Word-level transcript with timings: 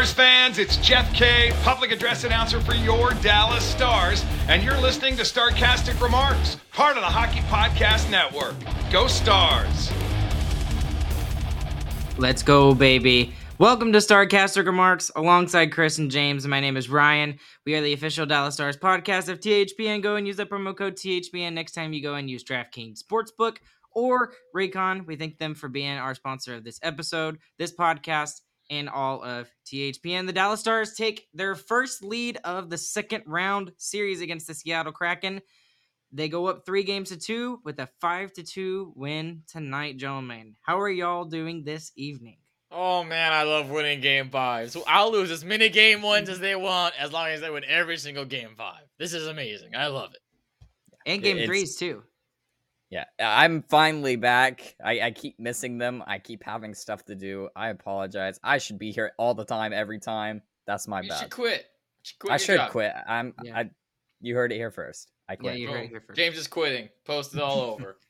Stars 0.00 0.12
fans, 0.14 0.58
it's 0.58 0.78
Jeff 0.78 1.12
Kay, 1.12 1.52
public 1.62 1.92
address 1.92 2.24
announcer 2.24 2.58
for 2.62 2.72
your 2.72 3.10
Dallas 3.20 3.62
Stars, 3.62 4.24
and 4.48 4.62
you're 4.62 4.80
listening 4.80 5.14
to 5.18 5.24
Starcastic 5.24 6.00
Remarks, 6.00 6.56
part 6.72 6.96
of 6.96 7.02
the 7.02 7.06
Hockey 7.06 7.40
Podcast 7.40 8.10
Network. 8.10 8.54
Go 8.90 9.06
Stars! 9.08 9.92
Let's 12.16 12.42
go, 12.42 12.74
baby. 12.74 13.34
Welcome 13.58 13.92
to 13.92 13.98
Starcastic 13.98 14.64
Remarks 14.64 15.10
alongside 15.16 15.70
Chris 15.70 15.98
and 15.98 16.10
James. 16.10 16.46
My 16.46 16.60
name 16.60 16.78
is 16.78 16.88
Ryan. 16.88 17.38
We 17.66 17.74
are 17.74 17.82
the 17.82 17.92
official 17.92 18.24
Dallas 18.24 18.54
Stars 18.54 18.78
podcast 18.78 19.28
of 19.28 19.40
THPN. 19.40 20.02
Go 20.02 20.16
and 20.16 20.26
use 20.26 20.38
the 20.38 20.46
promo 20.46 20.74
code 20.74 20.96
THPN 20.96 21.52
next 21.52 21.72
time 21.72 21.92
you 21.92 22.02
go 22.02 22.14
and 22.14 22.30
use 22.30 22.42
DraftKings 22.42 23.02
Sportsbook 23.04 23.58
or 23.92 24.32
Raycon. 24.56 25.06
We 25.06 25.16
thank 25.16 25.36
them 25.36 25.54
for 25.54 25.68
being 25.68 25.98
our 25.98 26.14
sponsor 26.14 26.54
of 26.54 26.64
this 26.64 26.80
episode, 26.82 27.36
this 27.58 27.76
podcast, 27.76 28.40
and 28.70 28.88
all 28.88 29.22
of 29.22 29.50
THPN. 29.66 30.26
The 30.26 30.32
Dallas 30.32 30.60
Stars 30.60 30.94
take 30.94 31.26
their 31.34 31.54
first 31.54 32.02
lead 32.02 32.38
of 32.44 32.70
the 32.70 32.78
second 32.78 33.24
round 33.26 33.72
series 33.76 34.20
against 34.20 34.46
the 34.46 34.54
Seattle 34.54 34.92
Kraken. 34.92 35.42
They 36.12 36.28
go 36.28 36.46
up 36.46 36.64
three 36.64 36.82
games 36.84 37.10
to 37.10 37.18
two 37.18 37.60
with 37.64 37.78
a 37.80 37.88
five 38.00 38.32
to 38.34 38.42
two 38.42 38.92
win 38.96 39.42
tonight, 39.46 39.96
gentlemen. 39.96 40.56
How 40.62 40.80
are 40.80 40.88
y'all 40.90 41.24
doing 41.24 41.62
this 41.64 41.92
evening? 41.96 42.38
Oh 42.72 43.02
man, 43.02 43.32
I 43.32 43.42
love 43.42 43.68
winning 43.68 44.00
game 44.00 44.30
five. 44.30 44.70
So 44.70 44.84
I'll 44.86 45.10
lose 45.12 45.30
as 45.32 45.44
many 45.44 45.68
game 45.68 46.02
ones 46.02 46.28
as 46.28 46.38
they 46.38 46.54
want 46.54 46.94
as 46.98 47.12
long 47.12 47.28
as 47.28 47.40
they 47.40 47.50
win 47.50 47.64
every 47.66 47.96
single 47.96 48.24
game 48.24 48.54
five. 48.56 48.82
This 48.98 49.12
is 49.12 49.26
amazing. 49.26 49.74
I 49.74 49.88
love 49.88 50.12
it. 50.14 50.20
And 51.04 51.22
game 51.22 51.36
It's- 51.38 51.48
threes 51.48 51.76
too. 51.76 52.04
Yeah, 52.90 53.04
I'm 53.20 53.62
finally 53.62 54.16
back. 54.16 54.74
I, 54.84 55.00
I 55.00 55.10
keep 55.12 55.38
missing 55.38 55.78
them. 55.78 56.02
I 56.06 56.18
keep 56.18 56.42
having 56.42 56.74
stuff 56.74 57.04
to 57.04 57.14
do. 57.14 57.48
I 57.54 57.68
apologize. 57.68 58.40
I 58.42 58.58
should 58.58 58.78
be 58.80 58.90
here 58.90 59.12
all 59.16 59.32
the 59.32 59.44
time, 59.44 59.72
every 59.72 60.00
time. 60.00 60.42
That's 60.66 60.88
my 60.88 61.00
you 61.02 61.08
bad. 61.08 61.20
should 61.20 61.30
quit. 61.30 61.60
You 61.60 62.02
should 62.02 62.18
quit 62.18 62.32
I 62.32 62.36
should 62.36 62.56
job. 62.56 62.70
quit. 62.72 62.92
I'm. 63.06 63.32
Yeah. 63.44 63.58
I. 63.58 63.70
You 64.20 64.34
heard 64.34 64.50
it 64.52 64.56
here 64.56 64.72
first. 64.72 65.10
I 65.28 65.34
Yeah, 65.34 65.36
quit. 65.38 65.58
you 65.58 65.68
heard 65.68 65.84
it 65.84 65.90
here 65.90 66.02
first. 66.04 66.16
James 66.18 66.36
is 66.36 66.48
quitting. 66.48 66.88
Post 67.06 67.34
it 67.34 67.40
all 67.40 67.60
over. 67.60 67.96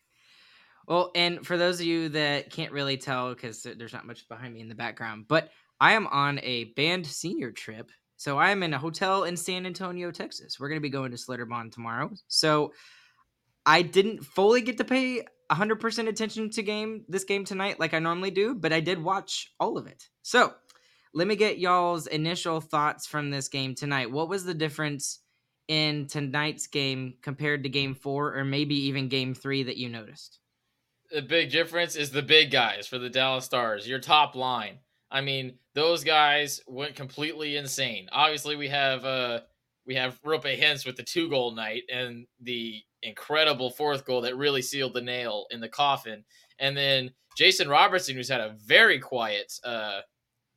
Well, 0.88 1.12
and 1.14 1.46
for 1.46 1.56
those 1.56 1.78
of 1.78 1.86
you 1.86 2.08
that 2.08 2.50
can't 2.50 2.72
really 2.72 2.96
tell 2.96 3.32
because 3.32 3.62
there's 3.62 3.92
not 3.92 4.08
much 4.08 4.28
behind 4.28 4.52
me 4.54 4.60
in 4.60 4.68
the 4.68 4.74
background, 4.74 5.26
but 5.28 5.50
I 5.78 5.92
am 5.92 6.08
on 6.08 6.40
a 6.42 6.64
band 6.74 7.06
senior 7.06 7.52
trip. 7.52 7.92
So 8.16 8.38
I 8.38 8.50
am 8.50 8.64
in 8.64 8.74
a 8.74 8.78
hotel 8.78 9.22
in 9.22 9.36
San 9.36 9.66
Antonio, 9.66 10.10
Texas. 10.10 10.58
We're 10.58 10.68
going 10.68 10.80
to 10.80 10.82
be 10.82 10.88
going 10.90 11.12
to 11.12 11.16
Schlitterbahn 11.16 11.70
tomorrow. 11.70 12.10
So 12.26 12.72
I 13.66 13.82
didn't 13.82 14.24
fully 14.24 14.62
get 14.62 14.78
to 14.78 14.84
pay 14.84 15.24
100% 15.50 16.08
attention 16.08 16.50
to 16.50 16.62
game 16.62 17.04
this 17.08 17.24
game 17.24 17.44
tonight 17.44 17.80
like 17.80 17.94
I 17.94 17.98
normally 17.98 18.30
do, 18.30 18.54
but 18.54 18.72
I 18.72 18.80
did 18.80 19.02
watch 19.02 19.52
all 19.58 19.76
of 19.76 19.86
it. 19.86 20.08
So 20.22 20.54
let 21.12 21.26
me 21.26 21.36
get 21.36 21.58
y'all's 21.58 22.06
initial 22.06 22.60
thoughts 22.60 23.06
from 23.06 23.30
this 23.30 23.48
game 23.48 23.74
tonight. 23.74 24.10
What 24.10 24.28
was 24.28 24.44
the 24.44 24.54
difference 24.54 25.18
in 25.68 26.06
tonight's 26.06 26.66
game 26.66 27.14
compared 27.22 27.64
to 27.64 27.68
game 27.68 27.94
four 27.94 28.36
or 28.36 28.44
maybe 28.44 28.74
even 28.86 29.08
game 29.08 29.34
three 29.34 29.62
that 29.64 29.76
you 29.76 29.88
noticed? 29.88 30.40
the 31.10 31.22
big 31.22 31.50
difference 31.50 31.96
is 31.96 32.10
the 32.10 32.22
big 32.22 32.50
guys 32.50 32.86
for 32.86 32.98
the 32.98 33.10
Dallas 33.10 33.44
Stars. 33.44 33.88
Your 33.88 33.98
top 33.98 34.34
line. 34.34 34.78
I 35.10 35.20
mean, 35.20 35.54
those 35.74 36.04
guys 36.04 36.60
went 36.66 36.94
completely 36.94 37.56
insane. 37.56 38.08
Obviously, 38.12 38.56
we 38.56 38.68
have 38.68 39.04
uh 39.04 39.40
we 39.90 39.96
have 39.96 40.22
Roope 40.22 40.56
Hintz 40.56 40.86
with 40.86 40.94
the 40.94 41.02
two 41.02 41.28
goal 41.28 41.50
night 41.50 41.82
and 41.92 42.24
the 42.40 42.80
incredible 43.02 43.70
fourth 43.70 44.04
goal 44.04 44.20
that 44.20 44.36
really 44.36 44.62
sealed 44.62 44.94
the 44.94 45.00
nail 45.00 45.46
in 45.50 45.58
the 45.58 45.68
coffin. 45.68 46.22
And 46.60 46.76
then 46.76 47.10
Jason 47.36 47.68
Robertson, 47.68 48.14
who's 48.14 48.28
had 48.28 48.40
a 48.40 48.54
very 48.64 49.00
quiet 49.00 49.52
uh 49.64 50.02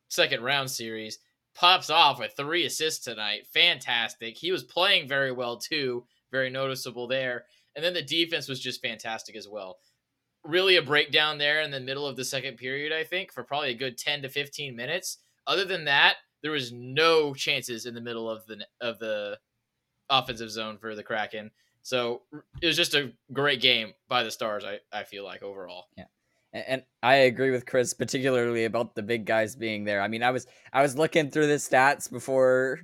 second 0.09 0.44
round 0.44 0.69
series, 0.69 1.17
pops 1.55 1.89
off 1.89 2.19
with 2.19 2.33
three 2.38 2.67
assists 2.67 3.03
tonight. 3.03 3.47
Fantastic. 3.51 4.38
He 4.38 4.51
was 4.51 4.63
playing 4.63 5.07
very 5.07 5.31
well 5.31 5.57
too. 5.57 6.05
Very 6.31 6.51
noticeable 6.51 7.07
there. 7.07 7.45
And 7.75 7.83
then 7.83 7.95
the 7.95 8.03
defense 8.03 8.47
was 8.47 8.59
just 8.59 8.83
fantastic 8.83 9.35
as 9.35 9.47
well 9.47 9.79
really 10.45 10.75
a 10.75 10.81
breakdown 10.81 11.38
there 11.38 11.61
in 11.61 11.71
the 11.71 11.79
middle 11.79 12.05
of 12.05 12.17
the 12.17 12.25
second 12.25 12.57
period, 12.57 12.91
I 12.91 13.05
think, 13.05 13.31
for 13.31 13.45
probably 13.45 13.69
a 13.69 13.75
good 13.75 13.97
10 13.97 14.23
to 14.23 14.27
15 14.27 14.75
minutes. 14.75 15.19
Other 15.47 15.63
than 15.63 15.85
that, 15.85 16.17
there 16.44 16.52
was 16.52 16.72
no 16.72 17.34
chances 17.34 17.86
in 17.88 17.96
the 17.96 18.02
middle 18.02 18.30
of 18.30 18.46
the 18.46 18.68
of 18.81 19.00
the 19.00 19.40
offensive 20.09 20.52
zone 20.52 20.78
for 20.78 20.94
the 20.94 21.04
Kraken. 21.04 21.50
So 21.81 22.22
it 22.62 22.68
was 22.68 22.78
just 22.78 22.94
a 22.94 23.12
great 23.31 23.62
game 23.62 23.94
by 24.08 24.24
the 24.24 24.31
Stars, 24.31 24.64
I, 24.64 24.80
I 24.98 25.04
feel 25.04 25.24
like 25.24 25.42
overall. 25.42 25.88
And, 26.54 26.64
and 26.68 26.84
I 27.02 27.16
agree 27.16 27.52
with 27.52 27.66
Chris, 27.66 27.94
particularly 27.94 28.66
about 28.66 28.96
the 28.96 29.02
big 29.02 29.26
guys 29.26 29.56
being 29.56 29.84
there. 29.84 30.02
I 30.02 30.08
mean, 30.08 30.24
I 30.24 30.31
was 30.31 30.46
I 30.72 30.81
was 30.81 30.98
looking 30.98 31.31
through 31.31 31.48
the 31.48 31.56
stats 31.56 32.12
before 32.12 32.80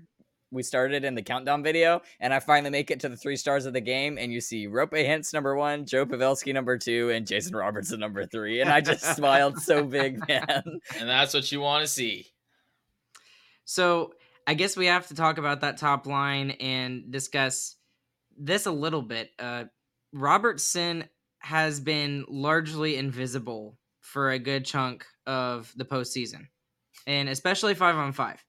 we 0.51 0.63
started 0.63 1.03
in 1.03 1.13
the 1.13 1.21
countdown 1.21 1.61
video, 1.61 2.01
and 2.19 2.33
I 2.33 2.39
finally 2.39 2.71
make 2.71 2.89
it 2.89 2.99
to 3.01 3.09
the 3.09 3.17
three 3.17 3.35
stars 3.35 3.65
of 3.65 3.73
the 3.73 3.81
game, 3.81 4.17
and 4.17 4.33
you 4.33 4.41
see 4.41 4.67
Roope 4.67 4.93
Hintz 4.93 5.33
number 5.33 5.55
one, 5.55 5.85
Joe 5.85 6.05
Pavelski 6.05 6.53
number 6.53 6.77
two, 6.77 7.11
and 7.11 7.27
Jason 7.27 7.55
Robertson 7.55 7.99
number 7.99 8.25
three, 8.25 8.61
and 8.61 8.69
I 8.69 8.81
just 8.81 9.03
smiled 9.15 9.59
so 9.59 9.83
big, 9.83 10.27
man. 10.27 10.63
And 10.97 11.07
that's 11.07 11.33
what 11.33 11.51
you 11.51 11.61
want 11.61 11.85
to 11.85 11.91
see. 11.91 12.27
So 13.69 14.15
I 14.47 14.55
guess 14.55 14.75
we 14.75 14.87
have 14.87 15.09
to 15.09 15.13
talk 15.13 15.37
about 15.37 15.61
that 15.61 15.77
top 15.77 16.07
line 16.07 16.49
and 16.49 17.11
discuss 17.11 17.75
this 18.35 18.65
a 18.65 18.71
little 18.71 19.03
bit. 19.03 19.29
Uh, 19.37 19.65
Robertson 20.11 21.03
has 21.37 21.79
been 21.79 22.25
largely 22.27 22.95
invisible 22.95 23.77
for 24.01 24.31
a 24.31 24.39
good 24.39 24.65
chunk 24.65 25.05
of 25.27 25.71
the 25.75 25.85
postseason, 25.85 26.47
and 27.05 27.29
especially 27.29 27.75
five 27.75 27.95
on 27.95 28.11
five. 28.11 28.43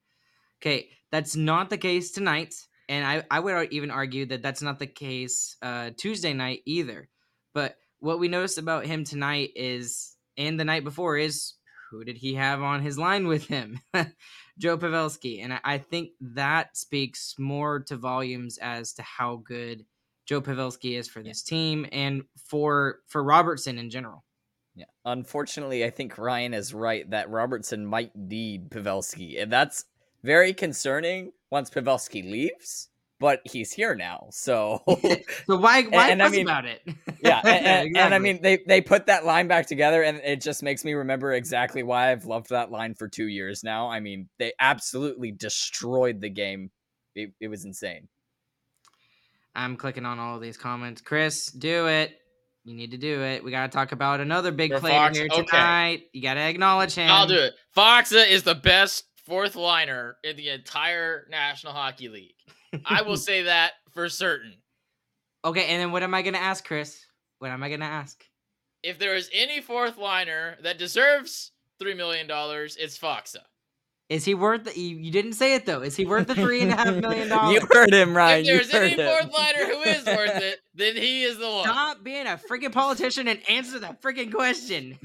Okay, 0.62 0.88
that's 1.12 1.36
not 1.36 1.68
the 1.68 1.76
case 1.76 2.12
tonight, 2.12 2.54
and 2.88 3.06
I, 3.06 3.22
I 3.30 3.40
would 3.40 3.74
even 3.74 3.90
argue 3.90 4.24
that 4.24 4.40
that's 4.40 4.62
not 4.62 4.78
the 4.78 4.86
case 4.86 5.54
uh, 5.60 5.90
Tuesday 5.98 6.32
night 6.32 6.60
either. 6.64 7.10
But 7.52 7.76
what 7.98 8.20
we 8.20 8.28
noticed 8.28 8.56
about 8.56 8.86
him 8.86 9.04
tonight 9.04 9.50
is, 9.54 10.16
and 10.38 10.58
the 10.58 10.64
night 10.64 10.82
before, 10.82 11.18
is 11.18 11.52
who 11.90 12.04
did 12.04 12.16
he 12.16 12.36
have 12.36 12.62
on 12.62 12.80
his 12.80 12.98
line 12.98 13.26
with 13.26 13.48
him? 13.48 13.80
Joe 14.58 14.76
Pavelski. 14.76 15.42
And 15.42 15.54
I, 15.54 15.60
I 15.64 15.78
think 15.78 16.10
that 16.20 16.76
speaks 16.76 17.34
more 17.38 17.80
to 17.80 17.96
volumes 17.96 18.58
as 18.58 18.92
to 18.94 19.02
how 19.02 19.42
good 19.44 19.84
Joe 20.26 20.40
Pavelski 20.40 20.96
is 20.98 21.08
for 21.08 21.22
this 21.22 21.42
team 21.42 21.86
and 21.90 22.22
for 22.46 23.00
for 23.08 23.24
Robertson 23.24 23.78
in 23.78 23.90
general. 23.90 24.24
Yeah. 24.76 24.84
Unfortunately, 25.04 25.84
I 25.84 25.90
think 25.90 26.18
Ryan 26.18 26.54
is 26.54 26.72
right 26.72 27.10
that 27.10 27.28
Robertson 27.30 27.84
might 27.84 28.14
need 28.14 28.70
Pavelski, 28.70 29.42
and 29.42 29.52
that's 29.52 29.86
very 30.22 30.52
concerning 30.52 31.32
once 31.50 31.68
Pavelski 31.68 32.22
leaves. 32.22 32.89
But 33.20 33.42
he's 33.44 33.70
here 33.70 33.94
now, 33.94 34.28
so 34.30 34.82
so 35.46 35.58
why 35.58 35.82
why 35.90 36.08
and 36.08 36.22
I 36.22 36.30
mean- 36.30 36.48
about 36.48 36.64
it? 36.64 36.80
yeah, 37.22 37.40
and, 37.44 37.66
and- 37.66 37.96
and 37.96 38.14
I 38.14 38.18
mean 38.18 38.40
they 38.40 38.58
they 38.66 38.80
put 38.80 39.06
that 39.06 39.26
line 39.26 39.46
back 39.46 39.66
together, 39.66 40.02
and 40.02 40.16
it 40.24 40.40
just 40.40 40.62
makes 40.62 40.84
me 40.86 40.94
remember 40.94 41.32
exactly 41.34 41.82
why 41.82 42.10
I've 42.10 42.24
loved 42.24 42.48
that 42.48 42.70
line 42.70 42.94
for 42.94 43.08
two 43.08 43.26
years 43.28 43.62
now. 43.62 43.88
I 43.90 44.00
mean, 44.00 44.28
they 44.38 44.54
absolutely 44.58 45.32
destroyed 45.32 46.20
the 46.22 46.30
game. 46.30 46.70
It, 47.14 47.32
it 47.40 47.48
was 47.48 47.66
insane. 47.66 48.08
I'm 49.54 49.76
clicking 49.76 50.06
on 50.06 50.18
all 50.18 50.36
of 50.36 50.42
these 50.42 50.56
comments. 50.56 51.02
Chris, 51.02 51.46
do 51.52 51.88
it. 51.88 52.12
You 52.64 52.74
need 52.74 52.92
to 52.92 52.98
do 52.98 53.22
it. 53.22 53.42
We 53.44 53.50
got 53.50 53.70
to 53.70 53.76
talk 53.76 53.92
about 53.92 54.20
another 54.20 54.52
big 54.52 54.72
For 54.72 54.80
player 54.80 54.92
Fox, 54.94 55.18
here 55.18 55.28
okay. 55.30 55.44
tonight. 55.44 56.02
You 56.12 56.22
got 56.22 56.34
to 56.34 56.40
acknowledge 56.40 56.94
him. 56.94 57.10
I'll 57.10 57.26
do 57.26 57.38
it. 57.38 57.52
Faksa 57.76 58.28
is 58.28 58.44
the 58.44 58.54
best 58.54 59.04
fourth 59.26 59.56
liner 59.56 60.16
in 60.22 60.36
the 60.36 60.50
entire 60.50 61.26
National 61.30 61.72
Hockey 61.72 62.08
League. 62.08 62.34
I 62.84 63.02
will 63.02 63.16
say 63.18 63.42
that 63.42 63.72
for 63.90 64.08
certain. 64.08 64.54
Okay, 65.44 65.66
and 65.66 65.80
then 65.80 65.92
what 65.92 66.02
am 66.02 66.14
I 66.14 66.22
going 66.22 66.34
to 66.34 66.40
ask, 66.42 66.64
Chris? 66.64 67.04
What 67.38 67.50
am 67.50 67.62
I 67.62 67.68
going 67.68 67.80
to 67.80 67.86
ask? 67.86 68.22
If 68.82 68.98
there 68.98 69.14
is 69.14 69.30
any 69.34 69.60
fourth 69.60 69.96
liner 69.98 70.56
that 70.62 70.78
deserves 70.78 71.52
$3 71.82 71.96
million, 71.96 72.26
it's 72.30 72.98
Faksa. 72.98 73.38
Is 74.10 74.24
he 74.24 74.34
worth? 74.34 74.64
The, 74.64 74.76
you, 74.78 74.96
you 74.96 75.12
didn't 75.12 75.34
say 75.34 75.54
it 75.54 75.66
though. 75.66 75.82
Is 75.82 75.94
he 75.94 76.04
worth 76.04 76.26
the 76.26 76.34
three 76.34 76.62
and 76.62 76.72
a 76.72 76.76
half 76.76 76.96
million 76.96 77.28
dollars? 77.28 77.54
You 77.54 77.68
heard 77.70 77.94
him, 77.94 78.16
Ryan. 78.16 78.40
if 78.40 78.46
You 78.48 78.54
there's 78.56 78.72
heard 78.72 78.82
any 78.92 79.00
him. 79.00 79.08
fourth 79.08 79.32
liner 79.32 79.66
who 79.66 79.82
is 79.82 80.04
worth 80.04 80.36
it, 80.42 80.58
then 80.74 80.96
he 80.96 81.22
is 81.22 81.38
the 81.38 81.48
one. 81.48 81.62
Stop 81.64 82.02
being 82.02 82.26
a 82.26 82.36
freaking 82.50 82.72
politician 82.72 83.28
and 83.28 83.38
answer 83.48 83.78
the 83.78 83.96
freaking 84.02 84.32
question. 84.32 84.98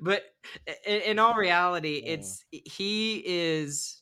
but 0.00 0.22
in, 0.86 1.00
in 1.02 1.18
all 1.18 1.34
reality, 1.34 2.02
Oh. 2.06 2.10
it's 2.12 2.44
he 2.52 3.22
is 3.26 3.95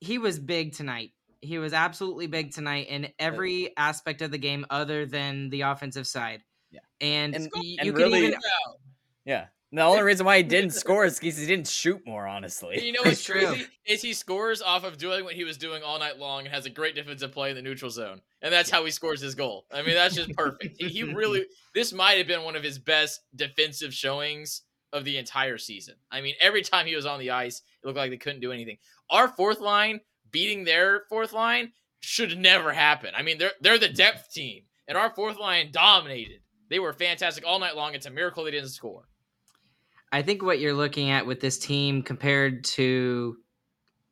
he 0.00 0.18
was 0.18 0.38
big 0.38 0.74
tonight. 0.74 1.12
He 1.42 1.58
was 1.58 1.72
absolutely 1.72 2.26
big 2.26 2.52
tonight 2.52 2.88
in 2.88 3.08
every 3.18 3.74
aspect 3.76 4.20
of 4.22 4.30
the 4.30 4.38
game, 4.38 4.66
other 4.70 5.06
than 5.06 5.48
the 5.50 5.62
offensive 5.62 6.06
side. 6.06 6.42
Yeah. 6.70 6.80
and, 7.00 7.34
And- 7.34 7.48
y- 7.54 7.76
and 7.78 7.86
you 7.86 7.92
can 7.92 8.02
really- 8.02 8.26
even 8.28 8.40
Yeah. 9.24 9.46
The 9.72 9.82
only 9.82 10.02
reason 10.02 10.26
why 10.26 10.38
he 10.38 10.42
didn't 10.56 10.70
score 10.72 11.04
is 11.04 11.18
because 11.20 11.36
he 11.38 11.46
didn't 11.46 11.68
shoot 11.68 12.04
more, 12.04 12.26
honestly. 12.26 12.84
You 12.84 12.92
know 12.92 13.00
what's 13.04 13.12
It's 13.12 13.24
true. 13.24 13.46
crazy 13.46 13.66
is 13.86 14.02
he 14.02 14.12
scores 14.14 14.60
off 14.62 14.82
of 14.84 14.98
doing 14.98 15.24
what 15.24 15.34
he 15.34 15.44
was 15.44 15.56
doing 15.58 15.82
all 15.84 15.98
night 15.98 16.18
long 16.18 16.44
and 16.44 16.52
has 16.54 16.66
a 16.66 16.70
great 16.70 16.94
defensive 16.96 17.30
play 17.32 17.50
in 17.50 17.56
the 17.56 17.62
neutral 17.62 17.90
zone, 17.90 18.20
and 18.42 18.52
that's 18.52 18.68
how 18.70 18.84
he 18.84 18.90
scores 18.90 19.20
his 19.20 19.34
goal. 19.36 19.66
I 19.72 19.82
mean, 19.82 19.94
that's 19.94 20.14
just 20.16 20.32
perfect. 20.36 20.76
he, 20.80 20.88
he 20.88 21.02
really 21.04 21.46
this 21.74 21.92
might 21.92 22.18
have 22.18 22.26
been 22.26 22.42
one 22.42 22.56
of 22.56 22.62
his 22.64 22.78
best 22.80 23.20
defensive 23.34 23.94
showings 23.94 24.62
of 24.92 25.04
the 25.04 25.16
entire 25.18 25.56
season. 25.58 25.94
I 26.10 26.20
mean, 26.20 26.34
every 26.40 26.62
time 26.62 26.86
he 26.86 26.96
was 26.96 27.06
on 27.06 27.20
the 27.20 27.30
ice, 27.30 27.62
it 27.82 27.86
looked 27.86 27.96
like 27.98 28.10
they 28.10 28.16
couldn't 28.16 28.40
do 28.40 28.50
anything. 28.50 28.78
Our 29.10 29.28
fourth 29.28 29.60
line 29.60 30.00
beating 30.30 30.64
their 30.64 31.02
fourth 31.08 31.32
line 31.32 31.72
should 32.00 32.38
never 32.38 32.72
happen. 32.72 33.10
I 33.16 33.22
mean, 33.22 33.38
they're 33.38 33.52
they're 33.60 33.78
the 33.78 33.88
depth 33.88 34.32
team, 34.32 34.62
and 34.88 34.96
our 34.96 35.10
fourth 35.14 35.38
line 35.38 35.70
dominated. 35.72 36.40
They 36.68 36.78
were 36.78 36.92
fantastic 36.92 37.44
all 37.46 37.58
night 37.58 37.74
long. 37.76 37.94
It's 37.94 38.06
a 38.06 38.10
miracle 38.10 38.44
they 38.44 38.52
didn't 38.52 38.68
score. 38.68 39.08
I 40.12 40.22
think 40.22 40.42
what 40.42 40.60
you're 40.60 40.74
looking 40.74 41.10
at 41.10 41.26
with 41.26 41.40
this 41.40 41.58
team 41.58 42.02
compared 42.02 42.64
to 42.64 43.36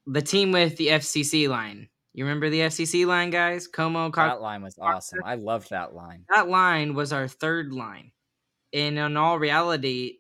the 0.07 0.23
team 0.23 0.53
with 0.53 0.77
the 0.77 0.89
FCC 0.89 1.49
line. 1.49 1.89
You 2.15 2.25
remember 2.25 2.51
the 2.51 2.61
FCC 2.61 3.07
line, 3.07 3.31
guys? 3.31 3.69
Comeau, 3.69 4.13
Cox- 4.13 4.35
That 4.35 4.41
line 4.43 4.63
was 4.63 4.77
awesome. 4.81 5.21
I 5.25 5.37
loved 5.37 5.71
that 5.71 5.95
line. 5.95 6.25
that 6.35 6.49
line 6.49 6.95
was 6.95 7.13
our 7.13 7.29
third 7.29 7.73
line. 7.73 8.11
And 8.73 8.99
in 8.99 9.17
all 9.17 9.39
reality, 9.39 10.19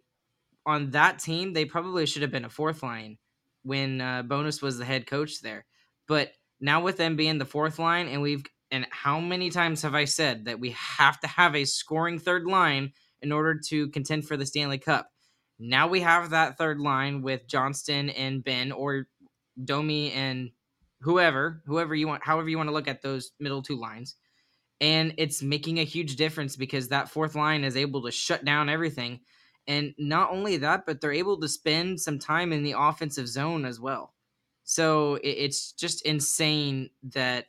on 0.64 0.90
that 0.92 1.18
team, 1.18 1.52
they 1.52 1.64
probably 1.64 2.06
should 2.06 2.22
have 2.22 2.30
been 2.30 2.44
a 2.44 2.50
fourth 2.50 2.82
line 2.82 3.18
when 3.62 4.00
uh, 4.00 4.22
Bowness 4.22 4.62
was 4.62 4.78
the 4.78 4.84
head 4.84 5.06
coach 5.06 5.40
there. 5.40 5.64
But 6.06 6.32
now 6.60 6.82
with 6.82 6.96
them 6.96 7.16
being 7.16 7.38
the 7.38 7.44
fourth 7.44 7.78
line, 7.78 8.08
and 8.08 8.22
we've 8.22 8.44
and 8.70 8.86
how 8.90 9.18
many 9.18 9.48
times 9.50 9.82
have 9.82 9.94
I 9.94 10.04
said 10.04 10.44
that 10.44 10.60
we 10.60 10.70
have 10.70 11.18
to 11.20 11.26
have 11.26 11.56
a 11.56 11.64
scoring 11.64 12.18
third 12.18 12.44
line 12.44 12.92
in 13.22 13.32
order 13.32 13.58
to 13.68 13.88
contend 13.88 14.26
for 14.26 14.36
the 14.36 14.46
Stanley 14.46 14.78
Cup? 14.78 15.10
Now 15.58 15.88
we 15.88 16.00
have 16.00 16.30
that 16.30 16.58
third 16.58 16.78
line 16.78 17.22
with 17.22 17.48
Johnston 17.48 18.10
and 18.10 18.44
Benn, 18.44 18.72
or 18.72 19.06
Domi 19.62 20.12
and 20.12 20.50
whoever, 21.00 21.62
whoever 21.66 21.94
you 21.94 22.06
want, 22.06 22.24
however 22.24 22.48
you 22.48 22.58
want 22.58 22.68
to 22.68 22.74
look 22.74 22.88
at 22.88 23.02
those 23.02 23.30
middle 23.40 23.62
two 23.62 23.76
lines 23.76 24.16
and 24.80 25.14
it's 25.18 25.42
making 25.42 25.78
a 25.78 25.84
huge 25.84 26.16
difference 26.16 26.56
because 26.56 26.88
that 26.88 27.08
fourth 27.08 27.34
line 27.34 27.64
is 27.64 27.76
able 27.76 28.02
to 28.02 28.10
shut 28.10 28.44
down 28.44 28.68
everything 28.68 29.20
and 29.68 29.94
not 29.98 30.32
only 30.32 30.56
that 30.56 30.84
but 30.84 31.00
they're 31.00 31.12
able 31.12 31.38
to 31.38 31.46
spend 31.46 32.00
some 32.00 32.18
time 32.18 32.52
in 32.52 32.64
the 32.64 32.74
offensive 32.76 33.28
zone 33.28 33.64
as 33.64 33.78
well 33.78 34.14
so 34.64 35.18
it's 35.22 35.72
just 35.72 36.02
insane 36.02 36.90
that 37.02 37.46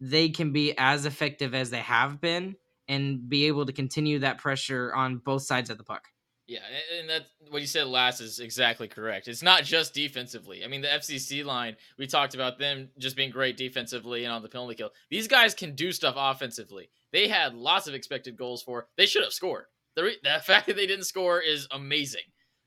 they 0.00 0.28
can 0.28 0.52
be 0.52 0.74
as 0.76 1.06
effective 1.06 1.54
as 1.54 1.70
they 1.70 1.78
have 1.78 2.20
been 2.20 2.56
and 2.88 3.28
be 3.28 3.46
able 3.46 3.64
to 3.64 3.72
continue 3.72 4.18
that 4.18 4.38
pressure 4.38 4.92
on 4.94 5.18
both 5.18 5.42
sides 5.42 5.70
of 5.70 5.78
the 5.78 5.84
puck 5.84 6.08
Yeah, 6.46 6.60
and 6.98 7.08
that 7.08 7.22
what 7.48 7.62
you 7.62 7.66
said 7.66 7.86
last 7.86 8.20
is 8.20 8.38
exactly 8.38 8.86
correct. 8.86 9.28
It's 9.28 9.42
not 9.42 9.64
just 9.64 9.94
defensively. 9.94 10.62
I 10.62 10.68
mean, 10.68 10.82
the 10.82 10.88
FCC 10.88 11.42
line, 11.42 11.76
we 11.96 12.06
talked 12.06 12.34
about 12.34 12.58
them 12.58 12.90
just 12.98 13.16
being 13.16 13.30
great 13.30 13.56
defensively 13.56 14.24
and 14.24 14.32
on 14.32 14.42
the 14.42 14.48
penalty 14.50 14.74
kill. 14.74 14.90
These 15.08 15.26
guys 15.26 15.54
can 15.54 15.74
do 15.74 15.90
stuff 15.90 16.16
offensively. 16.18 16.90
They 17.12 17.28
had 17.28 17.54
lots 17.54 17.86
of 17.86 17.94
expected 17.94 18.36
goals 18.36 18.62
for. 18.62 18.88
They 18.98 19.06
should 19.06 19.24
have 19.24 19.32
scored. 19.32 19.64
The, 19.96 20.04
re- 20.04 20.18
the 20.22 20.40
fact 20.44 20.66
that 20.66 20.76
they 20.76 20.86
didn't 20.86 21.04
score 21.04 21.40
is 21.40 21.66
amazing. 21.70 22.22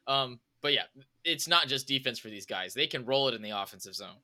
Um, 0.08 0.40
but 0.62 0.74
yeah, 0.74 0.84
it's 1.24 1.48
not 1.48 1.68
just 1.68 1.88
defense 1.88 2.20
for 2.20 2.30
these 2.30 2.46
guys. 2.46 2.74
They 2.74 2.88
can 2.88 3.06
roll 3.06 3.28
it 3.28 3.34
in 3.34 3.42
the 3.42 3.52
offensive 3.52 3.96
zone. 3.96 4.16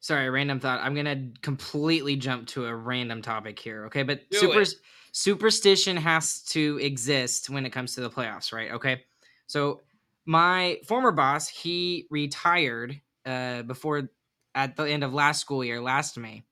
sorry 0.00 0.30
random 0.30 0.60
thought 0.60 0.78
i'm 0.82 0.94
gonna 0.94 1.30
completely 1.42 2.14
jump 2.14 2.46
to 2.46 2.64
a 2.66 2.74
random 2.74 3.20
topic 3.20 3.58
here 3.58 3.86
okay 3.86 4.04
but 4.04 4.20
super 4.32 4.62
superstition 5.10 5.96
has 5.96 6.42
to 6.42 6.78
exist 6.80 7.50
when 7.50 7.66
it 7.66 7.70
comes 7.70 7.94
to 7.94 8.00
the 8.00 8.10
playoffs 8.10 8.52
right 8.52 8.70
okay 8.70 9.02
so 9.48 9.80
my 10.24 10.78
former 10.86 11.10
boss 11.10 11.48
he 11.48 12.06
retired 12.10 13.00
uh 13.24 13.62
before 13.62 14.08
at 14.54 14.76
the 14.76 14.84
end 14.84 15.02
of 15.02 15.12
last 15.12 15.40
school 15.40 15.64
year 15.64 15.80
last 15.80 16.16
may 16.18 16.44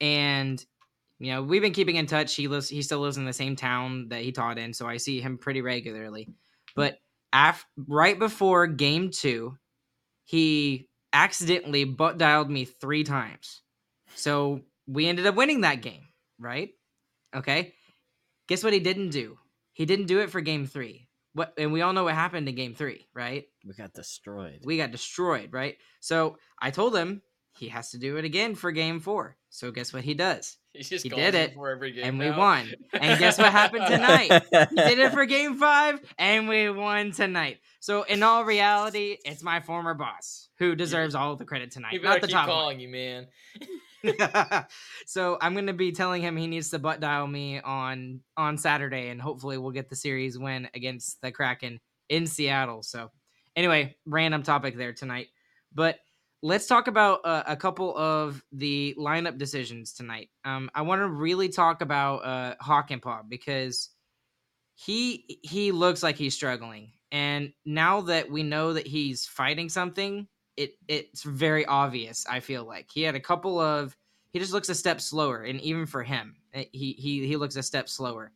and 0.00 0.64
you 1.22 1.32
know 1.32 1.42
we've 1.42 1.62
been 1.62 1.72
keeping 1.72 1.96
in 1.96 2.06
touch 2.06 2.34
he 2.34 2.48
lives 2.48 2.68
he 2.68 2.82
still 2.82 3.00
lives 3.00 3.16
in 3.16 3.24
the 3.24 3.32
same 3.32 3.56
town 3.56 4.08
that 4.08 4.22
he 4.22 4.32
taught 4.32 4.58
in 4.58 4.72
so 4.72 4.86
i 4.86 4.96
see 4.96 5.20
him 5.20 5.38
pretty 5.38 5.62
regularly 5.62 6.28
but 6.76 6.98
af- 7.32 7.66
right 7.88 8.18
before 8.18 8.66
game 8.66 9.10
two 9.10 9.56
he 10.24 10.88
accidentally 11.12 11.84
butt 11.84 12.18
dialed 12.18 12.50
me 12.50 12.64
three 12.64 13.04
times. 13.04 13.62
So 14.14 14.62
we 14.86 15.06
ended 15.06 15.26
up 15.26 15.34
winning 15.34 15.62
that 15.62 15.82
game, 15.82 16.08
right? 16.38 16.70
Okay. 17.34 17.74
Guess 18.48 18.64
what 18.64 18.72
he 18.72 18.80
didn't 18.80 19.10
do? 19.10 19.38
He 19.72 19.84
didn't 19.84 20.06
do 20.06 20.20
it 20.20 20.30
for 20.30 20.40
game 20.40 20.66
three. 20.66 21.08
What 21.34 21.54
and 21.56 21.72
we 21.72 21.80
all 21.80 21.94
know 21.94 22.04
what 22.04 22.14
happened 22.14 22.48
in 22.48 22.54
game 22.54 22.74
three, 22.74 23.06
right? 23.14 23.44
We 23.64 23.74
got 23.74 23.94
destroyed. 23.94 24.60
We 24.64 24.76
got 24.76 24.90
destroyed, 24.90 25.52
right? 25.52 25.76
So 26.00 26.36
I 26.60 26.70
told 26.70 26.94
him 26.94 27.22
he 27.54 27.68
has 27.68 27.90
to 27.90 27.98
do 27.98 28.16
it 28.16 28.24
again 28.24 28.54
for 28.54 28.72
game 28.72 29.00
four. 29.00 29.36
So 29.50 29.70
guess 29.70 29.92
what 29.92 30.04
he 30.04 30.14
does? 30.14 30.56
He 30.72 30.82
did 31.10 31.34
it, 31.34 31.54
for 31.54 31.70
every 31.70 31.92
game 31.92 32.04
and 32.04 32.18
we 32.18 32.30
won. 32.30 32.72
And 32.94 33.18
guess 33.18 33.36
what 33.36 33.52
happened 33.52 33.84
tonight? 33.86 34.42
He 34.50 34.76
did 34.76 34.98
it 34.98 35.12
for 35.12 35.26
game 35.26 35.56
five, 35.56 36.00
and 36.18 36.48
we 36.48 36.70
won 36.70 37.12
tonight. 37.12 37.58
So 37.80 38.04
in 38.04 38.22
all 38.22 38.44
reality, 38.44 39.18
it's 39.24 39.42
my 39.42 39.60
former 39.60 39.92
boss 39.92 40.48
who 40.58 40.74
deserves 40.74 41.14
all 41.14 41.36
the 41.36 41.44
credit 41.44 41.70
tonight, 41.70 42.02
not 42.02 42.22
the 42.22 42.26
keep 42.26 42.36
top. 42.36 42.46
calling 42.46 42.80
you, 42.80 42.88
man. 42.88 43.26
one. 44.02 44.64
so 45.06 45.38
I'm 45.40 45.54
gonna 45.54 45.72
be 45.72 45.92
telling 45.92 46.22
him 46.22 46.36
he 46.36 46.46
needs 46.46 46.70
to 46.70 46.78
butt 46.78 47.00
dial 47.00 47.26
me 47.26 47.60
on 47.60 48.20
on 48.36 48.58
Saturday, 48.58 49.08
and 49.08 49.20
hopefully 49.20 49.58
we'll 49.58 49.70
get 49.70 49.90
the 49.90 49.96
series 49.96 50.38
win 50.38 50.68
against 50.74 51.20
the 51.20 51.30
Kraken 51.30 51.80
in 52.08 52.26
Seattle. 52.26 52.82
So 52.82 53.10
anyway, 53.54 53.96
random 54.06 54.42
topic 54.42 54.76
there 54.76 54.92
tonight, 54.92 55.28
but 55.74 55.98
let's 56.42 56.66
talk 56.66 56.88
about 56.88 57.20
uh, 57.24 57.44
a 57.46 57.56
couple 57.56 57.96
of 57.96 58.44
the 58.52 58.94
lineup 58.98 59.38
decisions 59.38 59.92
tonight. 59.92 60.28
Um, 60.44 60.70
I 60.74 60.82
want 60.82 61.00
to 61.00 61.08
really 61.08 61.48
talk 61.48 61.80
about 61.80 62.16
uh, 62.18 62.54
Hakanpää 62.62 63.28
because 63.28 63.90
he 64.74 65.38
he 65.42 65.70
looks 65.72 66.02
like 66.02 66.16
he's 66.16 66.34
struggling, 66.34 66.90
and 67.12 67.52
now 67.64 68.00
that 68.02 68.30
we 68.30 68.42
know 68.42 68.72
that 68.72 68.86
he's 68.86 69.24
fighting 69.26 69.68
something, 69.68 70.26
it 70.56 70.72
it's 70.88 71.22
very 71.22 71.64
obvious. 71.66 72.26
I 72.28 72.40
feel 72.40 72.64
like 72.64 72.90
he 72.92 73.02
had 73.02 73.14
a 73.14 73.20
couple 73.20 73.60
of 73.60 73.96
he 74.32 74.38
just 74.38 74.52
looks 74.52 74.68
a 74.68 74.74
step 74.74 75.00
slower, 75.00 75.42
and 75.42 75.60
even 75.60 75.86
for 75.86 76.02
him, 76.02 76.36
eh, 76.54 76.64
he 76.72 76.92
he 76.92 77.26
he 77.26 77.36
looks 77.36 77.56
a 77.56 77.62
step 77.62 77.88
slower, 77.88 78.32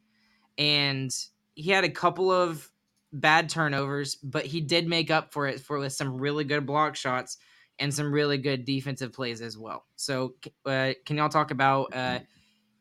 and 0.57 1.13
he 1.55 1.71
had 1.71 1.85
a 1.85 1.91
couple 1.91 2.31
of 2.31 2.71
bad 3.13 3.49
turnovers, 3.49 4.15
but 4.17 4.45
he 4.45 4.61
did 4.61 4.87
make 4.87 5.11
up 5.11 5.33
for 5.33 5.47
it 5.49 5.59
for 5.59 5.79
with 5.79 5.93
some 5.93 6.19
really 6.19 6.45
good 6.45 6.67
block 6.67 6.95
shots 6.95 7.39
and 7.79 7.93
some 7.93 8.13
really 8.13 8.39
good 8.39 8.65
defensive 8.65 9.13
plays 9.13 9.41
as 9.41 9.59
well. 9.59 9.85
So, 9.97 10.35
uh, 10.65 10.93
can 11.05 11.17
y'all 11.17 11.29
talk 11.29 11.51
about 11.51 11.95
uh, 11.95 12.21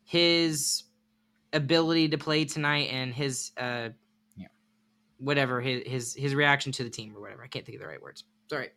his 0.04 0.84
ability 1.52 2.08
to 2.08 2.18
play 2.18 2.44
tonight 2.44 2.88
and 2.92 3.12
his 3.12 3.52
uh 3.56 3.88
Yeah. 4.36 4.46
whatever 5.18 5.60
his 5.60 5.82
his 5.86 6.14
his 6.14 6.34
reaction 6.34 6.72
to 6.72 6.84
the 6.84 6.90
team 6.90 7.16
or 7.16 7.20
whatever. 7.20 7.42
I 7.42 7.48
can't 7.48 7.64
think 7.64 7.76
of 7.76 7.82
the 7.82 7.88
right 7.88 8.00
words. 8.00 8.24
Sorry. 8.48 8.70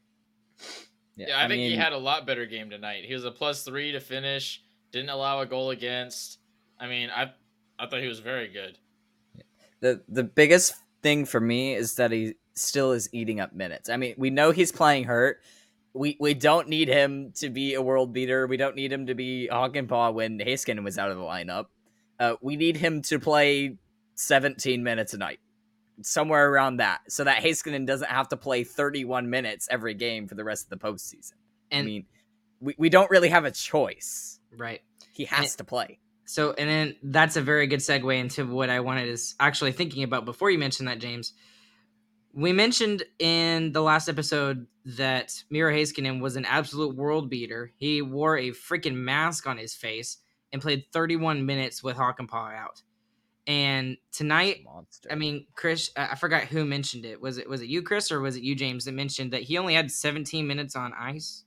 Yeah, 1.16 1.44
I, 1.44 1.50
think 1.50 1.60
he 1.60 1.76
had 1.76 1.92
a 1.92 1.98
lot 1.98 2.26
better 2.26 2.46
game 2.46 2.70
tonight. 2.70 3.04
He 3.04 3.14
was 3.14 3.26
a 3.26 3.32
plus 3.32 3.64
three 3.64 3.92
to 3.92 4.00
finish. 4.00 4.64
Didn't 4.94 5.10
allow 5.10 5.42
a 5.42 5.46
goal 5.46 5.72
against. 5.72 6.40
I 6.80 6.88
mean, 6.88 7.10
I 7.10 7.34
I 7.78 7.88
thought 7.88 8.02
he 8.02 8.08
was 8.08 8.20
very 8.20 8.48
good. 8.48 8.78
the 9.82 10.02
the 10.08 10.24
biggest 10.24 10.76
thing 11.02 11.26
for 11.26 11.40
me 11.40 11.76
is 11.76 11.96
that 11.96 12.12
he 12.12 12.36
still 12.56 12.94
is 12.94 13.10
eating 13.14 13.40
up 13.40 13.54
minutes. 13.54 13.90
I 13.90 13.98
mean, 13.98 14.16
we 14.18 14.30
know 14.30 14.52
he's 14.52 14.72
playing 14.72 15.06
hurt. 15.06 15.42
We 15.94 16.18
we 16.20 16.34
don't 16.34 16.68
need 16.68 16.88
him 16.88 17.32
to 17.38 17.50
be 17.50 17.74
a 17.74 17.82
world 17.82 18.14
beater. 18.14 18.48
We 18.48 18.58
don't 18.58 18.76
need 18.76 18.94
him 18.94 19.08
to 19.08 19.16
be 19.16 19.50
Hakanpää 19.52 20.14
when 20.14 20.40
Haskin 20.40 20.84
was 20.84 20.98
out 20.98 21.12
of 21.12 21.18
the 21.18 21.24
lineup. 21.24 21.66
Uh, 22.20 22.36
we 22.42 22.58
need 22.58 22.78
him 22.78 23.02
to 23.04 23.18
play 23.18 23.78
17 24.16 24.84
minutes 24.84 25.14
a 25.14 25.18
night, 25.18 25.40
somewhere 26.02 26.52
around 26.52 26.78
that, 26.78 27.00
so 27.08 27.24
that 27.24 27.42
Heiskanen 27.42 27.86
doesn't 27.86 28.10
have 28.10 28.28
to 28.30 28.38
play 28.38 28.64
31 28.64 29.30
minutes 29.30 29.68
every 29.72 29.94
game 29.94 30.28
for 30.28 30.36
the 30.36 30.44
rest 30.44 30.66
of 30.66 30.70
the 30.70 30.86
postseason. 30.86 31.34
And 31.72 31.86
I 31.86 31.90
mean, 31.90 32.06
we, 32.60 32.76
we 32.78 32.90
don't 32.90 33.10
really 33.10 33.30
have 33.30 33.46
a 33.46 33.52
choice. 33.52 34.40
right. 34.56 34.82
He 35.14 35.26
has 35.26 35.56
to 35.58 35.64
play. 35.64 36.00
So, 36.26 36.54
and 36.54 36.70
then 36.70 36.96
that's 37.02 37.36
a 37.38 37.42
very 37.42 37.68
good 37.68 37.80
segue 37.80 38.18
into 38.18 38.46
what 38.46 38.70
I 38.70 38.82
wanted 38.82 39.08
is 39.10 39.36
actually 39.40 39.72
thinking 39.72 40.04
about 40.04 40.26
before 40.26 40.52
you 40.52 40.60
mentioned 40.60 40.88
that, 40.88 41.00
James. 41.00 41.34
We 42.34 42.54
mentioned 42.54 43.04
in 43.18 43.72
the 43.72 43.82
last 43.82 44.08
episode 44.08 44.68
that 44.86 45.44
Miro 45.50 45.74
Heiskanen 45.74 46.22
was 46.22 46.36
an 46.36 46.46
absolute 46.46 46.96
world 46.96 47.30
beater. 47.30 47.72
He 47.78 48.02
wore 48.02 48.38
a 48.38 48.52
freaking 48.52 48.96
mask 48.96 49.48
on 49.48 49.58
his 49.58 49.74
face 49.74 50.18
and 50.54 50.62
played 50.62 50.86
31 50.92 51.46
minutes 51.46 51.84
with 51.84 51.98
Hakanpää 51.98 52.58
out. 52.58 52.84
And 53.48 53.98
tonight, 54.12 54.64
Monster. 54.64 55.12
I 55.12 55.16
mean, 55.16 55.48
Chris, 55.56 55.90
I 55.98 56.10
I 56.12 56.16
forgot 56.16 56.44
who 56.44 56.66
mentioned 56.66 57.04
it. 57.06 57.20
Was 57.20 57.40
it 57.40 57.50
was 57.50 57.62
it 57.62 57.68
you, 57.68 57.82
Chris, 57.82 58.12
or 58.12 58.20
was 58.20 58.36
it 58.36 58.44
you, 58.44 58.54
James, 58.54 58.86
that 58.86 58.92
mentioned 58.92 59.34
that 59.34 59.42
he 59.42 59.58
only 59.58 59.74
had 59.74 59.90
17 59.90 60.46
minutes 60.46 60.76
on 60.76 60.94
ice? 60.94 61.46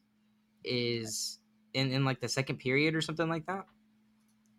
Is 0.65 1.39
in 1.75 1.93
in 1.93 2.05
like 2.05 2.21
the 2.21 2.29
second 2.29 2.59
period 2.59 2.97
or 2.97 3.01
something 3.01 3.29
like 3.29 3.47
that? 3.47 3.67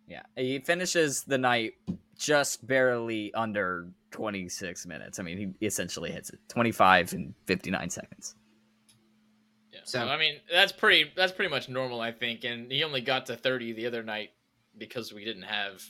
Yeah, 0.08 0.24
he 0.38 0.60
finishes 0.60 1.24
the 1.24 1.38
night 1.38 1.74
just 2.18 2.65
barely 2.65 3.34
under 3.34 3.89
26 4.13 4.86
minutes. 4.86 5.20
I 5.20 5.24
mean, 5.24 5.55
he 5.60 5.65
essentially 5.65 6.12
hits 6.12 6.29
it 6.29 6.39
25 6.48 7.13
and 7.13 7.34
59 7.48 7.89
seconds. 7.89 8.36
Yeah. 9.72 9.79
So- 9.84 10.00
So 10.00 10.08
I 10.08 10.17
mean, 10.17 10.36
that's 10.51 10.72
pretty 10.72 11.12
that's 11.15 11.32
pretty 11.34 11.50
much 11.50 11.67
normal, 11.67 12.00
I 12.00 12.12
think. 12.12 12.46
And 12.46 12.72
he 12.72 12.84
only 12.84 13.01
got 13.01 13.25
to 13.25 13.36
thirty 13.36 13.74
the 13.74 13.86
other 13.88 14.03
night 14.03 14.29
because 14.77 15.12
we 15.13 15.25
didn't 15.25 15.43
have 15.43 15.84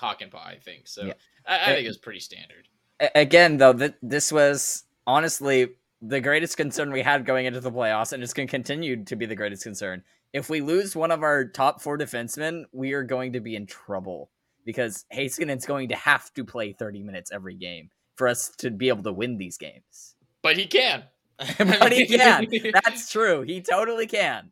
Hakanpää, 0.00 0.34
I 0.46 0.56
think. 0.56 0.86
So 0.86 1.06
Yeah. 1.06 1.14
I, 1.46 1.60
I 1.60 1.74
think 1.74 1.84
it 1.86 1.88
was 1.88 1.98
pretty 1.98 2.20
standard. 2.20 2.68
Again, 3.14 3.56
though, 3.58 3.72
th- 3.72 3.94
this 4.02 4.30
was 4.32 4.84
honestly 5.06 5.74
the 6.02 6.20
greatest 6.20 6.56
concern 6.56 6.92
we 6.92 7.02
had 7.02 7.24
going 7.26 7.46
into 7.46 7.60
the 7.60 7.70
playoffs, 7.72 8.12
and 8.12 8.22
it's 8.22 8.32
going 8.34 8.48
to 8.48 8.50
continue 8.50 9.04
to 9.04 9.16
be 9.16 9.26
the 9.26 9.34
greatest 9.36 9.62
concern. 9.62 10.02
If 10.32 10.50
we 10.50 10.60
lose 10.60 10.94
one 10.96 11.10
of 11.10 11.22
our 11.22 11.44
top 11.46 11.80
four 11.80 11.96
defensemen, 11.98 12.64
we 12.72 12.92
are 12.92 13.02
going 13.02 13.32
to 13.34 13.40
be 13.40 13.54
in 13.56 13.66
trouble 13.66 14.30
because 14.66 15.06
Heiskanen's 15.14 15.64
going 15.64 15.88
to 15.88 15.96
have 15.96 16.34
to 16.34 16.44
play 16.44 16.72
30 16.72 17.02
minutes 17.02 17.30
every 17.32 17.54
game 17.54 17.88
for 18.16 18.28
us 18.28 18.50
to 18.58 18.70
be 18.70 18.88
able 18.88 19.04
to 19.04 19.12
win 19.12 19.38
these 19.38 19.56
games. 19.56 20.16
But 20.42 20.58
he 20.58 20.66
can. 20.66 21.04
but 21.58 21.92
he 21.92 22.06
can. 22.06 22.48
That's 22.84 23.10
true. 23.10 23.42
He 23.42 23.62
totally 23.62 24.06
can. 24.06 24.50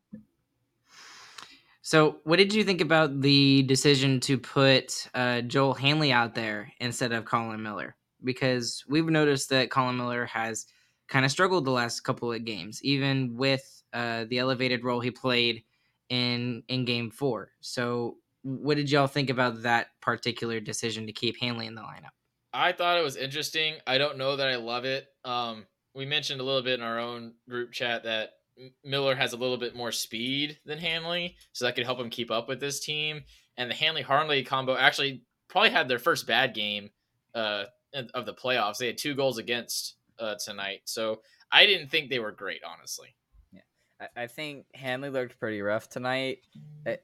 So, 1.83 2.17
what 2.25 2.37
did 2.37 2.55
you 2.55 2.65
think 2.65 2.81
about 2.81 3.21
the 3.21 3.63
decision 3.65 4.19
to 4.21 4.39
put 4.39 5.07
uh, 5.13 5.43
Joel 5.43 5.75
Hanley 5.75 6.13
out 6.13 6.35
there 6.35 6.73
instead 6.81 7.13
of 7.13 7.27
Colin 7.27 7.63
Miller? 7.63 7.95
Because 8.23 8.83
we've 8.89 9.05
noticed 9.05 9.51
that 9.51 9.71
Colin 9.71 9.99
Miller 9.99 10.25
has 10.25 10.65
kind 11.09 11.27
of 11.27 11.31
struggled 11.31 11.67
the 11.67 11.71
last 11.71 12.01
couple 12.01 12.33
of 12.33 12.45
games, 12.47 12.83
even 12.83 13.37
with 13.37 13.83
uh, 13.93 14.25
the 14.31 14.39
elevated 14.39 14.83
role 14.83 15.01
he 15.01 15.11
played 15.11 15.63
in 16.09 16.63
in 16.69 16.87
Game 16.87 17.11
Four. 17.11 17.51
So, 17.61 18.17
what 18.45 18.77
did 18.77 18.91
y'all 18.91 19.07
think 19.09 19.31
about 19.31 19.63
that 19.63 19.89
particular 20.01 20.61
decision 20.61 21.07
to 21.07 21.13
keep 21.13 21.41
Hanley 21.41 21.67
in 21.67 21.75
the 21.75 21.81
lineup? 21.83 22.11
I 22.53 22.71
thought 22.73 22.99
it 22.99 23.03
was 23.03 23.17
interesting. 23.17 23.75
I 23.87 23.99
don't 23.99 24.17
know 24.19 24.37
that 24.37 24.47
I 24.47 24.57
love 24.57 24.85
it. 24.85 25.09
Um, 25.25 25.67
we 25.95 26.07
mentioned 26.07 26.41
a 26.41 26.45
little 26.45 26.63
bit 26.63 26.79
in 26.79 26.85
our 26.85 26.99
own 27.01 27.33
group 27.49 27.73
chat 27.73 28.05
that 28.05 28.35
Miller 28.85 29.17
has 29.17 29.33
a 29.33 29.37
little 29.37 29.57
bit 29.57 29.75
more 29.75 29.91
speed 29.91 30.59
than 30.65 30.79
Hanley, 30.79 31.37
so 31.53 31.65
that 31.65 31.75
could 31.75 31.85
help 31.85 31.99
him 31.99 32.11
keep 32.11 32.31
up 32.31 32.47
with 32.47 32.61
this 32.61 32.79
team. 32.81 33.25
And 33.57 33.69
the 33.71 33.75
Hanley 33.75 34.03
Harley 34.03 34.45
combo 34.45 34.77
actually 34.77 35.25
probably 35.49 35.71
had 35.71 35.89
their 35.89 35.99
first 35.99 36.27
bad 36.27 36.55
game 36.55 36.91
uh, 37.35 37.65
of 38.15 38.27
the 38.27 38.35
playoffs. 38.35 38.79
They 38.79 38.87
had 38.87 38.99
two 38.99 39.15
goals 39.15 39.39
against 39.39 39.97
uh, 40.21 40.37
tonight, 40.45 40.83
so 40.85 41.23
I 41.51 41.67
didn't 41.67 41.89
think 41.89 42.11
they 42.11 42.19
were 42.21 42.31
great, 42.33 42.61
honestly. 42.65 43.17
I- 44.01 44.23
I 44.23 44.27
think 44.27 44.67
Hanley 44.75 45.09
looked 45.11 45.39
pretty 45.39 45.61
rough 45.63 45.89
tonight. 45.89 46.39
I- 46.87 46.99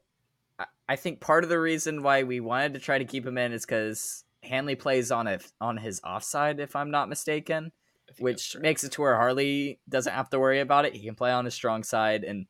I- 0.88 0.96
think 0.96 1.20
part 1.20 1.44
of 1.44 1.50
the 1.50 1.60
reason 1.60 2.02
why 2.02 2.22
we 2.24 2.40
wanted 2.40 2.74
to 2.74 2.80
try 2.80 2.98
to 2.98 3.04
keep 3.04 3.26
him 3.26 3.38
in 3.38 3.52
is 3.52 3.64
because 3.64 4.24
Hanley 4.42 4.74
plays 4.74 5.10
on 5.10 5.26
a 5.26 5.38
on 5.60 5.76
his 5.76 6.00
offside, 6.04 6.60
if 6.60 6.74
I'm 6.76 6.90
not 6.90 7.08
mistaken, 7.08 7.72
I 8.08 8.12
think 8.12 8.18
that's 8.18 8.20
which 8.20 8.56
makes 8.58 8.84
it 8.84 8.92
to 8.92 9.00
where 9.02 9.16
Harley 9.16 9.78
doesn't 9.88 10.12
have 10.12 10.30
to 10.30 10.38
worry 10.38 10.60
about 10.60 10.84
it. 10.84 10.94
He 10.94 11.04
can 11.04 11.14
play 11.14 11.30
on 11.30 11.44
his 11.44 11.54
strong 11.54 11.82
side, 11.84 12.24
and 12.24 12.46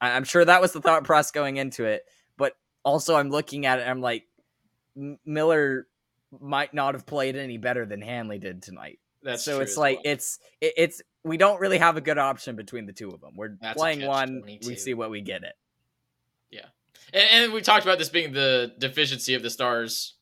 I- 0.00 0.12
I'm 0.12 0.24
sure 0.24 0.44
that 0.44 0.60
was 0.60 0.72
the 0.72 0.80
thought 0.80 1.04
process 1.04 1.30
going 1.30 1.56
into 1.56 1.84
it. 1.84 2.04
But 2.36 2.56
also, 2.84 3.16
I'm 3.16 3.30
looking 3.30 3.66
at 3.66 3.78
it, 3.78 3.82
and 3.82 3.90
I'm 3.90 4.00
like, 4.00 4.26
M- 4.96 5.18
Miller 5.24 5.86
might 6.40 6.74
not 6.74 6.94
have 6.94 7.06
played 7.06 7.36
any 7.36 7.58
better 7.58 7.84
than 7.86 8.02
Hanley 8.02 8.38
did 8.38 8.62
tonight 8.62 9.00
that's 9.22 9.42
so 9.44 9.60
it's 9.60 9.76
like 9.76 9.96
well. 9.96 10.12
it's 10.12 10.38
it, 10.60 10.74
it's 10.76 11.02
we 11.24 11.36
don't 11.36 11.60
really 11.60 11.78
have 11.78 11.96
a 11.96 12.00
good 12.00 12.18
option 12.18 12.56
between 12.56 12.86
the 12.86 12.92
two 12.92 13.10
of 13.10 13.20
them. 13.20 13.32
We're 13.36 13.56
That's 13.60 13.76
playing 13.76 14.06
one, 14.06 14.42
catch-22. 14.42 14.66
we 14.66 14.76
see 14.76 14.94
what 14.94 15.10
we 15.10 15.20
get 15.20 15.42
it. 15.42 15.54
And, 17.12 17.24
and 17.30 17.52
we 17.52 17.60
talked 17.60 17.84
about 17.84 17.98
this 17.98 18.08
being 18.08 18.32
the 18.32 18.72
deficiency 18.78 19.34
of 19.34 19.42
the 19.42 19.50
Stars. 19.50 20.14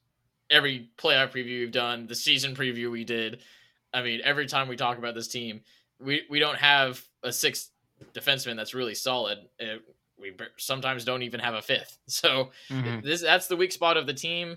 Every 0.51 0.89
playoff 0.97 1.33
preview 1.33 1.61
we've 1.61 1.73
done, 1.73 2.07
the 2.07 2.15
season 2.15 2.55
preview 2.55 2.91
we 2.91 3.05
did. 3.05 3.41
I 3.93 4.03
mean, 4.03 4.21
every 4.25 4.47
time 4.47 4.69
we 4.69 4.77
talk 4.77 4.99
about 4.99 5.15
this 5.15 5.29
team, 5.29 5.61
we, 6.01 6.23
we 6.31 6.39
don't 6.39 6.59
have 6.59 7.03
a 7.23 7.33
sixth 7.33 7.71
defenseman 8.15 8.57
that's 8.57 8.75
really 8.75 8.95
solid. 8.95 9.39
Uh, 9.61 9.79
we 10.19 10.35
sometimes 10.57 11.05
don't 11.05 11.23
even 11.23 11.41
have 11.41 11.55
a 11.55 11.63
fifth. 11.63 11.99
So 12.09 12.51
this 13.03 13.23
that's 13.23 13.47
the 13.47 13.57
weak 13.57 13.73
spot 13.73 13.97
of 13.97 14.07
the 14.07 14.15
team. 14.15 14.57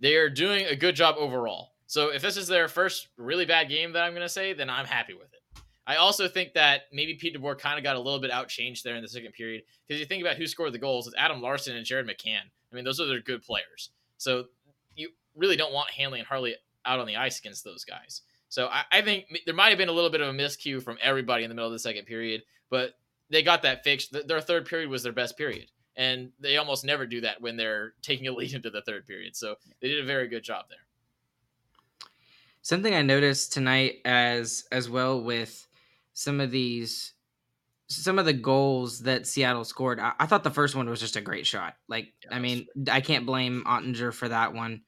They 0.00 0.14
are 0.16 0.30
doing 0.30 0.66
a 0.66 0.76
good 0.76 0.96
job 0.96 1.16
overall. 1.18 1.72
So 1.86 2.08
if 2.08 2.22
this 2.22 2.36
is 2.36 2.48
their 2.48 2.68
first 2.68 3.08
really 3.16 3.44
bad 3.44 3.68
game 3.68 3.92
that 3.92 4.02
I'm 4.02 4.12
going 4.12 4.22
to 4.22 4.28
say, 4.28 4.52
then 4.52 4.70
I'm 4.70 4.86
happy 4.86 5.14
with 5.14 5.31
it. 5.31 5.31
I 5.86 5.96
also 5.96 6.28
think 6.28 6.54
that 6.54 6.82
maybe 6.92 7.14
Pete 7.14 7.36
DeBoer 7.36 7.58
kind 7.58 7.78
of 7.78 7.82
got 7.82 7.96
a 7.96 8.00
little 8.00 8.20
bit 8.20 8.30
outchanged 8.30 8.82
there 8.82 8.94
in 8.94 9.02
the 9.02 9.08
second 9.08 9.32
period 9.32 9.62
because 9.86 9.98
you 9.98 10.06
think 10.06 10.22
about 10.22 10.36
who 10.36 10.46
scored 10.46 10.72
the 10.72 10.78
goals, 10.78 11.06
it's 11.06 11.16
Adam 11.18 11.42
Larsson 11.42 11.76
and 11.76 11.84
Jared 11.84 12.06
McCann. 12.06 12.42
I 12.72 12.74
mean, 12.74 12.84
those 12.84 13.00
are 13.00 13.06
their 13.06 13.20
good 13.20 13.42
players. 13.42 13.90
So 14.16 14.44
you 14.94 15.10
really 15.36 15.56
don't 15.56 15.72
want 15.72 15.90
Hanley 15.90 16.20
and 16.20 16.28
Harley 16.28 16.54
out 16.84 17.00
on 17.00 17.06
the 17.06 17.16
ice 17.16 17.38
against 17.40 17.64
those 17.64 17.84
guys. 17.84 18.22
So 18.48 18.66
I, 18.66 18.84
I 18.92 19.02
think 19.02 19.26
there 19.46 19.54
might 19.54 19.70
have 19.70 19.78
been 19.78 19.88
a 19.88 19.92
little 19.92 20.10
bit 20.10 20.20
of 20.20 20.28
a 20.28 20.32
miscue 20.32 20.82
from 20.82 20.98
everybody 21.02 21.42
in 21.42 21.48
the 21.48 21.54
middle 21.54 21.68
of 21.68 21.72
the 21.72 21.78
second 21.78 22.04
period, 22.04 22.42
but 22.70 22.94
they 23.30 23.42
got 23.42 23.62
that 23.62 23.82
fixed. 23.82 24.14
Their 24.26 24.40
third 24.40 24.66
period 24.66 24.90
was 24.90 25.02
their 25.02 25.12
best 25.12 25.36
period. 25.36 25.66
And 25.96 26.32
they 26.38 26.56
almost 26.56 26.84
never 26.84 27.06
do 27.06 27.22
that 27.22 27.40
when 27.40 27.56
they're 27.56 27.94
taking 28.02 28.28
a 28.28 28.32
lead 28.32 28.54
into 28.54 28.70
the 28.70 28.82
third 28.82 29.06
period. 29.06 29.34
So 29.36 29.56
they 29.80 29.88
did 29.88 30.02
a 30.02 30.06
very 30.06 30.28
good 30.28 30.44
job 30.44 30.66
there. 30.68 30.78
Something 32.60 32.94
I 32.94 33.02
noticed 33.02 33.52
tonight 33.52 33.96
as 34.04 34.64
as 34.70 34.88
well 34.88 35.20
with 35.20 35.66
some 36.14 36.40
of 36.40 36.50
these 36.50 37.14
some 37.88 38.18
of 38.18 38.24
the 38.24 38.32
goals 38.32 39.00
that 39.00 39.26
Seattle 39.26 39.64
scored. 39.64 40.00
I, 40.00 40.12
I 40.18 40.26
thought 40.26 40.44
the 40.44 40.50
first 40.50 40.74
one 40.74 40.88
was 40.88 41.00
just 41.00 41.16
a 41.16 41.20
great 41.20 41.46
shot. 41.46 41.74
Like 41.88 42.12
Yeah, 42.24 42.36
I 42.36 42.38
mean, 42.38 42.66
I 42.90 43.00
can't 43.00 43.26
blame 43.26 43.64
Oettinger 43.66 44.12
for 44.12 44.28
that 44.28 44.54
one. 44.54 44.82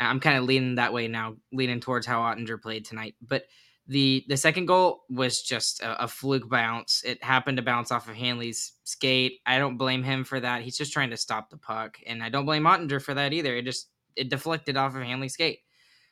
I'm 0.00 0.20
kind 0.20 0.38
of 0.38 0.44
leaning 0.44 0.76
that 0.76 0.92
way 0.92 1.08
now, 1.08 1.36
leaning 1.52 1.80
towards 1.80 2.06
how 2.06 2.20
Oettinger 2.20 2.60
played 2.60 2.84
tonight. 2.84 3.16
But 3.20 3.44
the 3.86 4.24
the 4.28 4.36
second 4.36 4.66
goal 4.66 5.04
was 5.08 5.42
just 5.42 5.80
a, 5.82 6.04
a 6.04 6.08
fluke 6.08 6.48
bounce. 6.48 7.02
It 7.04 7.22
happened 7.24 7.56
to 7.56 7.62
bounce 7.62 7.90
off 7.90 8.08
of 8.08 8.14
Hanley's 8.14 8.74
skate. 8.84 9.40
I 9.46 9.58
don't 9.58 9.78
blame 9.78 10.02
him 10.02 10.24
for 10.24 10.38
that. 10.38 10.62
He's 10.62 10.76
just 10.76 10.92
trying 10.92 11.10
to 11.10 11.16
stop 11.16 11.50
the 11.50 11.56
puck, 11.56 11.98
and 12.06 12.22
I 12.22 12.28
don't 12.28 12.46
blame 12.46 12.64
Oettinger 12.64 13.02
for 13.02 13.14
that 13.14 13.32
either. 13.32 13.56
It 13.56 13.64
just 13.64 13.88
it 14.14 14.30
deflected 14.30 14.76
off 14.76 14.94
of 14.94 15.02
Hanley's 15.02 15.34
skate. 15.34 15.60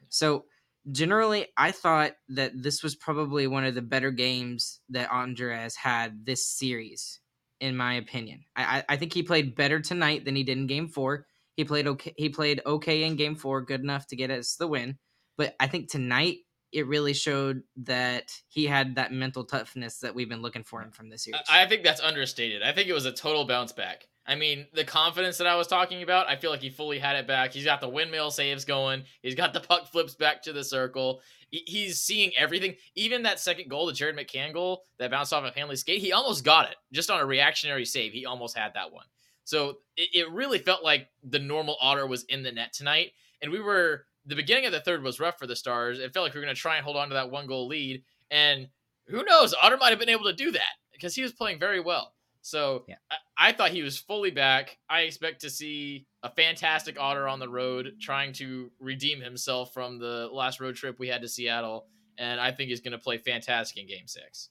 So 0.08 0.46
generally, 0.90 1.46
I 1.56 1.72
thought 1.72 2.12
that 2.28 2.52
this 2.54 2.82
was 2.82 2.94
probably 2.94 3.46
one 3.46 3.64
of 3.64 3.74
the 3.74 3.82
better 3.82 4.10
games 4.10 4.80
that 4.90 5.10
has 5.10 5.76
had 5.76 6.24
this 6.24 6.46
series, 6.46 7.20
in 7.60 7.76
my 7.76 7.94
opinion. 7.94 8.44
I, 8.54 8.84
I 8.88 8.96
think 8.96 9.12
he 9.12 9.22
played 9.22 9.56
better 9.56 9.80
tonight 9.80 10.24
than 10.24 10.36
he 10.36 10.44
did 10.44 10.58
in 10.58 10.66
Game 10.66 10.88
Four. 10.88 11.26
He 11.56 11.64
played 11.64 11.86
okay. 11.86 12.14
He 12.16 12.28
played 12.28 12.60
okay 12.64 13.02
in 13.04 13.16
Game 13.16 13.34
Four, 13.34 13.62
good 13.62 13.80
enough 13.80 14.06
to 14.08 14.16
get 14.16 14.30
us 14.30 14.56
the 14.56 14.66
win. 14.66 14.98
But 15.36 15.54
I 15.60 15.66
think 15.66 15.90
tonight 15.90 16.38
it 16.72 16.86
really 16.86 17.14
showed 17.14 17.62
that 17.76 18.32
he 18.48 18.66
had 18.66 18.96
that 18.96 19.12
mental 19.12 19.44
toughness 19.44 19.98
that 19.98 20.14
we've 20.14 20.28
been 20.28 20.42
looking 20.42 20.64
for 20.64 20.82
him 20.82 20.90
from 20.90 21.08
this 21.08 21.26
year. 21.26 21.36
I 21.48 21.66
think 21.66 21.82
that's 21.82 22.00
understated. 22.00 22.62
I 22.62 22.72
think 22.72 22.88
it 22.88 22.92
was 22.92 23.06
a 23.06 23.12
total 23.12 23.46
bounce 23.46 23.72
back. 23.72 24.08
I 24.26 24.34
mean, 24.34 24.66
the 24.74 24.84
confidence 24.84 25.38
that 25.38 25.46
I 25.46 25.54
was 25.54 25.68
talking 25.68 26.02
about, 26.02 26.28
I 26.28 26.34
feel 26.34 26.50
like 26.50 26.60
he 26.60 26.70
fully 26.70 26.98
had 26.98 27.14
it 27.14 27.28
back. 27.28 27.52
He's 27.52 27.64
got 27.64 27.80
the 27.80 27.88
windmill 27.88 28.32
saves 28.32 28.64
going. 28.64 29.04
He's 29.22 29.36
got 29.36 29.52
the 29.52 29.60
puck 29.60 29.86
flips 29.92 30.16
back 30.16 30.42
to 30.42 30.52
the 30.52 30.64
circle. 30.64 31.20
He's 31.50 32.00
seeing 32.00 32.32
everything. 32.36 32.74
Even 32.96 33.22
that 33.22 33.38
second 33.38 33.70
goal, 33.70 33.86
the 33.86 33.92
Jared 33.92 34.16
McCann 34.16 34.52
goal 34.52 34.82
that 34.98 35.12
bounced 35.12 35.32
off 35.32 35.44
of 35.44 35.54
Hanley's 35.54 35.80
skate, 35.80 36.00
he 36.00 36.12
almost 36.12 36.44
got 36.44 36.68
it 36.68 36.76
just 36.92 37.08
on 37.08 37.20
a 37.20 37.26
reactionary 37.26 37.84
save. 37.84 38.12
He 38.12 38.26
almost 38.26 38.58
had 38.58 38.74
that 38.74 38.92
one. 38.92 39.06
So 39.44 39.78
it 39.96 40.28
really 40.32 40.58
felt 40.58 40.82
like 40.82 41.08
the 41.22 41.38
normal 41.38 41.76
Otter 41.80 42.08
was 42.08 42.24
in 42.24 42.42
the 42.42 42.50
net 42.50 42.72
tonight. 42.72 43.12
And 43.40 43.52
we 43.52 43.60
were, 43.60 44.06
the 44.26 44.36
beginning 44.36 44.66
of 44.66 44.72
the 44.72 44.80
third 44.80 45.02
was 45.02 45.20
rough 45.20 45.38
for 45.38 45.46
the 45.46 45.56
Stars. 45.56 45.98
It 45.98 46.12
felt 46.12 46.24
like 46.24 46.34
we 46.34 46.40
were 46.40 46.46
going 46.46 46.54
to 46.54 46.60
try 46.60 46.76
and 46.76 46.84
hold 46.84 46.96
on 46.96 47.08
to 47.08 47.14
that 47.14 47.30
one 47.30 47.46
goal 47.46 47.68
lead. 47.68 48.02
And 48.30 48.68
who 49.06 49.22
knows? 49.24 49.54
Otter 49.60 49.76
might 49.76 49.90
have 49.90 49.98
been 49.98 50.08
able 50.08 50.24
to 50.24 50.32
do 50.32 50.50
that 50.52 50.74
because 50.92 51.14
he 51.14 51.22
was 51.22 51.32
playing 51.32 51.58
very 51.58 51.80
well. 51.80 52.12
So 52.42 52.84
Yeah. 52.88 52.96
I, 53.10 53.48
I 53.48 53.52
thought 53.52 53.70
he 53.70 53.82
was 53.82 53.98
fully 53.98 54.30
back. 54.30 54.78
I 54.88 55.02
expect 55.02 55.40
to 55.42 55.50
see 55.50 56.06
a 56.22 56.30
fantastic 56.30 56.98
Otter 56.98 57.28
on 57.28 57.38
the 57.38 57.48
road 57.48 57.94
trying 58.00 58.32
to 58.34 58.70
redeem 58.80 59.20
himself 59.20 59.72
from 59.72 59.98
the 59.98 60.28
last 60.32 60.60
road 60.60 60.76
trip 60.76 60.98
we 60.98 61.08
had 61.08 61.22
to 61.22 61.28
Seattle. 61.28 61.86
And 62.18 62.40
I 62.40 62.52
think 62.52 62.70
he's 62.70 62.80
going 62.80 62.92
to 62.92 62.98
play 62.98 63.18
fantastic 63.18 63.78
in 63.78 63.86
game 63.86 64.06
six. 64.06 64.50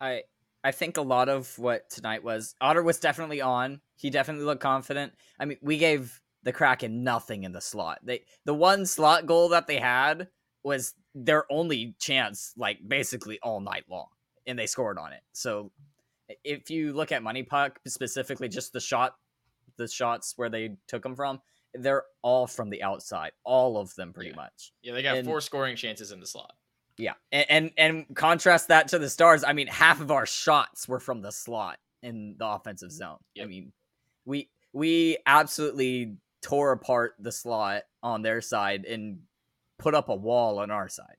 I 0.00 0.22
I 0.64 0.72
think 0.72 0.96
a 0.96 1.02
lot 1.02 1.28
of 1.28 1.56
what 1.58 1.88
tonight 1.90 2.24
was 2.24 2.54
Otter 2.60 2.82
was 2.82 2.98
definitely 2.98 3.40
on. 3.40 3.80
He 3.94 4.10
definitely 4.10 4.44
looked 4.44 4.62
confident. 4.62 5.12
I 5.38 5.44
mean, 5.44 5.58
we 5.62 5.78
gave 5.78 6.20
the 6.46 6.52
Kraken 6.52 7.02
nothing 7.02 7.42
in 7.42 7.50
the 7.52 7.60
slot. 7.60 7.98
They 8.04 8.22
the 8.44 8.54
one 8.54 8.86
slot 8.86 9.26
goal 9.26 9.48
that 9.50 9.66
they 9.66 9.78
had 9.78 10.28
was 10.62 10.94
their 11.14 11.44
only 11.52 11.94
chance, 11.98 12.52
like 12.56 12.78
basically 12.86 13.38
all 13.42 13.60
night 13.60 13.84
long, 13.90 14.06
and 14.46 14.56
they 14.58 14.66
scored 14.66 14.96
on 14.98 15.12
it. 15.12 15.20
So 15.32 15.72
if 16.44 16.70
you 16.70 16.92
look 16.92 17.10
at 17.12 17.22
MoneyPuck 17.22 17.72
specifically, 17.86 18.48
just 18.48 18.72
the 18.72 18.80
shot, 18.80 19.16
the 19.76 19.88
shots 19.88 20.34
where 20.36 20.48
they 20.48 20.76
took 20.88 21.02
them 21.02 21.14
from, 21.16 21.40
they're 21.74 22.04
all 22.22 22.46
from 22.46 22.70
the 22.70 22.82
outside, 22.82 23.32
all 23.44 23.76
of 23.76 23.94
them 23.96 24.12
pretty 24.12 24.30
Yeah. 24.30 24.36
much. 24.36 24.72
Yeah, 24.82 24.92
they 24.94 25.02
got 25.02 25.16
And- 25.18 25.26
four 25.26 25.40
scoring 25.40 25.76
chances 25.76 26.12
in 26.12 26.20
the 26.20 26.26
slot. 26.26 26.54
Yeah, 26.98 27.14
and, 27.32 27.46
and 27.50 27.70
and 27.76 28.16
contrast 28.16 28.68
that 28.68 28.88
to 28.88 28.98
the 28.98 29.10
Stars. 29.10 29.44
I 29.44 29.52
mean, 29.52 29.66
half 29.66 30.00
of 30.00 30.10
our 30.10 30.24
shots 30.26 30.88
were 30.88 31.00
from 31.00 31.20
the 31.22 31.30
slot 31.32 31.78
in 32.02 32.36
the 32.38 32.46
offensive 32.46 32.90
zone. 32.92 33.18
I 33.40 33.44
mean, 33.46 33.72
we 34.24 34.48
we 34.72 35.18
absolutely 35.26 36.16
tore 36.46 36.70
apart 36.70 37.16
the 37.18 37.32
slot 37.32 37.82
on 38.04 38.22
their 38.22 38.40
side 38.40 38.84
and 38.84 39.18
put 39.78 39.96
up 39.96 40.08
a 40.08 40.14
wall 40.14 40.60
on 40.60 40.70
our 40.70 40.88
side. 40.88 41.16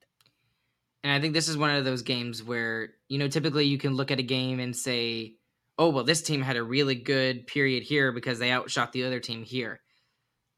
And 1.03 1.11
I 1.11 1.19
think 1.19 1.33
this 1.33 1.49
is 1.49 1.57
one 1.57 1.75
of 1.75 1.83
those 1.83 2.01
games 2.01 2.41
where, 2.41 2.91
you 3.09 3.17
know, 3.17 3.27
typically 3.27 3.65
you 3.65 3.77
can 3.77 3.95
look 3.95 4.09
at 4.09 4.19
a 4.19 4.23
game 4.23 4.61
and 4.61 4.73
say, 4.73 5.35
oh, 5.77 5.89
well, 5.89 6.05
this 6.05 6.21
team 6.21 6.41
had 6.41 6.55
a 6.55 6.63
really 6.63 6.95
good 6.95 7.45
period 7.45 7.83
here 7.83 8.13
because 8.13 8.39
they 8.39 8.53
outshot 8.53 8.93
the 8.93 9.03
other 9.03 9.19
team 9.19 9.43
here. 9.43 9.81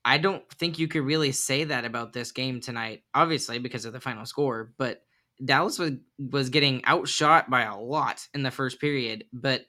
I 0.05 0.19
don't 0.19 0.47
think 0.53 0.77
you 0.77 0.87
could 0.87 1.03
really 1.03 1.31
say 1.31 1.63
that 1.63 1.83
about 1.83 2.13
this 2.13 2.31
game 2.31 2.61
tonight, 2.61 3.01
obviously, 3.13 3.57
because 3.57 3.85
of 3.85 3.93
the 3.93 3.99
final 3.99 4.25
score, 4.27 4.71
but 4.77 5.01
Dallas 5.43 5.79
was, 5.79 5.93
was 6.19 6.49
getting 6.51 6.85
outshot 6.85 7.49
by 7.49 7.63
a 7.63 7.75
lot 7.75 8.27
in 8.35 8.43
the 8.43 8.51
first 8.51 8.79
period. 8.79 9.25
But 9.33 9.65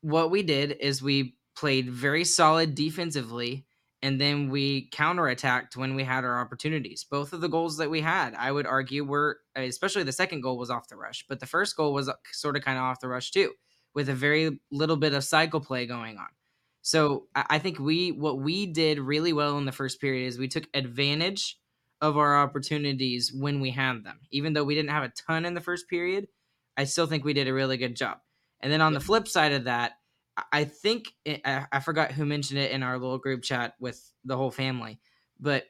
what 0.00 0.32
we 0.32 0.42
did 0.42 0.78
is 0.80 1.00
we 1.00 1.36
played 1.54 1.90
very 1.90 2.24
solid 2.24 2.74
defensively 2.74 3.66
and 4.02 4.20
then 4.20 4.50
we 4.50 4.88
counterattacked 4.90 5.76
when 5.76 5.94
we 5.94 6.02
had 6.02 6.24
our 6.24 6.40
opportunities. 6.40 7.04
Both 7.04 7.32
of 7.32 7.40
the 7.40 7.48
goals 7.48 7.76
that 7.76 7.90
we 7.90 8.00
had, 8.00 8.34
I 8.34 8.50
would 8.50 8.66
argue, 8.66 9.04
were 9.04 9.38
especially 9.54 10.02
the 10.02 10.12
second 10.12 10.40
goal 10.40 10.58
was 10.58 10.70
off 10.70 10.88
the 10.88 10.96
rush, 10.96 11.24
but 11.28 11.40
the 11.40 11.46
first 11.46 11.76
goal 11.76 11.92
was 11.92 12.08
uh, 12.08 12.14
sort 12.32 12.56
of 12.56 12.64
kind 12.64 12.78
of 12.78 12.84
off 12.84 13.00
the 13.00 13.08
rush 13.08 13.30
too, 13.30 13.52
with 13.94 14.08
a 14.08 14.14
very 14.14 14.58
little 14.70 14.96
bit 14.96 15.14
of 15.14 15.22
cycle 15.22 15.60
play 15.60 15.86
going 15.86 16.18
on. 16.18 16.28
So 16.82 17.28
I 17.34 17.44
I 17.50 17.58
think 17.58 17.78
we 17.78 18.10
what 18.10 18.38
we 18.38 18.66
did 18.66 18.98
really 18.98 19.32
well 19.32 19.56
in 19.58 19.66
the 19.66 19.72
first 19.72 20.00
period 20.00 20.26
is 20.26 20.38
we 20.38 20.48
took 20.48 20.68
advantage 20.74 21.58
of 22.00 22.18
our 22.18 22.42
opportunities 22.42 23.32
when 23.32 23.60
we 23.60 23.70
had 23.70 24.02
them. 24.04 24.18
Even 24.32 24.52
though 24.52 24.64
we 24.64 24.74
didn't 24.74 24.90
have 24.90 25.04
a 25.04 25.12
ton 25.26 25.44
in 25.44 25.54
the 25.54 25.60
first 25.60 25.88
period, 25.88 26.26
I 26.76 26.84
still 26.84 27.06
think 27.06 27.24
we 27.24 27.32
did 27.32 27.46
a 27.46 27.54
really 27.54 27.76
good 27.76 27.94
job. 27.94 28.18
And 28.58 28.72
then 28.72 28.80
on 28.80 28.92
the 28.92 29.00
flip 29.00 29.28
side 29.28 29.52
of 29.52 29.64
that, 29.64 29.92
I- 30.52 30.64
think 30.64 31.12
it, 31.24 31.42
I, 31.44 31.66
I 31.72 31.80
forgot 31.80 32.12
who 32.12 32.24
mentioned 32.24 32.60
it 32.60 32.70
in 32.72 32.82
our 32.82 32.98
little 32.98 33.18
group 33.18 33.42
chat 33.42 33.74
with 33.80 34.12
the 34.24 34.36
whole 34.36 34.50
family, 34.50 35.00
but 35.38 35.66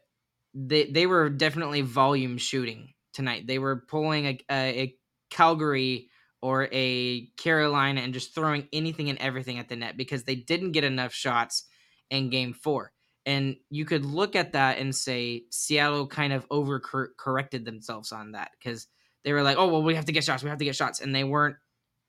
they 0.54 0.84
they 0.84 1.06
were 1.06 1.30
definitely 1.30 1.80
volume 1.82 2.38
shooting 2.38 2.92
tonight. 3.12 3.46
They 3.46 3.58
were 3.58 3.84
pulling 3.88 4.26
a, 4.26 4.38
a, 4.50 4.80
a 4.80 4.96
Calgary 5.30 6.10
or 6.42 6.68
a 6.72 7.26
Carolina 7.36 8.00
and 8.00 8.12
just 8.12 8.34
throwing 8.34 8.68
anything 8.72 9.08
and 9.08 9.18
everything 9.18 9.58
at 9.58 9.68
the 9.68 9.76
net 9.76 9.96
because 9.96 10.24
they 10.24 10.34
didn't 10.34 10.72
get 10.72 10.84
enough 10.84 11.12
shots 11.14 11.64
in 12.10 12.30
game 12.30 12.52
four. 12.52 12.92
And 13.24 13.56
you 13.70 13.84
could 13.84 14.04
look 14.04 14.34
at 14.34 14.52
that 14.52 14.78
and 14.78 14.94
say 14.94 15.44
Seattle 15.50 16.08
kind 16.08 16.32
of 16.32 16.44
over 16.50 16.80
corrected 16.80 17.64
themselves 17.64 18.10
on 18.10 18.32
that 18.32 18.50
because 18.58 18.88
they 19.24 19.32
were 19.32 19.42
like, 19.42 19.56
oh, 19.56 19.68
well, 19.68 19.82
we 19.82 19.94
have 19.94 20.06
to 20.06 20.12
get 20.12 20.24
shots. 20.24 20.42
We 20.42 20.48
have 20.48 20.58
to 20.58 20.64
get 20.64 20.74
shots. 20.74 21.00
And 21.00 21.14
they 21.14 21.22
weren't, 21.22 21.56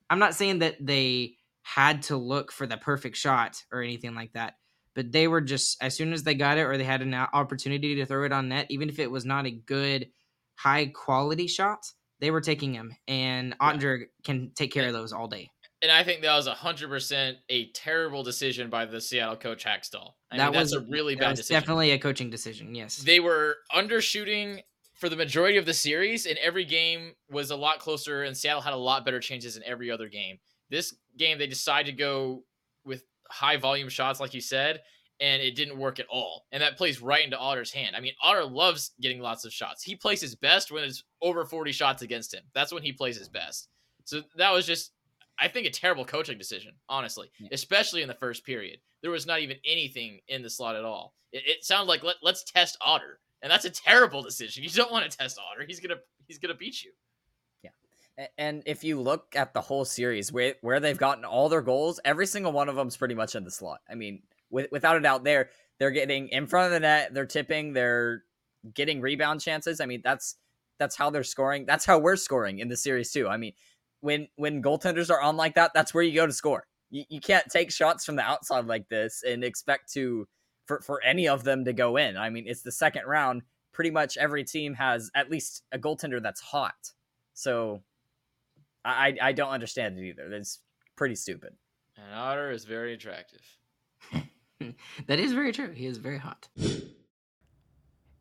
I'm 0.09 0.17
not 0.17 0.33
saying 0.33 0.59
that 0.59 0.83
they 0.83 1.37
had 1.63 2.03
to 2.03 2.17
look 2.17 2.51
for 2.51 2.67
the 2.67 2.77
perfect 2.77 3.17
shot 3.17 3.63
or 3.71 3.81
anything 3.81 4.13
like 4.13 4.33
that, 4.33 4.55
but 4.93 5.11
they 5.11 5.27
were 5.27 5.41
just, 5.41 5.81
as 5.81 5.95
soon 5.95 6.13
as 6.13 6.23
they 6.23 6.35
got 6.35 6.57
it 6.57 6.63
or 6.63 6.77
they 6.77 6.83
had 6.83 7.01
an 7.01 7.13
opportunity 7.13 7.95
to 7.95 8.05
throw 8.05 8.25
it 8.25 8.31
on 8.31 8.49
net, 8.49 8.67
even 8.69 8.89
if 8.89 8.99
it 8.99 9.09
was 9.09 9.25
not 9.25 9.47
a 9.47 9.51
good, 9.51 10.09
high 10.55 10.85
quality 10.87 11.47
shot, 11.47 11.85
they 12.19 12.31
were 12.31 12.41
taking 12.41 12.73
them. 12.73 12.95
And 13.07 13.57
Oettinger 13.59 14.03
can 14.23 14.51
take 14.55 14.71
care 14.71 14.87
of 14.87 14.93
those 14.93 15.13
all 15.13 15.27
day. 15.27 15.49
And 15.81 15.91
I 15.91 16.03
think 16.05 16.21
that 16.21 16.33
was 16.33 16.47
hundred 16.47 16.87
percent 16.89 17.39
a 17.49 17.69
terrible 17.71 18.23
decision 18.23 18.69
by 18.69 18.85
the 18.85 19.01
Seattle 19.01 19.35
coach 19.35 19.65
Hakstol. 19.65 20.13
I 20.31 20.37
that 20.37 20.51
mean, 20.51 20.61
was 20.61 20.71
that's 20.71 20.81
a 20.81 20.89
really 20.89 21.15
bad 21.15 21.35
decision. 21.35 21.59
Definitely 21.59 21.91
a 21.91 21.99
coaching 21.99 22.29
decision. 22.29 22.73
Yes. 22.73 22.97
They 22.97 23.19
were 23.19 23.57
undershooting 23.75 24.61
for 24.95 25.09
the 25.09 25.17
majority 25.17 25.57
of 25.57 25.65
the 25.65 25.73
series, 25.73 26.25
and 26.25 26.37
every 26.37 26.63
game 26.63 27.13
was 27.29 27.51
a 27.51 27.55
lot 27.57 27.79
closer, 27.79 28.23
and 28.23 28.37
Seattle 28.37 28.61
had 28.61 28.73
a 28.73 28.77
lot 28.77 29.03
better 29.03 29.19
chances 29.19 29.57
in 29.57 29.63
every 29.65 29.91
other 29.91 30.07
game. 30.07 30.39
This 30.69 30.95
game, 31.17 31.37
they 31.37 31.47
decided 31.47 31.91
to 31.91 31.97
go 31.97 32.43
with 32.85 33.03
high 33.29 33.57
volume 33.57 33.89
shots, 33.89 34.19
like 34.19 34.33
you 34.33 34.41
said, 34.41 34.81
and 35.19 35.41
it 35.41 35.55
didn't 35.55 35.77
work 35.77 35.99
at 35.99 36.07
all. 36.09 36.45
And 36.51 36.61
that 36.61 36.77
plays 36.77 37.01
right 37.01 37.23
into 37.23 37.37
Otter's 37.37 37.71
hand. 37.71 37.95
I 37.95 37.99
mean, 37.99 38.13
Otter 38.21 38.43
loves 38.45 38.91
getting 39.01 39.19
lots 39.19 39.45
of 39.45 39.53
shots. 39.53 39.83
He 39.83 39.95
plays 39.95 40.21
his 40.21 40.35
best 40.35 40.71
when 40.71 40.83
it's 40.83 41.03
over 41.21 41.45
40 41.45 41.71
shots 41.71 42.01
against 42.01 42.33
him. 42.33 42.43
That's 42.53 42.73
when 42.73 42.83
he 42.83 42.91
plays 42.91 43.17
his 43.17 43.29
best. 43.29 43.69
So 44.05 44.21
that 44.35 44.51
was 44.51 44.65
just, 44.65 44.91
I 45.39 45.47
think, 45.47 45.67
a 45.67 45.71
terrible 45.71 46.05
coaching 46.05 46.37
decision, 46.37 46.73
honestly, 46.89 47.31
Yeah. 47.39 47.49
especially 47.51 48.01
in 48.01 48.07
the 48.07 48.15
first 48.15 48.45
period. 48.45 48.79
There 49.01 49.11
was 49.11 49.25
not 49.25 49.39
even 49.41 49.57
anything 49.65 50.19
in 50.27 50.41
the 50.41 50.49
slot 50.49 50.75
at 50.75 50.83
all. 50.85 51.13
It, 51.31 51.43
it 51.45 51.63
sounded 51.63 51.87
like 51.89 52.03
let, 52.03 52.15
let's 52.21 52.43
test 52.43 52.77
Otter, 52.81 53.19
and 53.41 53.51
that's 53.51 53.65
a 53.65 53.69
terrible 53.69 54.21
decision. 54.23 54.63
You 54.63 54.69
don't 54.69 54.91
want 54.91 55.09
to 55.09 55.17
test 55.17 55.39
Otter. 55.39 55.65
He's 55.67 55.79
gonna 55.79 55.99
he's 56.27 56.39
gonna 56.39 56.53
beat 56.53 56.83
you. 56.83 56.91
And 58.37 58.61
if 58.65 58.83
you 58.83 58.99
look 59.01 59.35
at 59.35 59.53
the 59.53 59.61
whole 59.61 59.85
series, 59.85 60.31
where 60.31 60.55
where 60.61 60.79
they've 60.79 60.97
gotten 60.97 61.25
all 61.25 61.49
their 61.49 61.61
goals, 61.61 61.99
every 62.05 62.27
single 62.27 62.51
one 62.51 62.69
of 62.69 62.75
them's 62.75 62.97
pretty 62.97 63.15
much 63.15 63.35
in 63.35 63.43
the 63.43 63.51
slot. 63.51 63.79
I 63.89 63.95
mean, 63.95 64.21
with, 64.49 64.67
without 64.71 64.97
a 64.97 65.01
doubt, 65.01 65.23
they're 65.23 65.49
they're 65.79 65.91
getting 65.91 66.27
in 66.29 66.45
front 66.47 66.67
of 66.67 66.71
the 66.73 66.79
net, 66.79 67.13
they're 67.13 67.25
tipping, 67.25 67.73
they're 67.73 68.23
getting 68.73 69.01
rebound 69.01 69.41
chances. 69.41 69.81
I 69.81 69.85
mean, 69.87 70.01
that's 70.03 70.35
that's 70.79 70.95
how 70.95 71.09
they're 71.09 71.23
scoring. 71.23 71.65
That's 71.65 71.85
how 71.85 71.97
we're 71.97 72.15
scoring 72.15 72.59
in 72.59 72.67
the 72.67 72.77
series 72.77 73.11
too. 73.11 73.27
I 73.27 73.37
mean, 73.37 73.53
when 74.01 74.27
when 74.35 74.61
goaltenders 74.61 75.09
are 75.09 75.21
on 75.21 75.35
like 75.37 75.55
that, 75.55 75.71
that's 75.73 75.93
where 75.93 76.03
you 76.03 76.13
go 76.13 76.27
to 76.27 76.33
score. 76.33 76.67
You, 76.91 77.03
you 77.09 77.19
can't 77.19 77.47
take 77.49 77.71
shots 77.71 78.05
from 78.05 78.15
the 78.15 78.21
outside 78.21 78.65
like 78.65 78.89
this 78.89 79.23
and 79.27 79.43
expect 79.43 79.91
to 79.93 80.27
for 80.65 80.81
for 80.81 81.01
any 81.03 81.27
of 81.27 81.43
them 81.43 81.65
to 81.65 81.73
go 81.73 81.97
in. 81.97 82.15
I 82.17 82.29
mean, 82.29 82.45
it's 82.47 82.61
the 82.61 82.71
second 82.71 83.05
round. 83.07 83.41
Pretty 83.71 83.89
much 83.89 84.17
every 84.17 84.43
team 84.43 84.75
has 84.75 85.09
at 85.15 85.31
least 85.31 85.63
a 85.71 85.79
goaltender 85.79 86.21
that's 86.21 86.41
hot. 86.41 86.75
So 87.33 87.81
I 88.83 89.09
I 89.21 89.27
I 89.29 89.31
don't 89.31 89.49
understand 89.49 89.97
it 89.97 90.03
either. 90.03 90.29
That's 90.29 90.59
pretty 90.95 91.15
stupid. 91.15 91.53
And 91.97 92.15
Otter 92.15 92.51
is 92.51 92.65
very 92.65 92.93
attractive. 92.93 93.41
that 95.07 95.19
is 95.19 95.33
very 95.33 95.51
true. 95.51 95.71
He 95.71 95.85
is 95.85 95.97
very 95.97 96.17
hot. 96.17 96.47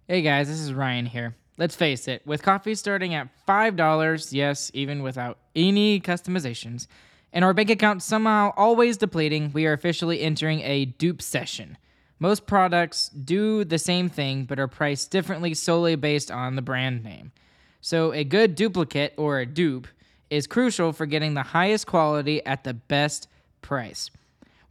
Hey 0.08 0.22
guys, 0.22 0.48
this 0.48 0.60
is 0.60 0.72
Ryan 0.74 1.06
here. 1.06 1.36
Let's 1.58 1.76
face 1.76 2.08
it, 2.08 2.26
with 2.26 2.42
coffee 2.42 2.74
starting 2.74 3.14
at 3.14 3.28
$5, 3.46 4.32
yes, 4.32 4.70
even 4.74 5.02
without 5.02 5.38
any 5.54 6.00
customizations, 6.00 6.86
and 7.32 7.44
our 7.44 7.54
bank 7.54 7.70
account 7.70 8.02
somehow 8.02 8.52
always 8.56 8.96
depleting, 8.96 9.52
we 9.52 9.66
are 9.66 9.72
officially 9.72 10.20
entering 10.20 10.60
a 10.62 10.86
dupe 10.86 11.22
session. 11.22 11.78
Most 12.18 12.46
products 12.46 13.10
do 13.10 13.64
the 13.64 13.78
same 13.78 14.08
thing 14.08 14.44
but 14.44 14.58
are 14.58 14.68
priced 14.68 15.10
differently 15.10 15.54
solely 15.54 15.94
based 15.94 16.30
on 16.30 16.56
the 16.56 16.62
brand 16.62 17.04
name. 17.04 17.32
So, 17.80 18.12
a 18.12 18.24
good 18.24 18.54
duplicate 18.54 19.14
or 19.16 19.38
a 19.38 19.46
dupe 19.46 19.88
is 20.32 20.46
crucial 20.46 20.94
for 20.94 21.04
getting 21.04 21.34
the 21.34 21.42
highest 21.42 21.86
quality 21.86 22.44
at 22.46 22.64
the 22.64 22.72
best 22.72 23.28
price. 23.60 24.10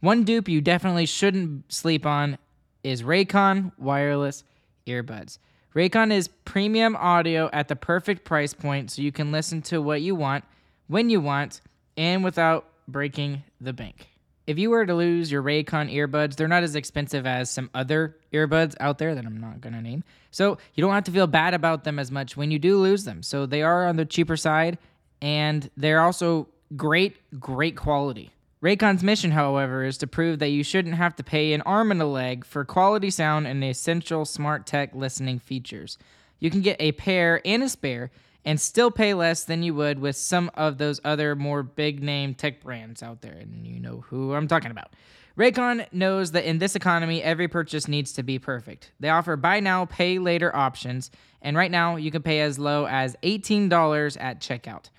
One 0.00 0.24
dupe 0.24 0.48
you 0.48 0.60
definitely 0.60 1.06
shouldn't 1.06 1.72
sleep 1.72 2.04
on 2.04 2.36
is 2.82 3.04
Raycon 3.04 3.70
wireless 3.78 4.42
earbuds. 4.88 5.38
Raycon 5.72 6.12
is 6.12 6.26
premium 6.44 6.96
audio 6.96 7.48
at 7.52 7.68
the 7.68 7.76
perfect 7.76 8.24
price 8.24 8.52
point 8.52 8.90
so 8.90 9.02
you 9.02 9.12
can 9.12 9.30
listen 9.30 9.62
to 9.62 9.80
what 9.80 10.02
you 10.02 10.16
want, 10.16 10.42
when 10.88 11.08
you 11.08 11.20
want, 11.20 11.60
and 11.96 12.24
without 12.24 12.66
breaking 12.88 13.44
the 13.60 13.72
bank. 13.72 14.08
If 14.48 14.58
you 14.58 14.70
were 14.70 14.84
to 14.84 14.94
lose 14.96 15.30
your 15.30 15.44
Raycon 15.44 15.94
earbuds, 15.94 16.34
they're 16.34 16.48
not 16.48 16.64
as 16.64 16.74
expensive 16.74 17.24
as 17.24 17.48
some 17.48 17.70
other 17.72 18.16
earbuds 18.32 18.74
out 18.80 18.98
there 18.98 19.14
that 19.14 19.24
I'm 19.24 19.40
not 19.40 19.60
going 19.60 19.74
to 19.74 19.80
name. 19.80 20.02
So 20.32 20.58
you 20.74 20.82
don't 20.82 20.92
have 20.92 21.04
to 21.04 21.12
feel 21.12 21.28
bad 21.28 21.54
about 21.54 21.84
them 21.84 22.00
as 22.00 22.10
much 22.10 22.36
when 22.36 22.50
you 22.50 22.58
do 22.58 22.78
lose 22.78 23.04
them. 23.04 23.22
So 23.22 23.46
they 23.46 23.62
are 23.62 23.86
on 23.86 23.94
the 23.94 24.04
cheaper 24.04 24.36
side 24.36 24.78
and 25.22 25.70
they're 25.76 26.00
also 26.00 26.48
great, 26.76 27.16
great 27.40 27.76
quality. 27.76 28.30
Raycon's 28.62 29.02
mission, 29.02 29.30
however, 29.30 29.84
is 29.84 29.98
to 29.98 30.06
prove 30.06 30.38
that 30.40 30.50
you 30.50 30.62
shouldn't 30.62 30.96
have 30.96 31.16
to 31.16 31.24
pay 31.24 31.52
an 31.52 31.62
arm 31.62 31.90
and 31.90 32.02
a 32.02 32.06
leg 32.06 32.44
for 32.44 32.64
quality 32.64 33.10
sound 33.10 33.46
and 33.46 33.64
essential 33.64 34.24
smart 34.24 34.66
tech 34.66 34.94
listening 34.94 35.38
features. 35.38 35.96
You 36.38 36.50
can 36.50 36.60
get 36.60 36.76
a 36.80 36.92
pair 36.92 37.40
and 37.44 37.62
a 37.62 37.68
spare 37.68 38.10
and 38.44 38.60
still 38.60 38.90
pay 38.90 39.14
less 39.14 39.44
than 39.44 39.62
you 39.62 39.74
would 39.74 39.98
with 39.98 40.16
some 40.16 40.50
of 40.54 40.78
those 40.78 41.00
other 41.04 41.34
more 41.34 41.62
big 41.62 42.02
name 42.02 42.34
tech 42.34 42.60
brands 42.60 43.02
out 43.02 43.20
there. 43.20 43.32
And 43.32 43.66
you 43.66 43.80
know 43.80 44.04
who 44.08 44.34
I'm 44.34 44.48
talking 44.48 44.70
about. 44.70 44.92
Raycon 45.36 45.90
knows 45.92 46.32
that 46.32 46.44
in 46.44 46.58
this 46.58 46.76
economy, 46.76 47.22
every 47.22 47.48
purchase 47.48 47.88
needs 47.88 48.12
to 48.12 48.22
be 48.22 48.38
perfect. 48.38 48.92
They 49.00 49.08
offer 49.08 49.36
buy 49.36 49.60
now, 49.60 49.86
pay 49.86 50.18
later 50.18 50.54
options, 50.54 51.10
and 51.40 51.56
right 51.56 51.70
now 51.70 51.96
you 51.96 52.10
can 52.10 52.22
pay 52.22 52.40
as 52.40 52.58
low 52.58 52.86
as 52.86 53.16
$18 53.22 54.16
at 54.20 54.40
checkout. 54.40 54.90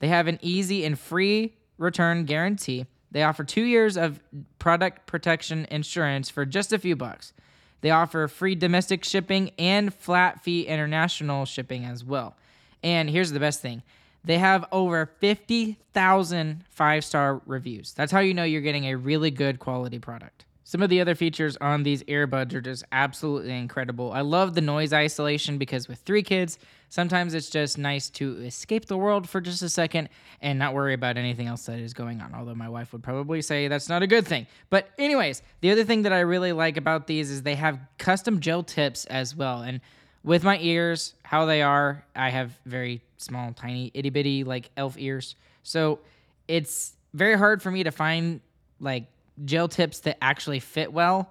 They 0.00 0.08
have 0.08 0.26
an 0.26 0.38
easy 0.42 0.84
and 0.84 0.98
free 0.98 1.54
return 1.76 2.24
guarantee. 2.24 2.86
They 3.10 3.22
offer 3.22 3.44
two 3.44 3.62
years 3.62 3.96
of 3.96 4.20
product 4.58 5.06
protection 5.06 5.66
insurance 5.70 6.28
for 6.28 6.44
just 6.44 6.72
a 6.72 6.78
few 6.78 6.96
bucks. 6.96 7.32
They 7.80 7.90
offer 7.90 8.26
free 8.28 8.54
domestic 8.54 9.04
shipping 9.04 9.52
and 9.58 9.94
flat 9.94 10.42
fee 10.42 10.66
international 10.66 11.44
shipping 11.44 11.84
as 11.84 12.04
well. 12.04 12.36
And 12.82 13.08
here's 13.08 13.32
the 13.32 13.40
best 13.40 13.62
thing 13.62 13.82
they 14.24 14.38
have 14.38 14.66
over 14.72 15.06
50,000 15.20 16.64
five 16.70 17.04
star 17.04 17.40
reviews. 17.46 17.92
That's 17.92 18.12
how 18.12 18.20
you 18.20 18.34
know 18.34 18.44
you're 18.44 18.60
getting 18.60 18.86
a 18.86 18.96
really 18.96 19.30
good 19.30 19.58
quality 19.58 19.98
product. 19.98 20.44
Some 20.68 20.82
of 20.82 20.90
the 20.90 21.00
other 21.00 21.14
features 21.14 21.56
on 21.62 21.82
these 21.82 22.02
earbuds 22.02 22.52
are 22.52 22.60
just 22.60 22.84
absolutely 22.92 23.56
incredible. 23.56 24.12
I 24.12 24.20
love 24.20 24.52
the 24.52 24.60
noise 24.60 24.92
isolation 24.92 25.56
because 25.56 25.88
with 25.88 25.98
three 26.00 26.22
kids, 26.22 26.58
sometimes 26.90 27.32
it's 27.32 27.48
just 27.48 27.78
nice 27.78 28.10
to 28.10 28.36
escape 28.42 28.84
the 28.84 28.98
world 28.98 29.26
for 29.26 29.40
just 29.40 29.62
a 29.62 29.70
second 29.70 30.10
and 30.42 30.58
not 30.58 30.74
worry 30.74 30.92
about 30.92 31.16
anything 31.16 31.46
else 31.46 31.64
that 31.64 31.78
is 31.78 31.94
going 31.94 32.20
on. 32.20 32.34
Although 32.34 32.54
my 32.54 32.68
wife 32.68 32.92
would 32.92 33.02
probably 33.02 33.40
say 33.40 33.68
that's 33.68 33.88
not 33.88 34.02
a 34.02 34.06
good 34.06 34.26
thing. 34.26 34.46
But, 34.68 34.90
anyways, 34.98 35.40
the 35.62 35.70
other 35.70 35.84
thing 35.84 36.02
that 36.02 36.12
I 36.12 36.20
really 36.20 36.52
like 36.52 36.76
about 36.76 37.06
these 37.06 37.30
is 37.30 37.42
they 37.42 37.54
have 37.54 37.80
custom 37.96 38.38
gel 38.38 38.62
tips 38.62 39.06
as 39.06 39.34
well. 39.34 39.62
And 39.62 39.80
with 40.22 40.44
my 40.44 40.58
ears, 40.58 41.14
how 41.22 41.46
they 41.46 41.62
are, 41.62 42.04
I 42.14 42.28
have 42.28 42.58
very 42.66 43.00
small, 43.16 43.54
tiny, 43.54 43.90
itty 43.94 44.10
bitty, 44.10 44.44
like 44.44 44.68
elf 44.76 44.96
ears. 44.98 45.34
So 45.62 46.00
it's 46.46 46.92
very 47.14 47.38
hard 47.38 47.62
for 47.62 47.70
me 47.70 47.84
to 47.84 47.90
find 47.90 48.42
like 48.80 49.06
gel 49.44 49.68
tips 49.68 50.00
that 50.00 50.18
actually 50.22 50.60
fit 50.60 50.92
well, 50.92 51.30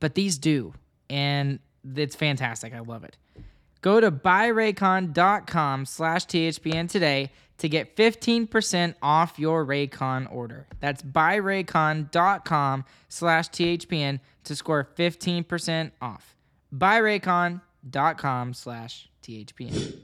but 0.00 0.14
these 0.14 0.38
do. 0.38 0.74
And 1.10 1.58
it's 1.96 2.16
fantastic. 2.16 2.72
I 2.74 2.80
love 2.80 3.04
it. 3.04 3.16
Go 3.82 4.00
to 4.00 4.10
buyraycon.com 4.10 5.84
slash 5.84 6.26
THPN 6.26 6.88
today 6.88 7.30
to 7.58 7.68
get 7.68 7.96
15% 7.96 8.94
off 9.02 9.38
your 9.38 9.64
Raycon 9.64 10.32
order. 10.32 10.66
That's 10.80 11.02
buyraycon.com 11.02 12.84
slash 13.08 13.50
THPN 13.50 14.20
to 14.44 14.56
score 14.56 14.88
15% 14.96 15.90
off. 16.00 16.34
Buyraycon.com 16.74 18.54
slash 18.54 19.08
THPN. 19.22 19.98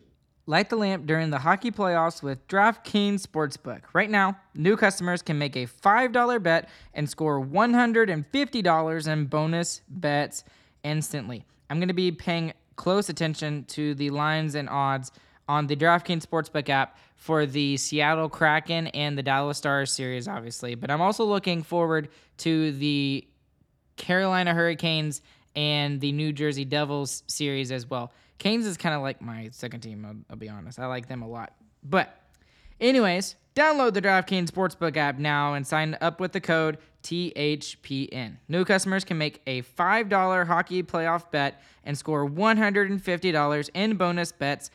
Light 0.50 0.68
the 0.68 0.74
lamp 0.74 1.06
during 1.06 1.30
the 1.30 1.38
hockey 1.38 1.70
playoffs 1.70 2.24
with 2.24 2.44
DraftKings 2.48 3.24
Sportsbook. 3.24 3.82
Right 3.92 4.10
now, 4.10 4.36
new 4.52 4.76
customers 4.76 5.22
can 5.22 5.38
make 5.38 5.54
a 5.54 5.66
$5 5.66 6.42
bet 6.42 6.68
and 6.92 7.08
score 7.08 7.40
$150 7.40 9.06
in 9.06 9.26
bonus 9.26 9.82
bets 9.88 10.42
instantly. 10.82 11.44
I'm 11.70 11.78
going 11.78 11.86
to 11.86 11.94
be 11.94 12.10
paying 12.10 12.52
close 12.74 13.08
attention 13.08 13.62
to 13.66 13.94
the 13.94 14.10
lines 14.10 14.56
and 14.56 14.68
odds 14.68 15.12
on 15.48 15.68
the 15.68 15.76
DraftKings 15.76 16.26
Sportsbook 16.26 16.68
app 16.68 16.98
for 17.14 17.46
the 17.46 17.76
Seattle 17.76 18.28
Kraken 18.28 18.88
and 18.88 19.16
the 19.16 19.22
Dallas 19.22 19.56
Stars 19.56 19.92
series, 19.92 20.26
obviously. 20.26 20.74
But 20.74 20.90
I'm 20.90 21.00
also 21.00 21.24
looking 21.24 21.62
forward 21.62 22.08
to 22.38 22.72
the 22.72 23.24
Carolina 23.94 24.52
Hurricanes 24.52 25.22
and 25.54 26.00
the 26.00 26.10
New 26.10 26.32
Jersey 26.32 26.64
Devils 26.64 27.22
series 27.28 27.70
as 27.70 27.88
well. 27.88 28.12
Canes 28.40 28.66
is 28.66 28.78
kind 28.78 28.94
of 28.94 29.02
like 29.02 29.20
my 29.20 29.50
second 29.52 29.80
team, 29.80 30.04
I'll, 30.04 30.16
I'll, 30.30 30.36
be 30.36 30.48
honest. 30.48 30.80
I 30.80 30.86
like 30.86 31.06
them 31.06 31.20
a 31.20 31.28
lot. 31.28 31.52
But, 31.84 32.18
anyways, 32.80 33.36
download 33.54 33.92
the 33.92 34.00
DraftKings 34.00 34.50
Sportsbook 34.50 34.96
app 34.96 35.18
now 35.18 35.52
and 35.52 35.66
sign 35.66 35.96
up 36.00 36.20
with 36.20 36.32
the 36.32 36.40
code 36.40 36.78
THPN. 37.02 38.38
New 38.48 38.64
customers 38.64 39.04
can 39.04 39.18
make 39.18 39.42
a 39.46 39.60
$5 39.60 40.46
hockey 40.46 40.82
playoff 40.82 41.30
bet 41.30 41.62
and 41.84 41.96
score 41.98 42.28
$150 42.28 43.70
in 43.74 43.96
bonus 43.96 44.32
bets 44.32 44.70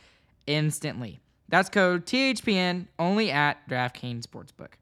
instantly. 0.46 1.18
That's 1.48 1.68
code 1.68 2.06
THPN 2.06 2.86
only 3.00 3.32
at 3.32 3.68
DraftKings 3.68 4.22
Sportsbook. 4.22 4.74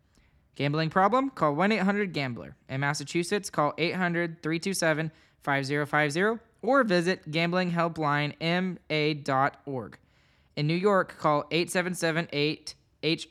Gambling 0.56 0.90
problem? 0.90 1.30
Call 1.30 1.54
1 1.54 1.72
800 1.72 2.12
Gambler. 2.12 2.54
In 2.68 2.80
Massachusetts, 2.80 3.48
call 3.48 3.72
800 3.78 4.42
327 4.42 5.10
5050 5.42 6.44
or 6.64 6.82
visit 6.82 7.30
gamblinghelplinema.org. 7.30 9.98
In 10.56 10.66
New 10.66 10.74
York, 10.74 11.18
call 11.18 11.44
877 11.50 12.28
H 12.32 12.74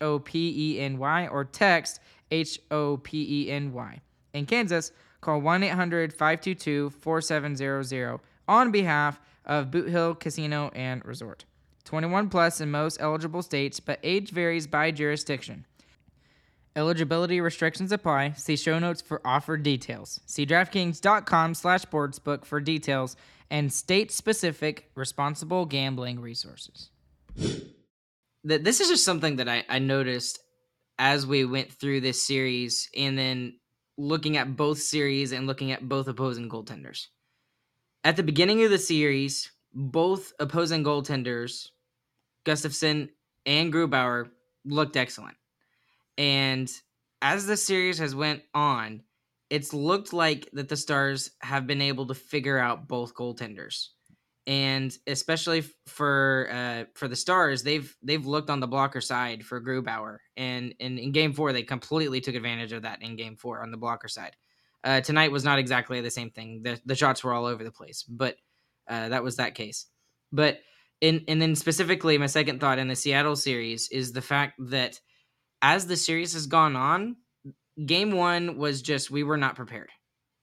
O 0.02 0.20
P 0.20 0.54
E 0.56 0.80
N 0.80 1.00
Y 1.00 1.28
or 1.28 1.44
text 1.44 2.00
H 2.32 2.60
O 2.70 2.98
P 2.98 3.48
E 3.48 3.52
N 3.52 3.74
Y. 3.74 4.00
In 4.34 4.46
Kansas, 4.46 4.92
call 5.22 5.42
1 5.42 5.64
800 5.64 6.14
522 6.14 6.92
4700 6.92 8.20
on 8.48 8.70
behalf 8.72 9.20
of 9.46 9.72
Boot 9.72 9.90
Hill 9.90 10.14
Casino 10.16 10.72
and 10.76 11.04
Resort. 11.06 11.46
21 11.86 12.30
plus 12.30 12.62
in 12.62 12.72
most 12.72 12.98
eligible 13.02 13.42
states, 13.42 13.80
but 13.80 14.00
age 14.04 14.30
varies 14.32 14.68
by 14.68 14.92
jurisdiction. 14.92 15.66
Eligibility 16.76 17.40
restrictions 17.40 17.92
apply. 17.92 18.32
See 18.32 18.56
show 18.56 18.80
notes 18.80 19.02
for 19.02 19.22
offer 19.26 19.58
details. 19.58 20.20
See 20.26 20.46
DraftKings.com 20.46 21.54
slash 21.54 21.84
sportsbook 21.84 22.46
for 22.46 22.60
details 22.60 23.16
and 23.52 23.72
state-specific 23.72 24.90
responsible 24.96 25.66
gambling 25.66 26.20
resources. 26.20 26.90
This 28.44 28.82
is 28.82 28.90
just 28.90 29.06
something 29.06 29.36
that 29.36 29.48
I, 29.48 29.64
I 29.70 29.80
noticed 29.80 30.40
as 30.98 31.28
we 31.28 31.46
went 31.46 31.72
through 31.72 32.02
this 32.02 32.24
series 32.24 32.90
and 32.98 33.18
then 33.18 33.60
looking 33.98 34.38
at 34.38 34.56
both 34.58 34.80
series 34.80 35.32
and 35.32 35.46
looking 35.46 35.72
at 35.72 35.88
both 35.88 36.08
opposing 36.08 36.50
goaltenders. 36.50 37.08
At 38.04 38.16
the 38.16 38.24
beginning 38.24 38.64
of 38.64 38.72
the 38.72 38.80
series, 38.80 39.52
both 39.74 40.34
opposing 40.40 40.84
goaltenders, 40.84 41.68
Gustavsson 42.46 43.10
and 43.46 43.72
Grubauer, 43.72 44.30
looked 44.66 44.98
excellent 44.98 45.36
and 46.18 46.72
as 47.22 47.46
the 47.46 47.58
series 47.58 47.98
has 48.00 48.14
went 48.14 48.44
on, 48.54 49.02
it's 49.50 49.74
looked 49.74 50.14
like 50.14 50.50
that 50.54 50.70
the 50.70 50.76
Stars 50.76 51.32
have 51.42 51.68
been 51.68 51.82
able 51.82 52.08
to 52.08 52.14
figure 52.14 52.58
out 52.58 52.88
both 52.88 53.14
goaltenders. 53.14 53.90
And 54.46 54.96
especially 55.08 55.64
for 55.88 56.50
uh, 56.52 56.84
for 56.96 57.08
the 57.08 57.16
Stars, 57.16 57.64
they've 57.64 57.96
they've 58.04 58.26
looked 58.26 58.50
on 58.50 58.60
the 58.60 58.68
blocker 58.68 59.00
side 59.00 59.46
for 59.46 59.62
Grubauer, 59.62 60.18
and, 60.36 60.76
and 60.82 61.00
in 61.00 61.14
Game 61.14 61.32
Four 61.32 61.54
they 61.54 61.64
completely 61.64 62.20
took 62.20 62.36
advantage 62.36 62.74
of 62.74 62.82
that 62.82 63.02
in 63.02 63.16
Game 63.16 63.38
Four 63.38 63.64
on 63.64 63.72
the 63.72 63.78
blocker 63.78 64.10
side. 64.10 64.36
Uh, 64.84 65.00
tonight 65.00 65.32
was 65.32 65.46
not 65.46 65.60
exactly 65.60 66.02
the 66.02 66.10
same 66.10 66.30
thing. 66.30 66.62
The 66.62 66.78
the 66.86 66.96
shots 66.96 67.24
were 67.24 67.32
all 67.32 67.46
over 67.46 67.64
the 67.64 67.72
place, 67.72 68.04
but 68.04 68.36
uh, 68.90 69.10
that 69.10 69.24
was 69.24 69.38
that 69.38 69.56
case. 69.56 69.86
But 70.34 70.60
in 71.00 71.24
and 71.30 71.42
then 71.42 71.56
specifically, 71.56 72.18
my 72.18 72.26
second 72.26 72.60
thought 72.60 72.80
in 72.80 72.90
the 72.90 72.96
Seattle 72.98 73.38
series 73.38 73.88
is 73.92 74.12
the 74.12 74.22
fact 74.22 74.56
that 74.60 75.00
as 75.64 75.88
the 75.88 75.96
series 75.96 76.34
has 76.34 76.46
gone 76.46 76.76
on, 76.76 77.16
game 77.84 78.12
one 78.12 78.58
was 78.58 78.82
just 78.82 79.10
we 79.10 79.24
were 79.24 79.38
not 79.38 79.56
prepared. 79.56 79.90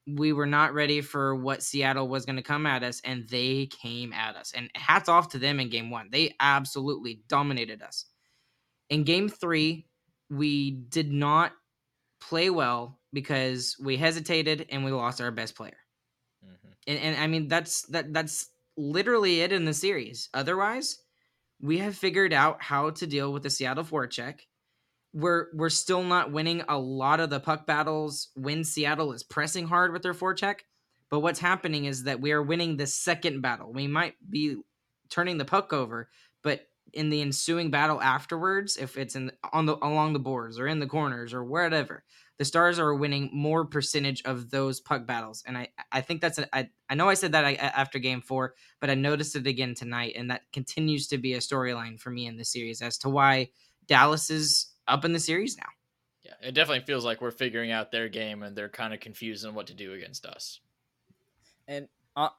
We 0.09 0.33
were 0.33 0.47
not 0.47 0.73
ready 0.73 1.03
for 1.03 1.37
what 1.37 1.63
Seattle 1.63 2.09
was 2.09 2.25
going 2.25 2.37
to 2.37 2.43
come 2.43 2.67
at 2.67 2.83
us, 2.83 3.01
and 3.05 3.29
they 3.29 3.67
came 3.67 4.13
at 4.15 4.35
us. 4.35 4.53
And 4.57 4.71
hats 4.75 5.09
off 5.09 5.29
to 5.29 5.39
them 5.39 5.61
in 5.61 5.69
game 5.69 5.91
one. 5.91 6.09
They 6.11 6.35
absolutely 6.41 7.23
dominated 7.29 7.83
us. 7.83 8.07
In 8.89 9.05
game 9.05 9.29
three, 9.29 9.87
we 10.31 10.71
did 10.71 11.13
not 11.13 11.53
play 12.21 12.51
well 12.51 12.99
because 13.13 13.77
we 13.79 13.97
hesitated 13.97 14.67
and 14.71 14.85
we 14.85 14.91
lost 14.91 15.21
our 15.21 15.31
best 15.31 15.55
player. 15.55 15.77
Mm-hmm. 16.45 16.69
And, 16.87 16.99
and 16.99 17.17
I 17.21 17.27
mean 17.27 17.49
that's 17.49 17.83
that 17.87 18.13
that's 18.13 18.49
literally 18.77 19.43
it 19.43 19.53
in 19.53 19.65
the 19.65 19.75
series. 19.75 20.29
Otherwise, 20.33 20.99
we 21.61 21.79
have 21.79 21.97
figured 21.97 22.33
out 22.33 22.63
how 22.63 22.91
to 22.91 23.07
deal 23.07 23.33
with 23.33 23.43
the 23.43 23.51
Seattle 23.51 23.85
forecheck 23.85 24.41
we're 25.13 25.47
we're 25.55 25.71
still 25.71 26.03
not 26.03 26.33
winning 26.33 26.63
a 26.69 26.79
lot 26.79 27.21
of 27.21 27.31
the 27.31 27.41
puck 27.41 27.67
battles 27.67 28.29
when 28.35 28.65
Seattle 28.65 29.13
is 29.13 29.23
pressing 29.23 29.67
hard 29.67 29.93
with 29.93 30.03
their 30.03 30.15
forecheck. 30.15 30.61
But 31.11 31.21
what's 31.21 31.41
happening 31.41 31.87
is 31.87 32.05
that 32.05 32.21
we 32.21 32.31
are 32.33 32.43
winning 32.43 32.77
the 32.77 32.87
second 32.87 33.41
battle. 33.41 33.73
We 33.73 33.89
might 33.89 34.15
be 34.29 34.57
turning 35.09 35.39
the 35.39 35.45
puck 35.45 35.73
over, 35.73 36.09
but 36.43 36.69
in 36.93 37.11
the 37.11 37.21
ensuing 37.21 37.71
battle 37.71 38.01
afterwards, 38.01 38.77
if 38.77 38.97
it's 38.97 39.17
in 39.17 39.33
on 39.53 39.67
the 39.67 39.77
along 39.85 40.13
the 40.13 40.19
boards 40.19 40.59
or 40.59 40.67
in 40.67 40.79
the 40.79 40.87
corners 40.87 41.35
or 41.35 41.45
wherever, 41.45 42.05
the 42.39 42.45
Stars 42.45 42.79
are 42.79 42.95
winning 42.95 43.31
more 43.33 43.65
percentage 43.65 44.23
of 44.25 44.51
those 44.51 44.81
puck 44.81 45.07
battles, 45.07 45.43
and 45.47 45.59
I 45.59 45.69
I 45.91 46.01
think 46.01 46.21
that's 46.21 46.39
a, 46.39 46.57
I 46.57 46.71
I 46.89 46.95
know 46.95 47.09
I 47.09 47.15
said 47.15 47.33
that 47.33 47.45
after 47.59 47.99
Game 47.99 48.23
Four, 48.23 48.55
but 48.81 48.91
I 48.91 48.95
noticed 48.95 49.37
it 49.37 49.47
again 49.47 49.75
tonight, 49.75 50.15
and 50.17 50.31
that 50.31 50.43
continues 50.53 51.09
to 51.09 51.19
be 51.19 51.35
a 51.35 51.39
storyline 51.39 52.01
for 52.01 52.11
me 52.11 52.27
in 52.27 52.37
the 52.37 52.45
series 52.45 52.83
as 52.83 52.99
to 52.99 53.09
why 53.09 53.51
Dallas 53.87 54.31
is 54.31 54.70
up 54.91 55.05
in 55.05 55.13
the 55.13 55.21
series 55.21 55.57
now. 55.57 55.69
Yeah, 56.23 56.49
it 56.49 56.53
definitely 56.53 56.85
feels 56.85 57.05
like 57.05 57.21
we're 57.21 57.31
figuring 57.31 57.71
out 57.71 57.91
their 57.91 58.09
game, 58.09 58.43
and 58.43 58.57
they're 58.57 58.69
kind 58.69 58.93
of 58.93 59.01
confused 59.01 59.47
on 59.47 59.55
what 59.55 59.69
to 59.69 59.75
do 59.75 59.95
against 59.95 60.27
us. 60.27 60.61
And 61.67 61.89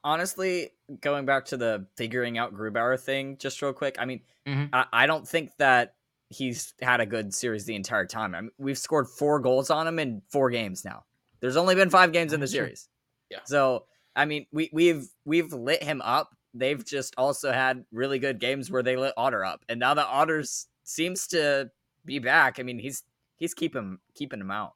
honestly, 0.04 0.70
going 1.00 1.24
back 1.24 1.46
to 1.46 1.56
the 1.56 1.86
figuring 1.96 2.38
out 2.38 2.54
Grubauer 2.54 3.00
thing, 3.00 3.38
just 3.38 3.60
real 3.62 3.72
quick. 3.72 3.96
I 3.98 4.04
mean, 4.04 4.20
mm-hmm. 4.46 4.66
I, 4.72 4.84
I, 4.92 5.06
don't 5.06 5.26
think 5.26 5.50
that 5.58 5.94
he's 6.28 6.74
had 6.80 7.00
a 7.00 7.06
good 7.06 7.34
series 7.34 7.64
the 7.64 7.74
entire 7.74 8.06
time. 8.06 8.34
I 8.34 8.40
mean, 8.42 8.50
we've 8.58 8.78
scored 8.78 9.08
four 9.08 9.40
goals 9.40 9.70
on 9.70 9.86
him 9.86 9.98
in 9.98 10.22
four 10.30 10.50
games 10.50 10.84
now. 10.84 11.04
There's 11.40 11.56
only 11.56 11.74
been 11.74 11.90
five 11.90 12.12
games 12.12 12.32
in 12.32 12.40
the 12.40 12.46
series. 12.46 12.88
Yeah. 13.30 13.38
So 13.44 13.86
I 14.14 14.26
mean, 14.26 14.46
we 14.52 14.70
we've 14.72 15.08
we've 15.24 15.52
lit 15.52 15.82
him 15.82 16.00
up. 16.02 16.36
They've 16.54 16.84
just 16.84 17.14
also 17.16 17.50
had 17.50 17.84
really 17.90 18.18
good 18.18 18.38
games 18.38 18.70
where 18.70 18.82
they 18.82 18.96
lit 18.96 19.14
Otter 19.16 19.44
up, 19.44 19.64
and 19.68 19.80
now 19.80 19.94
the 19.94 20.06
Otter's 20.06 20.68
seems 20.84 21.26
to 21.28 21.70
be 22.04 22.18
back. 22.18 22.58
I 22.58 22.62
mean, 22.62 22.78
he's 22.78 23.02
he's 23.36 23.54
keeping 23.54 23.98
keeping 24.14 24.40
him 24.40 24.50
out. 24.50 24.74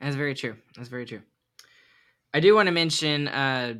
That's 0.00 0.16
very 0.16 0.34
true. 0.34 0.56
That's 0.76 0.88
very 0.88 1.06
true. 1.06 1.22
I 2.32 2.40
do 2.40 2.54
want 2.54 2.66
to 2.66 2.72
mention 2.72 3.28
uh, 3.28 3.74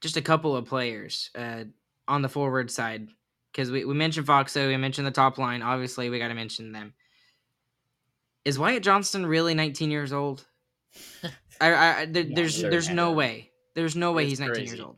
just 0.00 0.16
a 0.16 0.22
couple 0.22 0.56
of 0.56 0.66
players 0.66 1.30
uh, 1.36 1.64
on 2.08 2.22
the 2.22 2.28
forward 2.28 2.70
side 2.70 3.08
because 3.52 3.70
we, 3.70 3.84
we 3.84 3.94
mentioned 3.94 4.26
Faksa, 4.26 4.66
we 4.66 4.76
mentioned 4.76 5.06
the 5.06 5.12
top 5.12 5.38
line. 5.38 5.62
Obviously, 5.62 6.10
we 6.10 6.18
got 6.18 6.28
to 6.28 6.34
mention 6.34 6.72
them. 6.72 6.94
Is 8.44 8.58
Wyatt 8.58 8.82
Johnston 8.82 9.26
really 9.26 9.54
19 9.54 9.90
years 9.90 10.12
old? 10.12 10.46
I, 11.60 11.74
I 11.74 12.06
there, 12.06 12.24
there's 12.24 12.58
sure 12.58 12.70
there's 12.70 12.88
no 12.88 13.12
way. 13.12 13.50
There's 13.74 13.96
no 13.96 14.12
way 14.12 14.24
it's 14.24 14.32
he's 14.32 14.40
19 14.40 14.54
crazy. 14.54 14.76
years 14.76 14.80
old. 14.80 14.96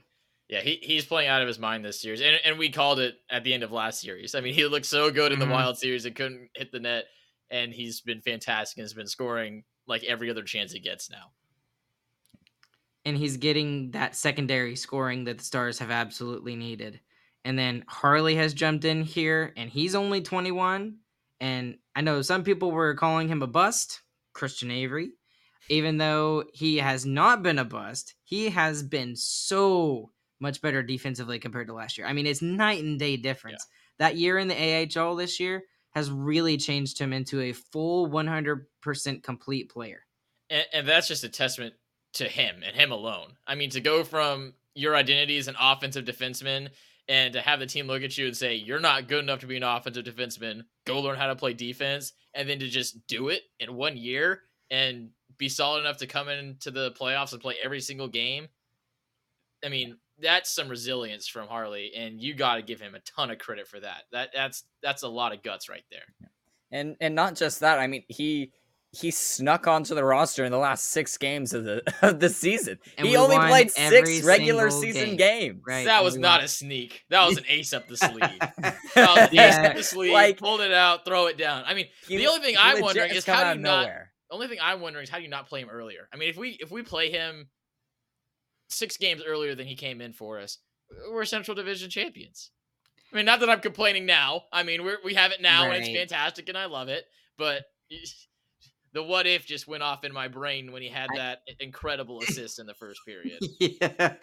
Yeah, 0.48 0.60
he, 0.60 0.78
he's 0.82 1.04
playing 1.04 1.28
out 1.28 1.42
of 1.42 1.48
his 1.48 1.58
mind 1.58 1.84
this 1.84 2.00
series, 2.00 2.22
and 2.22 2.38
and 2.44 2.58
we 2.58 2.70
called 2.70 3.00
it 3.00 3.16
at 3.30 3.44
the 3.44 3.52
end 3.52 3.62
of 3.62 3.70
last 3.70 4.00
series. 4.00 4.34
I 4.34 4.40
mean, 4.40 4.54
he 4.54 4.66
looked 4.66 4.86
so 4.86 5.10
good 5.10 5.32
in 5.32 5.38
the 5.38 5.44
mm-hmm. 5.44 5.54
Wild 5.54 5.78
series, 5.78 6.06
and 6.06 6.16
couldn't 6.16 6.50
hit 6.54 6.72
the 6.72 6.80
net, 6.80 7.04
and 7.50 7.72
he's 7.72 8.00
been 8.00 8.22
fantastic 8.22 8.78
and 8.78 8.84
has 8.84 8.94
been 8.94 9.06
scoring 9.06 9.64
like 9.86 10.04
every 10.04 10.30
other 10.30 10.42
chance 10.42 10.72
he 10.72 10.80
gets 10.80 11.10
now 11.10 11.32
and 13.08 13.16
he's 13.16 13.38
getting 13.38 13.90
that 13.92 14.14
secondary 14.14 14.76
scoring 14.76 15.24
that 15.24 15.38
the 15.38 15.44
Stars 15.44 15.78
have 15.78 15.90
absolutely 15.90 16.56
needed. 16.56 17.00
And 17.42 17.58
then 17.58 17.84
Harley 17.88 18.34
has 18.34 18.52
jumped 18.52 18.84
in 18.84 19.02
here, 19.02 19.54
and 19.56 19.70
he's 19.70 19.94
only 19.94 20.20
21. 20.20 20.98
And 21.40 21.78
I 21.96 22.02
know 22.02 22.20
some 22.20 22.44
people 22.44 22.70
were 22.70 22.94
calling 22.94 23.28
him 23.28 23.40
a 23.40 23.46
bust, 23.46 24.02
Christian 24.34 24.70
Avery. 24.70 25.12
Even 25.70 25.96
though 25.96 26.44
he 26.52 26.76
has 26.76 27.06
not 27.06 27.42
been 27.42 27.58
a 27.58 27.64
bust, 27.64 28.14
he 28.24 28.50
has 28.50 28.82
been 28.82 29.16
so 29.16 30.10
much 30.40 30.60
better 30.60 30.82
defensively 30.82 31.38
compared 31.38 31.68
to 31.68 31.74
last 31.74 31.98
year. 31.98 32.06
I 32.06 32.12
mean, 32.12 32.26
it's 32.26 32.42
night 32.42 32.82
and 32.82 32.98
day 32.98 33.16
difference. 33.16 33.66
Yeah. 33.68 34.06
That 34.06 34.16
year 34.16 34.38
in 34.38 34.48
the 34.48 34.98
AHL 34.98 35.16
this 35.16 35.40
year 35.40 35.64
has 35.90 36.10
really 36.10 36.56
changed 36.56 36.98
him 36.98 37.12
into 37.12 37.40
a 37.40 37.52
full 37.52 38.08
100% 38.08 39.22
complete 39.22 39.70
player. 39.70 40.04
And, 40.50 40.64
and 40.72 40.88
that's 40.88 41.08
just 41.08 41.24
a 41.24 41.28
testament 41.28 41.74
to 42.14 42.24
him 42.24 42.62
and 42.64 42.76
him 42.76 42.92
alone. 42.92 43.36
I 43.46 43.54
mean, 43.54 43.70
to 43.70 43.80
go 43.80 44.04
from 44.04 44.54
your 44.74 44.94
identity 44.94 45.38
as 45.38 45.48
an 45.48 45.56
offensive 45.60 46.04
defenseman 46.04 46.68
and 47.08 47.32
to 47.32 47.40
have 47.40 47.58
the 47.58 47.66
team 47.66 47.86
look 47.86 48.02
at 48.02 48.16
you 48.16 48.26
and 48.26 48.36
say, 48.36 48.54
you're 48.54 48.80
not 48.80 49.08
good 49.08 49.24
enough 49.24 49.40
to 49.40 49.46
be 49.46 49.56
an 49.56 49.62
offensive 49.62 50.04
defenseman, 50.04 50.62
go 50.86 51.00
learn 51.00 51.16
how 51.16 51.28
to 51.28 51.36
play 51.36 51.54
defense, 51.54 52.12
and 52.34 52.48
then 52.48 52.58
to 52.60 52.68
just 52.68 53.06
do 53.06 53.28
it 53.28 53.42
in 53.58 53.74
one 53.74 53.96
year 53.96 54.42
and 54.70 55.10
be 55.38 55.48
solid 55.48 55.80
enough 55.80 55.98
to 55.98 56.06
come 56.06 56.28
into 56.28 56.70
the 56.70 56.92
playoffs 56.92 57.32
and 57.32 57.40
play 57.40 57.56
every 57.62 57.80
single 57.80 58.08
game. 58.08 58.48
I 59.64 59.68
mean, 59.68 59.96
that's 60.20 60.50
some 60.50 60.68
resilience 60.68 61.28
from 61.28 61.48
Harley, 61.48 61.92
and 61.96 62.20
you 62.20 62.34
got 62.34 62.56
to 62.56 62.62
give 62.62 62.80
him 62.80 62.94
a 62.94 63.00
ton 63.00 63.30
of 63.30 63.38
credit 63.38 63.68
for 63.68 63.80
that. 63.80 64.04
That 64.12 64.30
that's 64.34 64.64
that's 64.82 65.02
a 65.02 65.08
lot 65.08 65.32
of 65.32 65.42
guts 65.42 65.68
right 65.68 65.84
there. 65.90 66.30
And 66.70 66.96
and 67.00 67.14
not 67.14 67.36
just 67.36 67.60
that. 67.60 67.78
I 67.78 67.86
mean, 67.86 68.04
he 68.08 68.52
he 68.92 69.10
snuck 69.10 69.66
onto 69.66 69.94
the 69.94 70.04
roster 70.04 70.44
in 70.44 70.52
the 70.52 70.58
last 70.58 70.86
six 70.86 71.16
games 71.18 71.52
of 71.52 71.64
the 71.64 71.82
of 72.02 72.20
the 72.20 72.28
season. 72.28 72.78
And 72.98 73.06
he 73.06 73.16
only 73.16 73.36
played 73.36 73.70
six 73.70 74.22
regular 74.22 74.70
season 74.70 75.10
game. 75.10 75.16
games. 75.16 75.62
Right. 75.66 75.84
That 75.84 76.02
was 76.02 76.16
not 76.16 76.38
won. 76.38 76.44
a 76.44 76.48
sneak. 76.48 77.04
That 77.10 77.26
was 77.26 77.38
an 77.38 77.44
ace 77.48 77.72
up 77.72 77.86
the 77.86 77.96
sleeve. 77.96 78.38
that 78.38 78.76
was 78.96 79.28
yeah. 79.32 79.48
ace 79.48 79.70
up 79.70 79.76
the 79.76 79.84
sleeve. 79.84 80.12
Like, 80.12 80.38
pulled 80.38 80.60
it 80.60 80.72
out, 80.72 81.04
throw 81.04 81.26
it 81.26 81.38
down. 81.38 81.64
I 81.66 81.74
mean, 81.74 81.86
he, 82.08 82.16
the 82.16 82.26
only 82.26 82.40
thing 82.40 82.56
I'm 82.58 82.80
wondering 82.80 83.12
is 83.12 83.24
how 83.24 83.52
do 83.52 83.58
you 83.58 83.64
not. 83.64 83.82
Nowhere. 83.82 84.12
The 84.28 84.34
only 84.34 84.48
thing 84.48 84.58
I'm 84.60 84.80
wondering 84.80 85.04
is 85.04 85.10
how 85.10 85.18
do 85.18 85.22
you 85.22 85.30
not 85.30 85.48
play 85.48 85.60
him 85.60 85.70
earlier? 85.70 86.08
I 86.12 86.16
mean, 86.16 86.28
if 86.28 86.36
we 86.36 86.50
if 86.60 86.70
we 86.70 86.82
play 86.82 87.10
him 87.10 87.48
six 88.68 88.96
games 88.96 89.22
earlier 89.26 89.54
than 89.54 89.66
he 89.66 89.74
came 89.74 90.00
in 90.00 90.12
for 90.12 90.38
us, 90.38 90.58
we're 91.10 91.24
Central 91.24 91.54
Division 91.54 91.90
champions. 91.90 92.50
I 93.12 93.16
mean, 93.16 93.24
not 93.24 93.40
that 93.40 93.50
I'm 93.50 93.60
complaining 93.60 94.06
now. 94.06 94.44
I 94.52 94.62
mean, 94.62 94.84
we 94.84 94.92
we 95.04 95.14
have 95.14 95.32
it 95.32 95.40
now 95.40 95.66
right. 95.66 95.76
and 95.76 95.84
it's 95.84 95.96
fantastic 95.96 96.48
and 96.48 96.58
I 96.58 96.66
love 96.66 96.88
it. 96.88 97.04
But 97.38 97.64
the 98.92 99.02
what 99.02 99.26
if 99.26 99.46
just 99.46 99.66
went 99.66 99.82
off 99.82 100.04
in 100.04 100.12
my 100.12 100.28
brain 100.28 100.72
when 100.72 100.82
he 100.82 100.88
had 100.88 101.08
that 101.14 101.42
I, 101.48 101.52
incredible 101.60 102.20
assist 102.20 102.58
in 102.58 102.66
the 102.66 102.74
first 102.74 103.00
period. 103.06 103.38
Yeah. 103.60 104.14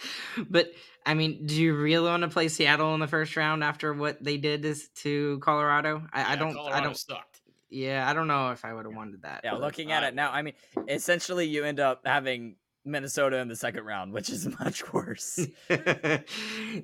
But 0.50 0.72
I 1.06 1.14
mean, 1.14 1.46
do 1.46 1.56
you 1.56 1.76
really 1.76 2.08
want 2.08 2.24
to 2.24 2.30
play 2.30 2.48
Seattle 2.48 2.94
in 2.94 3.00
the 3.00 3.08
first 3.08 3.36
round 3.36 3.64
after 3.64 3.94
what 3.94 4.24
they 4.24 4.38
did 4.38 4.64
to, 4.64 4.76
to 4.96 5.40
Colorado? 5.40 6.04
I, 6.14 6.22
yeah, 6.22 6.30
I 6.30 6.36
don't 6.36 6.54
Colorado 6.54 6.78
I 6.78 6.82
don't 6.82 6.98
sucked. 6.98 7.42
Yeah, 7.70 8.10
I 8.10 8.14
don't 8.14 8.28
know 8.28 8.52
if 8.52 8.64
I 8.64 8.74
would 8.74 8.86
have 8.86 8.96
wanted 8.96 9.24
that. 9.24 9.42
Yeah, 9.44 9.54
looking 9.54 9.92
at 9.92 10.04
it 10.04 10.14
now, 10.14 10.32
I 10.32 10.44
mean, 10.44 10.54
essentially 10.88 11.48
you 11.48 11.64
end 11.66 11.80
up 11.80 12.02
having 12.06 12.56
Minnesota 12.86 13.38
in 13.38 13.48
the 13.48 13.56
second 13.56 13.86
round, 13.86 14.14
which 14.14 14.30
is 14.30 14.48
much 14.60 14.94
worse. 14.94 15.46
yeah, 15.70 16.22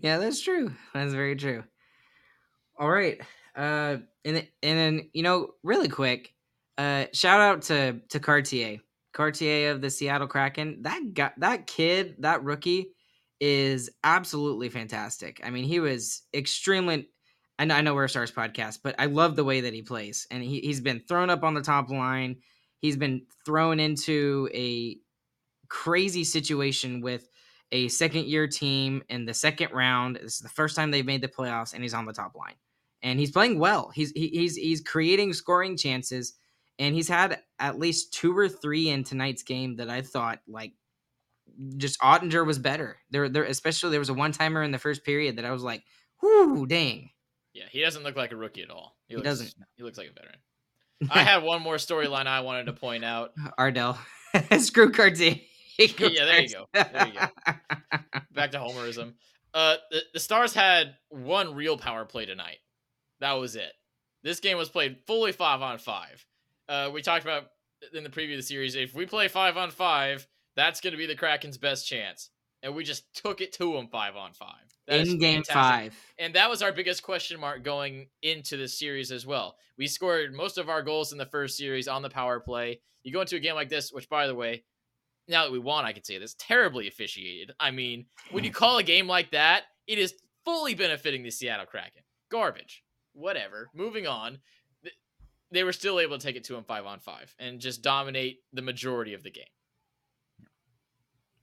that's 0.01 0.41
true. 0.41 0.71
That's 0.93 1.13
very 1.13 1.35
true. 1.35 1.63
All 2.79 2.89
right. 2.89 3.21
Uh 3.55 3.97
and 4.23 4.37
and 4.37 4.47
then, 4.61 5.09
you 5.13 5.23
know, 5.23 5.51
really 5.63 5.89
quick, 5.89 6.33
uh, 6.77 7.05
shout 7.13 7.39
out 7.41 7.61
to 7.63 7.99
to 8.09 8.19
Cartier, 8.19 8.79
Cartier 9.13 9.71
of 9.71 9.81
the 9.81 9.89
Seattle 9.89 10.27
Kraken. 10.27 10.81
That 10.83 11.13
got 11.13 11.39
that 11.39 11.67
kid, 11.67 12.15
that 12.19 12.43
rookie, 12.43 12.93
is 13.39 13.89
absolutely 14.03 14.69
fantastic. 14.69 15.41
I 15.43 15.49
mean, 15.49 15.65
he 15.65 15.79
was 15.79 16.23
extremely. 16.33 17.09
I 17.59 17.65
know, 17.65 17.75
I 17.75 17.81
know 17.81 17.93
we're 17.93 18.05
a 18.05 18.09
Stars 18.09 18.31
podcast, 18.31 18.79
but 18.83 18.95
I 18.97 19.05
love 19.05 19.35
the 19.35 19.43
way 19.43 19.61
that 19.61 19.73
he 19.73 19.83
plays, 19.83 20.25
and 20.31 20.41
he, 20.41 20.61
he's 20.61 20.81
been 20.81 21.01
thrown 21.07 21.29
up 21.29 21.43
on 21.43 21.53
the 21.53 21.61
top 21.61 21.89
line. 21.91 22.37
He's 22.79 22.97
been 22.97 23.27
thrown 23.45 23.79
into 23.79 24.49
a 24.53 24.97
crazy 25.71 26.23
situation 26.23 27.01
with 27.01 27.27
a 27.71 27.87
second 27.87 28.25
year 28.25 28.47
team 28.47 29.01
in 29.09 29.25
the 29.25 29.33
second 29.33 29.71
round. 29.71 30.17
This 30.17 30.35
is 30.35 30.39
the 30.39 30.49
first 30.49 30.75
time 30.75 30.91
they've 30.91 31.05
made 31.05 31.21
the 31.21 31.27
playoffs, 31.27 31.73
and 31.73 31.81
he's 31.81 31.93
on 31.93 32.05
the 32.05 32.13
top 32.13 32.35
line, 32.35 32.55
and 33.01 33.19
he's 33.19 33.31
playing 33.31 33.57
well. 33.57 33.91
He's 33.93 34.11
he, 34.11 34.27
he's 34.27 34.55
he's 34.55 34.81
creating 34.81 35.33
scoring 35.33 35.77
chances 35.77 36.33
and 36.81 36.95
he's 36.95 37.07
had 37.07 37.39
at 37.59 37.77
least 37.77 38.11
two 38.11 38.35
or 38.35 38.49
three 38.49 38.89
in 38.89 39.03
tonight's 39.03 39.43
game 39.43 39.75
that 39.75 39.89
I 39.89 40.01
thought 40.01 40.39
like 40.47 40.73
just 41.77 41.99
Oettinger 41.99 42.45
was 42.45 42.57
better. 42.57 42.97
There, 43.11 43.29
there, 43.29 43.43
especially 43.43 43.91
there 43.91 43.99
was 43.99 44.09
a 44.09 44.15
one 44.15 44.31
timer 44.31 44.63
in 44.63 44.71
the 44.71 44.79
first 44.79 45.03
period 45.03 45.35
that 45.35 45.45
I 45.45 45.51
was 45.51 45.61
like, 45.61 45.83
"Whoo, 46.21 46.65
dang!" 46.65 47.11
Yeah, 47.53 47.65
he 47.69 47.81
doesn't 47.81 48.03
look 48.03 48.15
like 48.15 48.31
a 48.31 48.35
rookie 48.35 48.63
at 48.63 48.71
all. 48.71 48.95
He, 49.07 49.13
he 49.13 49.17
looks, 49.17 49.25
doesn't. 49.25 49.53
He 49.75 49.83
looks 49.83 49.97
like 49.97 50.09
a 50.09 50.13
veteran. 50.13 50.39
I 51.11 51.23
had 51.23 51.43
one 51.43 51.61
more 51.61 51.75
storyline 51.75 52.25
I 52.25 52.41
wanted 52.41 52.65
to 52.65 52.73
point 52.73 53.05
out. 53.05 53.33
Ardell, 53.59 53.99
screw 54.59 54.91
Cartier. 54.91 55.35
yeah, 55.99 56.25
there 56.25 56.41
you 56.41 56.49
go. 56.49 56.65
There 56.73 57.07
you 57.07 57.19
go. 57.19 58.19
Back 58.33 58.51
to 58.51 58.59
homerism. 58.59 59.13
Uh, 59.53 59.75
the, 59.91 60.01
the 60.13 60.19
Stars 60.19 60.53
had 60.53 60.95
one 61.09 61.55
real 61.55 61.77
power 61.77 62.05
play 62.05 62.25
tonight. 62.25 62.57
That 63.19 63.33
was 63.33 63.55
it. 63.55 63.71
This 64.23 64.39
game 64.39 64.57
was 64.57 64.69
played 64.69 64.97
fully 65.05 65.31
five 65.31 65.61
on 65.61 65.77
five 65.77 66.25
uh, 66.71 66.89
we 66.93 67.01
talked 67.01 67.25
about 67.25 67.47
in 67.93 68.03
the 68.03 68.09
previous 68.09 68.47
series. 68.47 68.75
If 68.75 68.95
we 68.95 69.05
play 69.05 69.27
five 69.27 69.57
on 69.57 69.71
five, 69.71 70.25
that's 70.55 70.79
going 70.79 70.91
to 70.91 70.97
be 70.97 71.05
the 71.05 71.15
Kraken's 71.15 71.57
best 71.57 71.85
chance. 71.85 72.29
And 72.63 72.73
we 72.73 72.85
just 72.85 73.13
took 73.13 73.41
it 73.41 73.51
to 73.53 73.73
them 73.73 73.87
five 73.87 74.15
on 74.15 74.31
five. 74.31 74.55
That 74.87 75.05
in 75.05 75.19
game 75.19 75.43
five. 75.43 75.93
And 76.17 76.35
that 76.35 76.49
was 76.49 76.61
our 76.61 76.71
biggest 76.71 77.03
question 77.03 77.39
mark 77.39 77.63
going 77.63 78.07
into 78.21 78.55
the 78.55 78.67
series 78.67 79.11
as 79.11 79.25
well. 79.25 79.55
We 79.77 79.87
scored 79.87 80.33
most 80.33 80.57
of 80.57 80.69
our 80.69 80.81
goals 80.81 81.11
in 81.11 81.17
the 81.17 81.25
first 81.25 81.57
series 81.57 81.87
on 81.89 82.03
the 82.03 82.09
power 82.09 82.39
play. 82.39 82.79
You 83.03 83.11
go 83.11 83.21
into 83.21 83.35
a 83.35 83.39
game 83.39 83.55
like 83.55 83.69
this, 83.69 83.91
which, 83.91 84.07
by 84.07 84.27
the 84.27 84.35
way, 84.35 84.63
now 85.31 85.45
that 85.45 85.51
we 85.51 85.59
won, 85.59 85.85
I 85.85 85.93
can 85.93 86.03
say 86.03 86.17
this 86.19 86.35
terribly 86.37 86.87
officiated. 86.87 87.53
I 87.59 87.71
mean, 87.71 88.05
when 88.31 88.43
you 88.43 88.51
call 88.51 88.77
a 88.77 88.83
game 88.83 89.07
like 89.07 89.31
that, 89.31 89.63
it 89.87 89.97
is 89.97 90.13
fully 90.45 90.75
benefiting 90.75 91.23
the 91.23 91.31
Seattle 91.31 91.65
Kraken. 91.65 92.03
Garbage. 92.29 92.83
Whatever. 93.13 93.69
Moving 93.73 94.07
on 94.07 94.39
they 95.51 95.63
were 95.63 95.73
still 95.73 95.99
able 95.99 96.17
to 96.17 96.25
take 96.25 96.35
it 96.35 96.45
to 96.45 96.55
him 96.55 96.63
five 96.63 96.85
on 96.85 96.99
five 96.99 97.35
and 97.37 97.59
just 97.59 97.81
dominate 97.81 98.39
the 98.53 98.61
majority 98.61 99.13
of 99.13 99.23
the 99.23 99.31
game. 99.31 99.43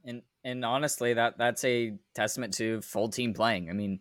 And 0.04 0.22
and 0.44 0.64
honestly, 0.64 1.14
that 1.14 1.36
that's 1.36 1.64
a 1.64 1.98
testament 2.14 2.54
to 2.54 2.80
full 2.80 3.10
team 3.10 3.34
playing. 3.34 3.68
I 3.68 3.74
mean, 3.74 4.00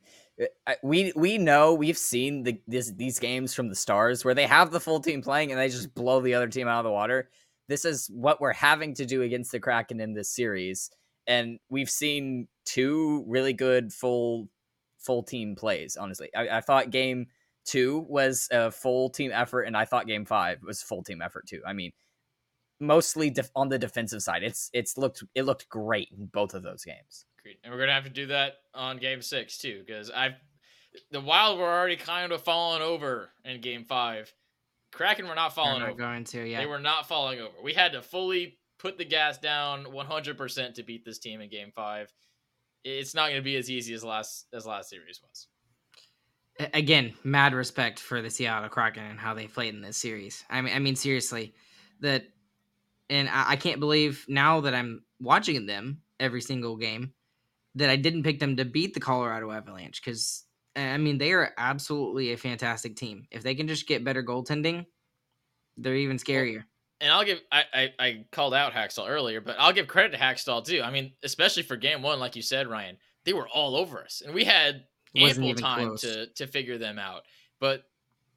uh, 0.66 0.74
we 0.82 1.12
we 1.16 1.38
know 1.38 1.74
we've 1.74 1.98
seen 1.98 2.44
the 2.44 2.62
this, 2.68 2.92
these 2.92 3.20
games 3.20 3.54
from 3.54 3.68
the 3.68 3.76
stars 3.76 4.24
where 4.24 4.34
they 4.34 4.48
have 4.48 4.72
the 4.72 4.80
full 4.80 5.02
team 5.02 5.22
playing 5.22 5.52
and 5.52 5.60
they 5.60 5.68
just 5.68 5.94
blow 5.94 6.22
the 6.22 6.36
other 6.36 6.48
team 6.48 6.68
out 6.68 6.80
of 6.80 6.86
the 6.86 6.92
water. 6.92 7.30
This 7.68 7.86
is 7.86 8.10
what 8.14 8.40
we're 8.40 8.54
having 8.54 8.94
to 8.96 9.06
do 9.06 9.22
against 9.22 9.52
the 9.52 9.60
Kraken 9.60 10.00
in 10.00 10.14
this 10.14 10.30
series, 10.30 10.90
and 11.26 11.60
we've 11.70 11.90
seen 11.90 12.48
two 12.66 13.24
really 13.28 13.54
good 13.54 13.92
full 13.94 14.50
full 15.00 15.24
team 15.24 15.56
plays. 15.56 15.98
Honestly, 15.98 16.30
I, 16.36 16.58
I 16.58 16.62
thought 16.62 16.90
game 16.90 17.28
two 17.66 18.06
was 18.08 18.48
a 18.52 18.72
full 18.72 19.10
team 19.10 19.32
effort, 19.34 19.64
and 19.64 19.76
I 19.76 19.86
thought 19.86 20.08
game 20.08 20.26
five 20.26 20.60
was 20.64 20.82
full 20.82 21.04
team 21.04 21.22
effort 21.22 21.48
too. 21.48 21.62
I 21.66 21.74
mean, 21.74 21.92
mostly 22.80 23.30
def- 23.30 23.52
on 23.56 23.70
the 23.70 23.80
defensive 23.80 24.22
side. 24.22 24.44
It's 24.44 24.70
it's 24.74 24.98
looked 24.98 25.24
it 25.36 25.44
looked 25.44 25.70
great 25.70 26.10
in 26.18 26.28
both 26.28 26.54
of 26.54 26.64
those 26.64 26.84
games. 26.84 27.26
Agreed. 27.40 27.58
And 27.64 27.74
we're 27.74 27.80
gonna 27.80 27.94
have 27.94 28.06
to 28.06 28.10
do 28.10 28.28
that 28.28 28.54
on 28.74 28.98
game 28.98 29.22
six 29.22 29.58
too, 29.58 29.84
because 29.86 30.10
I've 30.12 30.36
the 31.12 31.22
Wild 31.22 31.60
were 31.60 31.66
already 31.66 31.96
kind 31.96 32.32
of 32.32 32.42
falling 32.44 32.82
over 32.82 33.30
in 33.46 33.62
game 33.62 33.84
five. 33.84 34.34
Kraken 34.92 35.28
were 35.28 35.36
not 35.36 35.54
falling 35.54 35.80
not 35.80 35.90
over. 35.90 35.98
going 35.98 36.24
to, 36.26 36.48
yeah. 36.48 36.60
They 36.60 36.66
were 36.66 36.80
not 36.80 37.08
falling 37.08 37.40
over. 37.40 37.54
We 37.64 37.74
had 37.74 37.94
to 37.94 38.02
fully 38.02 38.58
put 38.80 38.98
the 38.98 39.06
gas 39.06 39.38
down 39.38 39.86
100% 39.86 40.74
to 40.76 40.84
beat 40.84 41.06
this 41.06 41.20
team 41.20 41.42
in 41.42 41.50
game 41.50 41.72
five. 41.76 42.14
It's 42.84 43.14
not 43.14 43.30
going 43.30 43.42
to 43.42 43.44
be 43.44 43.58
as 43.58 43.70
easy 43.70 43.94
as 43.94 44.04
last 44.04 44.48
as 44.54 44.66
last 44.66 44.90
series 44.90 45.20
was. 45.22 45.48
Again, 46.74 47.14
mad 47.24 47.54
respect 47.54 48.00
for 48.00 48.22
the 48.22 48.30
Seattle 48.30 48.70
Kraken 48.70 49.04
and 49.04 49.20
how 49.20 49.34
they 49.34 49.46
played 49.48 49.76
in 49.76 49.82
this 49.82 49.98
series. 49.98 50.44
I 50.50 50.62
mean, 50.62 50.74
I 50.74 50.80
mean 50.80 50.96
seriously, 50.96 51.54
that, 52.00 52.24
and 53.10 53.30
I, 53.30 53.52
I 53.52 53.56
can't 53.58 53.80
believe 53.80 54.26
now 54.28 54.62
that 54.62 54.74
I'm 54.74 55.04
watching 55.20 55.66
them 55.66 56.02
every 56.20 56.42
single 56.42 56.78
game 56.78 57.14
that 57.76 57.92
I 57.92 57.96
didn't 57.96 58.24
pick 58.24 58.40
them 58.40 58.56
to 58.58 58.66
beat 58.66 58.96
the 58.96 59.00
Colorado 59.00 59.52
Avalanche 59.52 60.02
because 60.04 60.46
I 60.78 60.98
mean 60.98 61.18
they 61.18 61.32
are 61.32 61.54
absolutely 61.58 62.34
a 62.34 62.38
fantastic 62.38 62.96
team. 62.96 63.26
If 63.32 63.44
they 63.44 63.56
can 63.56 63.68
just 63.68 63.88
get 63.88 64.04
better 64.04 64.24
goaltending, 64.24 64.86
they're 65.78 65.96
even 65.96 66.18
scarier. 66.18 66.64
And 67.00 67.12
I'll 67.12 67.26
give 67.26 67.40
I, 67.52 67.64
I 67.74 67.90
I 68.00 68.26
called 68.32 68.54
out 68.54 68.74
Hakstol 68.74 69.10
earlier, 69.10 69.42
but 69.42 69.56
I'll 69.60 69.74
give 69.74 69.88
credit 69.88 70.18
to 70.18 70.24
Hakstol 70.24 70.66
too. 70.66 70.82
I 70.82 70.92
mean, 70.92 71.14
especially 71.24 71.64
for 71.64 71.76
game 71.76 72.02
one, 72.02 72.20
like 72.20 72.36
you 72.36 72.42
said, 72.42 72.68
Ryan, 72.68 72.98
they 73.26 73.34
were 73.34 73.48
all 73.48 73.76
over 73.76 74.04
us, 74.04 74.22
and 74.26 74.34
we 74.34 74.44
had 74.44 74.86
ample 75.16 75.54
time 75.54 75.88
close. 75.90 76.02
to 76.02 76.28
to 76.28 76.48
figure 76.48 76.78
them 76.78 76.98
out. 77.00 77.24
But 77.60 77.84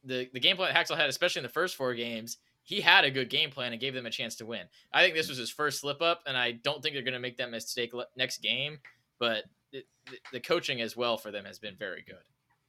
the 0.04 0.28
the 0.32 0.40
game 0.40 0.56
plan 0.56 0.72
that 0.72 0.86
Hakstol 0.86 0.96
had, 0.96 1.08
especially 1.08 1.40
in 1.40 1.44
the 1.44 1.50
first 1.50 1.76
four 1.76 1.94
games, 1.94 2.38
he 2.62 2.80
had 2.80 3.04
a 3.04 3.10
good 3.10 3.30
game 3.30 3.50
plan 3.50 3.72
and 3.72 3.80
gave 3.80 3.94
them 3.94 4.06
a 4.06 4.10
chance 4.10 4.36
to 4.36 4.46
win. 4.46 4.66
I 4.92 5.02
think 5.02 5.14
this 5.14 5.28
was 5.28 5.38
his 5.38 5.50
first 5.50 5.80
slip 5.80 6.02
up, 6.02 6.22
and 6.26 6.36
I 6.36 6.52
don't 6.52 6.82
think 6.82 6.94
they're 6.94 7.02
going 7.02 7.14
to 7.14 7.20
make 7.20 7.36
that 7.38 7.50
mistake 7.50 7.92
next 8.16 8.42
game. 8.42 8.78
But 9.18 9.44
the, 9.72 9.84
the 10.32 10.40
coaching 10.40 10.80
as 10.80 10.96
well 10.96 11.16
for 11.16 11.30
them 11.30 11.44
has 11.44 11.58
been 11.58 11.76
very 11.76 12.04
good. 12.06 12.16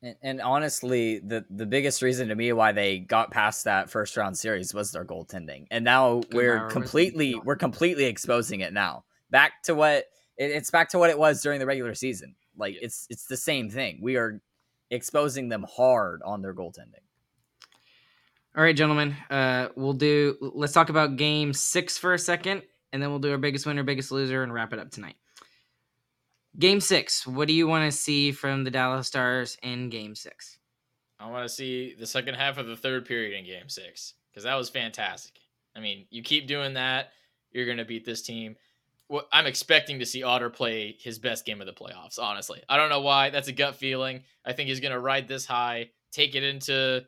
And, 0.03 0.15
and 0.21 0.41
honestly, 0.41 1.19
the 1.19 1.45
the 1.49 1.65
biggest 1.65 2.01
reason 2.01 2.27
to 2.29 2.35
me 2.35 2.51
why 2.53 2.71
they 2.71 2.99
got 2.99 3.31
past 3.31 3.65
that 3.65 3.89
first 3.89 4.17
round 4.17 4.37
series 4.37 4.73
was 4.73 4.91
their 4.91 5.05
goaltending, 5.05 5.67
and 5.71 5.85
now 5.85 6.21
we're 6.31 6.67
completely 6.69 7.35
we're 7.35 7.55
completely 7.55 8.05
exposing 8.05 8.61
it 8.61 8.73
now. 8.73 9.03
Back 9.29 9.63
to 9.63 9.75
what 9.75 10.05
it, 10.37 10.51
it's 10.51 10.71
back 10.71 10.89
to 10.89 10.97
what 10.99 11.09
it 11.09 11.19
was 11.19 11.41
during 11.41 11.59
the 11.59 11.65
regular 11.67 11.93
season. 11.93 12.35
Like 12.57 12.73
Yeah. 12.75 12.85
it's 12.85 13.07
it's 13.09 13.25
the 13.25 13.37
same 13.37 13.69
thing. 13.69 13.99
We 14.01 14.15
are 14.17 14.41
exposing 14.89 15.49
them 15.49 15.65
hard 15.69 16.21
on 16.25 16.41
their 16.41 16.53
goaltending. 16.53 17.05
All 18.55 18.63
right, 18.63 18.75
gentlemen. 18.75 19.15
Uh, 19.29 19.69
we'll 19.75 19.93
do. 19.93 20.35
Let's 20.41 20.73
talk 20.73 20.89
about 20.89 21.15
Game 21.15 21.53
Six 21.53 21.97
for 21.97 22.13
a 22.13 22.19
second, 22.19 22.63
and 22.91 23.01
then 23.01 23.09
we'll 23.09 23.19
do 23.19 23.31
our 23.31 23.37
biggest 23.37 23.65
winner, 23.65 23.83
biggest 23.83 24.11
loser, 24.11 24.43
and 24.43 24.53
wrap 24.53 24.73
it 24.73 24.79
up 24.79 24.91
tonight. 24.91 25.15
Game 26.57 26.79
Six. 26.79 27.25
What 27.25 27.47
do 27.47 27.53
you 27.53 27.67
want 27.67 27.91
to 27.91 27.97
see 27.97 28.31
from 28.31 28.63
the 28.63 28.71
Dallas 28.71 29.07
Stars 29.07 29.57
in 29.63 29.89
Game 29.89 30.15
Six? 30.15 30.57
I 31.21 31.29
want 31.29 31.47
to 31.47 31.53
see 31.53 31.93
the 31.93 32.07
second 32.07 32.33
half 32.33 32.57
of 32.57 32.65
the 32.65 32.75
third 32.75 33.05
period 33.05 33.37
in 33.37 33.45
game 33.45 33.69
six 33.69 34.15
because 34.31 34.43
that 34.43 34.55
was 34.55 34.69
fantastic. 34.69 35.35
I 35.75 35.79
mean, 35.79 36.07
you 36.09 36.23
keep 36.23 36.47
doing 36.47 36.73
that, 36.73 37.09
you're 37.51 37.65
going 37.65 37.77
to 37.77 37.85
beat 37.85 38.05
this 38.05 38.23
team. 38.23 38.55
What 39.07 39.27
I'm 39.31 39.45
expecting 39.45 39.99
to 39.99 40.05
see 40.05 40.23
Otter 40.23 40.49
play 40.49 40.97
his 40.99 41.19
best 41.19 41.45
game 41.45 41.61
of 41.61 41.67
the 41.67 41.73
playoffs, 41.73 42.17
honestly. 42.17 42.63
I 42.67 42.77
don't 42.77 42.89
know 42.89 43.01
why. 43.01 43.29
That's 43.29 43.49
a 43.49 43.53
gut 43.53 43.75
feeling. 43.75 44.23
I 44.43 44.53
think 44.53 44.69
he's 44.69 44.79
going 44.79 44.93
to 44.93 44.99
ride 44.99 45.27
this 45.27 45.45
high, 45.45 45.89
take 46.11 46.33
it 46.33 46.43
into 46.43 47.03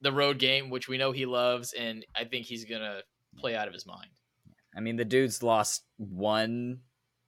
the 0.00 0.12
road 0.12 0.38
game, 0.38 0.68
which 0.68 0.88
we 0.88 0.98
know 0.98 1.12
he 1.12 1.26
loves, 1.26 1.74
and 1.74 2.04
I 2.16 2.24
think 2.24 2.46
he's 2.46 2.64
going 2.64 2.82
to 2.82 3.02
play 3.38 3.54
out 3.54 3.68
of 3.68 3.74
his 3.74 3.86
mind. 3.86 4.08
I 4.76 4.80
mean, 4.80 4.96
the 4.96 5.04
dude's 5.04 5.42
lost 5.42 5.84
one 5.98 6.80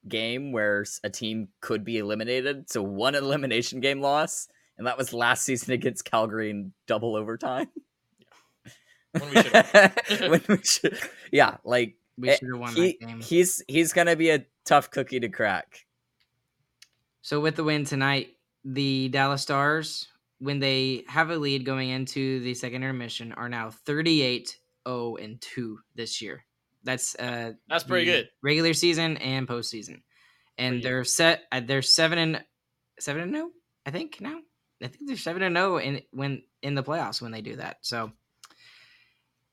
game 0.08 0.52
where 0.52 0.84
a 1.04 1.10
team 1.10 1.48
could 1.60 1.84
be 1.84 1.98
eliminated, 1.98 2.70
so 2.70 2.82
one 2.82 3.14
elimination 3.14 3.80
game 3.80 4.00
loss, 4.00 4.48
and 4.78 4.86
that 4.86 4.98
was 4.98 5.12
last 5.12 5.44
season 5.44 5.72
against 5.74 6.04
Calgary 6.04 6.50
in 6.50 6.72
double 6.86 7.16
overtime. 7.16 7.68
When 9.12 9.28
we 9.30 9.42
When 10.28 10.42
we 10.48 10.58
should- 10.64 10.98
yeah, 11.32 11.56
like 11.64 11.96
We 12.18 12.30
eh, 12.30 12.36
should 12.36 12.48
have 12.52 12.60
won 12.60 12.74
he, 12.74 12.96
that 13.00 13.06
game. 13.06 13.20
he's 13.20 13.62
he's 13.68 13.92
gonna 13.92 14.16
be 14.16 14.30
a 14.30 14.44
tough 14.64 14.90
cookie 14.90 15.20
to 15.20 15.28
crack. 15.28 15.86
So 17.22 17.40
with 17.40 17.56
the 17.56 17.64
win 17.64 17.84
tonight, 17.84 18.36
the 18.64 19.08
Dallas 19.08 19.42
Stars, 19.42 20.08
when 20.38 20.58
they 20.60 21.04
have 21.08 21.30
a 21.30 21.36
lead 21.36 21.64
going 21.64 21.88
into 21.88 22.40
the 22.40 22.54
second 22.54 22.82
intermission, 22.82 23.32
are 23.32 23.48
now 23.48 23.70
38 23.70 24.58
0 24.86 25.16
and 25.16 25.40
2 25.40 25.78
this 25.94 26.20
year. 26.22 26.44
That's 26.87 27.14
uh 27.16 27.53
That's 27.68 27.85
pretty 27.85 28.07
good. 28.07 28.29
Regular 28.42 28.72
season 28.72 29.16
and 29.18 29.46
postseason. 29.46 30.03
And 30.57 30.75
Pretty 30.75 30.83
they're 30.83 31.05
set 31.05 31.42
uh, 31.53 31.61
they're 31.61 31.83
7 31.83 32.18
and 32.18 32.44
7 32.99 33.22
and 33.22 33.33
0, 33.33 33.51
I 33.85 33.90
think 33.90 34.20
now. 34.20 34.40
I 34.83 34.87
think 34.87 35.07
they're 35.07 35.16
7 35.16 35.42
and 35.42 35.57
0 35.57 35.79
in 35.79 36.03
when 36.12 36.42
in 36.62 36.75
the 36.75 36.83
playoffs 36.83 37.20
when 37.20 37.33
they 37.33 37.42
do 37.42 37.57
that. 37.57 37.79
So 37.83 38.12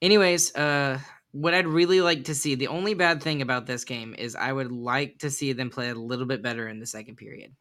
anyways, 0.01 0.55
uh 0.55 0.99
what 1.31 1.55
I'd 1.55 1.67
really 1.67 1.99
like 1.99 2.25
to 2.25 2.35
see, 2.35 2.53
the 2.53 2.67
only 2.67 2.93
bad 2.93 3.23
thing 3.23 3.41
about 3.41 3.65
this 3.65 3.83
game 3.83 4.13
is 4.15 4.35
I 4.35 4.53
would 4.53 4.71
like 4.71 5.17
to 5.19 5.31
see 5.31 5.51
them 5.53 5.71
play 5.71 5.89
a 5.89 5.95
little 5.95 6.27
bit 6.27 6.43
better 6.43 6.67
in 6.67 6.79
the 6.79 6.85
second 6.85 7.15
period. 7.15 7.55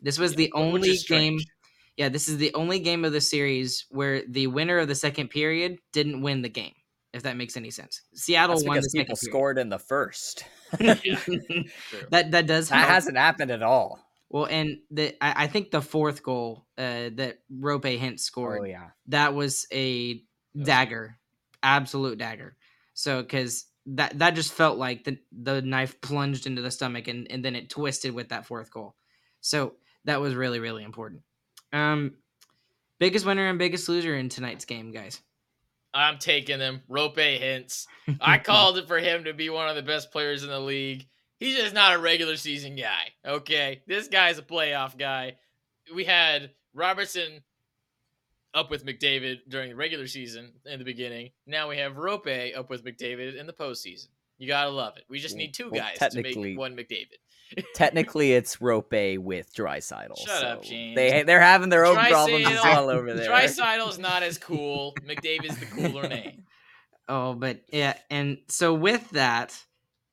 This 0.00 0.18
was 0.18 0.32
Yeah, 0.32 0.38
the 0.38 0.52
only 0.52 0.98
game. 1.08 1.38
Yeah, 1.96 2.08
this 2.10 2.28
is 2.28 2.36
the 2.38 2.52
only 2.54 2.80
game 2.80 3.04
of 3.04 3.12
the 3.12 3.20
series 3.20 3.86
where 3.88 4.22
the 4.26 4.48
winner 4.48 4.78
of 4.78 4.88
the 4.88 4.94
second 4.96 5.28
period 5.30 5.78
didn't 5.92 6.20
win 6.20 6.42
the 6.42 6.48
game. 6.48 6.74
If 7.16 7.22
that 7.24 7.36
makes 7.36 7.56
any 7.56 7.70
sense, 7.70 8.02
Seattle 8.14 8.56
That's 8.56 8.66
won 8.66 8.76
because 8.76 8.92
people 8.94 9.16
period. 9.16 9.18
scored 9.18 9.58
in 9.58 9.68
the 9.70 9.78
first. 9.78 10.44
That 12.10 12.30
that 12.32 12.46
does 12.46 12.68
That 12.68 12.76
help. 12.78 12.90
hasn't 12.90 13.16
happened 13.16 13.50
at 13.50 13.62
all. 13.62 13.98
well, 14.30 14.46
and 14.46 14.78
the 14.90 15.14
I, 15.24 15.44
I 15.44 15.46
think 15.46 15.70
the 15.70 15.80
fourth 15.82 16.22
goal 16.22 16.66
uh, 16.78 17.10
that 17.14 17.38
Roope 17.52 17.98
Hintz 17.98 18.20
scored 18.20 18.60
Oh 18.62 18.64
yeah. 18.64 18.90
that 19.08 19.34
was 19.34 19.66
a 19.72 20.22
dagger, 20.60 21.18
absolute 21.62 22.18
dagger. 22.18 22.56
So 22.94 23.22
because 23.22 23.66
that 23.86 24.18
that 24.18 24.34
just 24.34 24.52
felt 24.52 24.78
like 24.78 25.04
the 25.04 25.18
the 25.32 25.62
knife 25.62 26.00
plunged 26.00 26.46
into 26.46 26.62
the 26.62 26.70
stomach 26.70 27.08
and 27.08 27.30
and 27.30 27.44
then 27.44 27.54
it 27.56 27.70
twisted 27.70 28.12
with 28.14 28.28
that 28.30 28.46
fourth 28.46 28.70
goal. 28.70 28.94
So 29.40 29.74
that 30.04 30.20
was 30.20 30.34
really 30.34 30.58
really 30.58 30.82
important. 30.84 31.22
Um, 31.72 32.14
biggest 32.98 33.26
winner 33.26 33.48
and 33.48 33.58
biggest 33.58 33.88
loser 33.88 34.16
in 34.16 34.28
tonight's 34.28 34.64
game, 34.64 34.90
guys. 34.92 35.20
I'm 35.96 36.18
taking 36.18 36.60
him. 36.60 36.82
Roope 36.90 37.16
Hintz. 37.16 37.86
I 38.20 38.38
called 38.38 38.78
it 38.78 38.86
for 38.86 38.98
him 38.98 39.24
to 39.24 39.32
be 39.32 39.50
one 39.50 39.68
of 39.68 39.76
the 39.76 39.82
best 39.82 40.12
players 40.12 40.42
in 40.42 40.50
the 40.50 40.60
league. 40.60 41.06
He's 41.38 41.56
just 41.56 41.74
not 41.74 41.94
a 41.94 41.98
regular 41.98 42.36
season 42.36 42.76
guy. 42.76 43.12
Okay. 43.24 43.82
This 43.86 44.08
guy's 44.08 44.38
a 44.38 44.42
playoff 44.42 44.96
guy. 44.96 45.36
We 45.94 46.04
had 46.04 46.50
Robertson 46.74 47.42
up 48.54 48.70
with 48.70 48.86
McDavid 48.86 49.38
during 49.48 49.70
the 49.70 49.76
regular 49.76 50.06
season 50.06 50.52
in 50.64 50.78
the 50.78 50.84
beginning. 50.84 51.30
Now 51.46 51.68
we 51.68 51.78
have 51.78 51.94
Roope 51.94 52.56
up 52.56 52.70
with 52.70 52.84
McDavid 52.84 53.38
in 53.38 53.46
the 53.46 53.52
postseason. 53.52 54.08
You 54.38 54.48
gotta 54.48 54.70
love 54.70 54.96
it. 54.96 55.04
We 55.08 55.18
just 55.18 55.36
need 55.36 55.54
two 55.54 55.70
Well, 55.70 55.80
guys 55.80 56.10
to 56.12 56.22
make 56.22 56.58
one 56.58 56.76
McDavid. 56.76 57.18
Technically, 57.74 58.32
it's 58.32 58.56
Roope 58.56 59.18
with 59.18 59.54
Draisaitl. 59.54 60.18
Shut 60.18 60.44
up, 60.44 60.64
so 60.64 60.70
James. 60.70 60.96
They 60.96 61.22
they're 61.22 61.40
having 61.40 61.68
their 61.68 61.84
own 61.86 61.96
problems 61.96 62.46
as 62.46 62.52
Draisaitl- 62.58 62.62
well 62.64 62.90
over 62.90 63.12
there. 63.14 63.30
Draisaitl's 63.30 63.98
not 63.98 64.22
as 64.22 64.38
cool. 64.48 64.94
McDavid's 65.06 65.58
the 65.58 65.66
cooler 65.66 66.08
name. 66.08 66.44
Oh, 67.08 67.34
but 67.34 67.60
yeah, 67.72 67.96
and 68.10 68.38
so 68.48 68.74
with 68.74 69.08
that, 69.10 69.56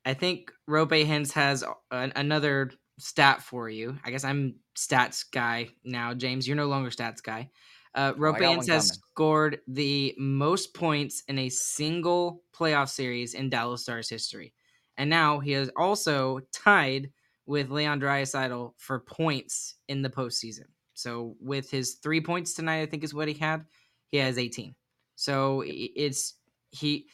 I 0.06 0.14
think 0.14 0.51
Roope 0.70 1.05
Hintz 1.07 1.32
has 1.34 1.64
an, 1.89 2.14
another 2.16 2.70
stat 2.99 3.41
for 3.41 3.68
you. 3.68 3.97
I 4.05 4.12
guess 4.12 4.24
I'm 4.24 4.55
stats 4.78 5.26
guy 5.32 5.70
now, 5.84 6.14
James. 6.14 6.47
You're 6.47 6.57
no 6.57 6.68
longer 6.68 6.91
stats 6.91 7.24
guy. 7.24 7.49
Uh, 7.95 8.14
Roope 8.14 8.38
Oh, 8.38 8.39
got 8.39 8.41
Hintz 8.41 8.57
one 8.57 8.68
has 8.68 8.91
coming. 8.91 9.01
scored 9.12 9.60
the 9.68 10.16
most 10.20 10.74
points 10.76 11.24
in 11.28 11.39
a 11.39 11.49
single 11.49 12.43
playoff 12.55 12.89
series 12.89 13.34
in 13.34 13.49
Dallas 13.49 13.82
Stars 13.84 14.07
history, 14.10 14.53
and 14.97 15.10
now 15.10 15.39
he 15.39 15.53
is 15.53 15.72
also 15.76 16.41
tied 16.51 17.10
with 17.46 17.70
Leon 17.72 18.00
Draisaitl 18.00 18.74
for 18.78 19.00
points 19.00 19.76
in 19.88 20.02
the 20.02 20.10
postseason. 20.10 20.66
So 20.94 21.36
with 21.39 21.70
his 21.70 21.96
three 21.96 22.22
points 22.22 22.54
tonight, 22.54 22.82
I 22.82 22.86
think 22.86 23.04
is 23.04 23.14
what 23.14 23.28
he 23.28 23.34
had. 23.34 23.66
He 24.12 24.18
has 24.18 24.38
18. 24.38 24.76
So 25.16 25.64
it's 25.66 26.36
he 26.72 27.08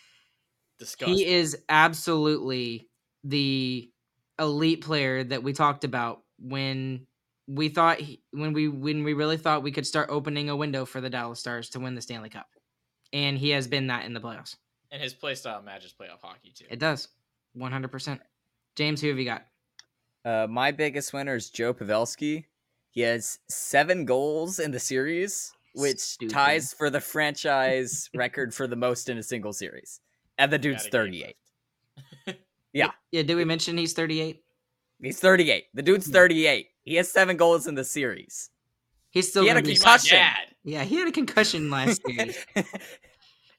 Disgusting. 0.78 1.16
he 1.18 1.26
is 1.26 1.58
absolutely 1.68 2.88
the 3.24 3.90
elite 4.40 4.82
player 4.82 5.24
that 5.24 5.44
we 5.44 5.54
talked 5.54 5.84
about 5.84 6.22
when 6.40 7.06
we 7.48 7.68
thought 7.68 8.00
he, 8.00 8.22
when 8.32 8.54
we 8.54 8.68
when 8.70 9.04
we 9.04 9.14
really 9.14 9.38
thought 9.38 9.64
we 9.64 9.72
could 9.72 9.86
start 9.88 10.10
opening 10.10 10.50
a 10.50 10.56
window 10.56 10.86
for 10.86 11.02
the 11.02 11.10
Dallas 11.10 11.40
Stars 11.40 11.70
to 11.72 11.80
win 11.80 11.96
the 11.96 12.02
Stanley 12.02 12.30
Cup. 12.30 12.48
And 13.12 13.38
he 13.38 13.50
has 13.50 13.68
been 13.68 13.88
that 13.88 14.06
in 14.06 14.14
the 14.14 14.20
playoffs. 14.22 14.56
And 14.92 15.02
his 15.02 15.14
play 15.14 15.36
style 15.36 15.62
matches 15.62 15.94
playoff 16.00 16.22
hockey 16.22 16.54
too. 16.56 16.66
It 16.70 16.80
does. 16.80 17.08
100%. 17.58 18.20
James, 18.76 19.02
who 19.02 19.10
have 19.10 19.18
you 19.18 19.26
got? 19.26 19.46
Uh, 20.26 20.48
my 20.50 20.72
biggest 20.72 21.14
winner 21.14 21.36
is 21.36 21.50
Joe 21.50 21.74
Pavelski. 21.74 22.46
He 22.92 23.02
has 23.02 23.40
seven 23.48 24.06
goals 24.06 24.60
in 24.60 24.72
the 24.72 24.80
series, 24.80 25.54
which 25.76 26.00
Stupid. 26.00 26.34
ties 26.34 26.74
for 26.74 26.90
the 26.90 27.00
franchise 27.00 28.10
record 28.16 28.54
for 28.54 28.68
the 28.68 28.76
most 28.76 29.10
in 29.10 29.18
a 29.18 29.24
single 29.24 29.54
series. 29.54 30.02
And 30.38 30.52
the 30.52 30.58
dude's 30.58 30.88
Gotta 30.90 31.10
give 31.10 31.34
38. 32.26 32.38
Yeah, 32.74 32.92
Yeah. 33.12 33.24
did 33.24 33.36
we 33.36 33.46
mention 33.46 33.78
he's 33.78 33.94
38? 33.94 34.44
He's 35.02 35.20
38. 35.20 35.66
The 35.74 35.82
dude's 35.82 36.08
38. 36.08 36.68
He 36.84 36.96
has 36.96 37.12
seven 37.12 37.36
goals 37.38 37.66
in 37.68 37.74
the 37.76 37.84
series. 37.84 38.50
He's 39.10 39.28
still 39.30 39.42
He 39.44 39.48
had 39.48 39.58
a 39.58 39.62
concussion. 39.64 40.20
Yeah, 40.64 40.84
he 40.84 40.98
had 40.98 41.08
a 41.08 41.12
concussion 41.12 41.70
last 41.72 42.02
series. 42.08 42.38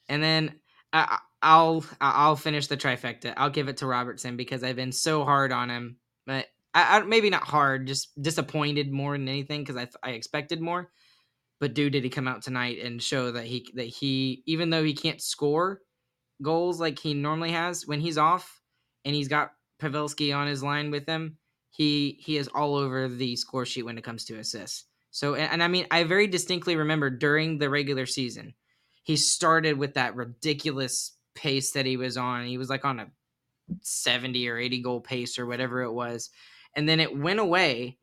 And 0.08 0.22
then 0.22 0.54
I, 0.92 1.18
I'll 1.42 1.84
I'll 2.00 2.36
finish 2.36 2.66
the 2.68 2.76
trifecta. 2.76 3.32
I'll 3.36 3.50
give 3.50 3.68
it 3.68 3.78
to 3.78 3.86
Robertson 3.86 4.36
because 4.36 4.62
I've 4.62 4.76
been 4.76 4.92
so 4.92 5.24
hard 5.24 5.50
on 5.50 5.70
him, 5.70 5.96
I, 6.30 6.44
I 6.74 7.00
maybe 7.00 7.30
not 7.30 7.44
hard, 7.44 7.86
just 7.86 8.20
disappointed 8.20 8.92
more 8.92 9.12
than 9.12 9.28
anything 9.28 9.62
because 9.62 9.76
I 9.76 9.88
I 10.02 10.12
expected 10.12 10.60
more. 10.60 10.90
But 11.58 11.74
dude, 11.74 11.92
did 11.92 12.04
he 12.04 12.10
come 12.10 12.28
out 12.28 12.42
tonight 12.42 12.78
and 12.82 13.02
show 13.02 13.32
that 13.32 13.44
he 13.44 13.70
that 13.74 13.86
he 13.86 14.42
even 14.46 14.70
though 14.70 14.84
he 14.84 14.94
can't 14.94 15.20
score 15.20 15.80
goals 16.42 16.80
like 16.80 16.98
he 16.98 17.12
normally 17.12 17.52
has 17.52 17.86
when 17.86 18.00
he's 18.00 18.18
off, 18.18 18.60
and 19.04 19.14
he's 19.14 19.28
got 19.28 19.52
Pavelski 19.80 20.34
on 20.34 20.46
his 20.46 20.62
line 20.62 20.90
with 20.90 21.06
him, 21.06 21.36
he 21.70 22.18
he 22.20 22.36
is 22.36 22.48
all 22.48 22.76
over 22.76 23.08
the 23.08 23.36
score 23.36 23.66
sheet 23.66 23.84
when 23.84 23.98
it 23.98 24.04
comes 24.04 24.24
to 24.26 24.38
assists. 24.38 24.84
So 25.10 25.34
and, 25.34 25.52
and 25.52 25.62
I 25.62 25.68
mean 25.68 25.86
I 25.90 26.04
very 26.04 26.26
distinctly 26.26 26.76
remember 26.76 27.10
during 27.10 27.58
the 27.58 27.70
regular 27.70 28.06
season 28.06 28.54
he 29.02 29.16
started 29.16 29.78
with 29.78 29.94
that 29.94 30.14
ridiculous 30.14 31.16
pace 31.34 31.72
that 31.72 31.86
he 31.86 31.96
was 31.96 32.16
on. 32.16 32.46
He 32.46 32.58
was 32.58 32.68
like 32.68 32.84
on 32.84 33.00
a 33.00 33.06
70 33.82 34.48
or 34.48 34.58
80 34.58 34.82
goal 34.82 35.00
pace 35.00 35.38
or 35.38 35.46
whatever 35.46 35.82
it 35.82 35.92
was. 35.92 36.30
And 36.74 36.88
then 36.88 37.00
it 37.00 37.16
went 37.16 37.40
away, 37.40 37.98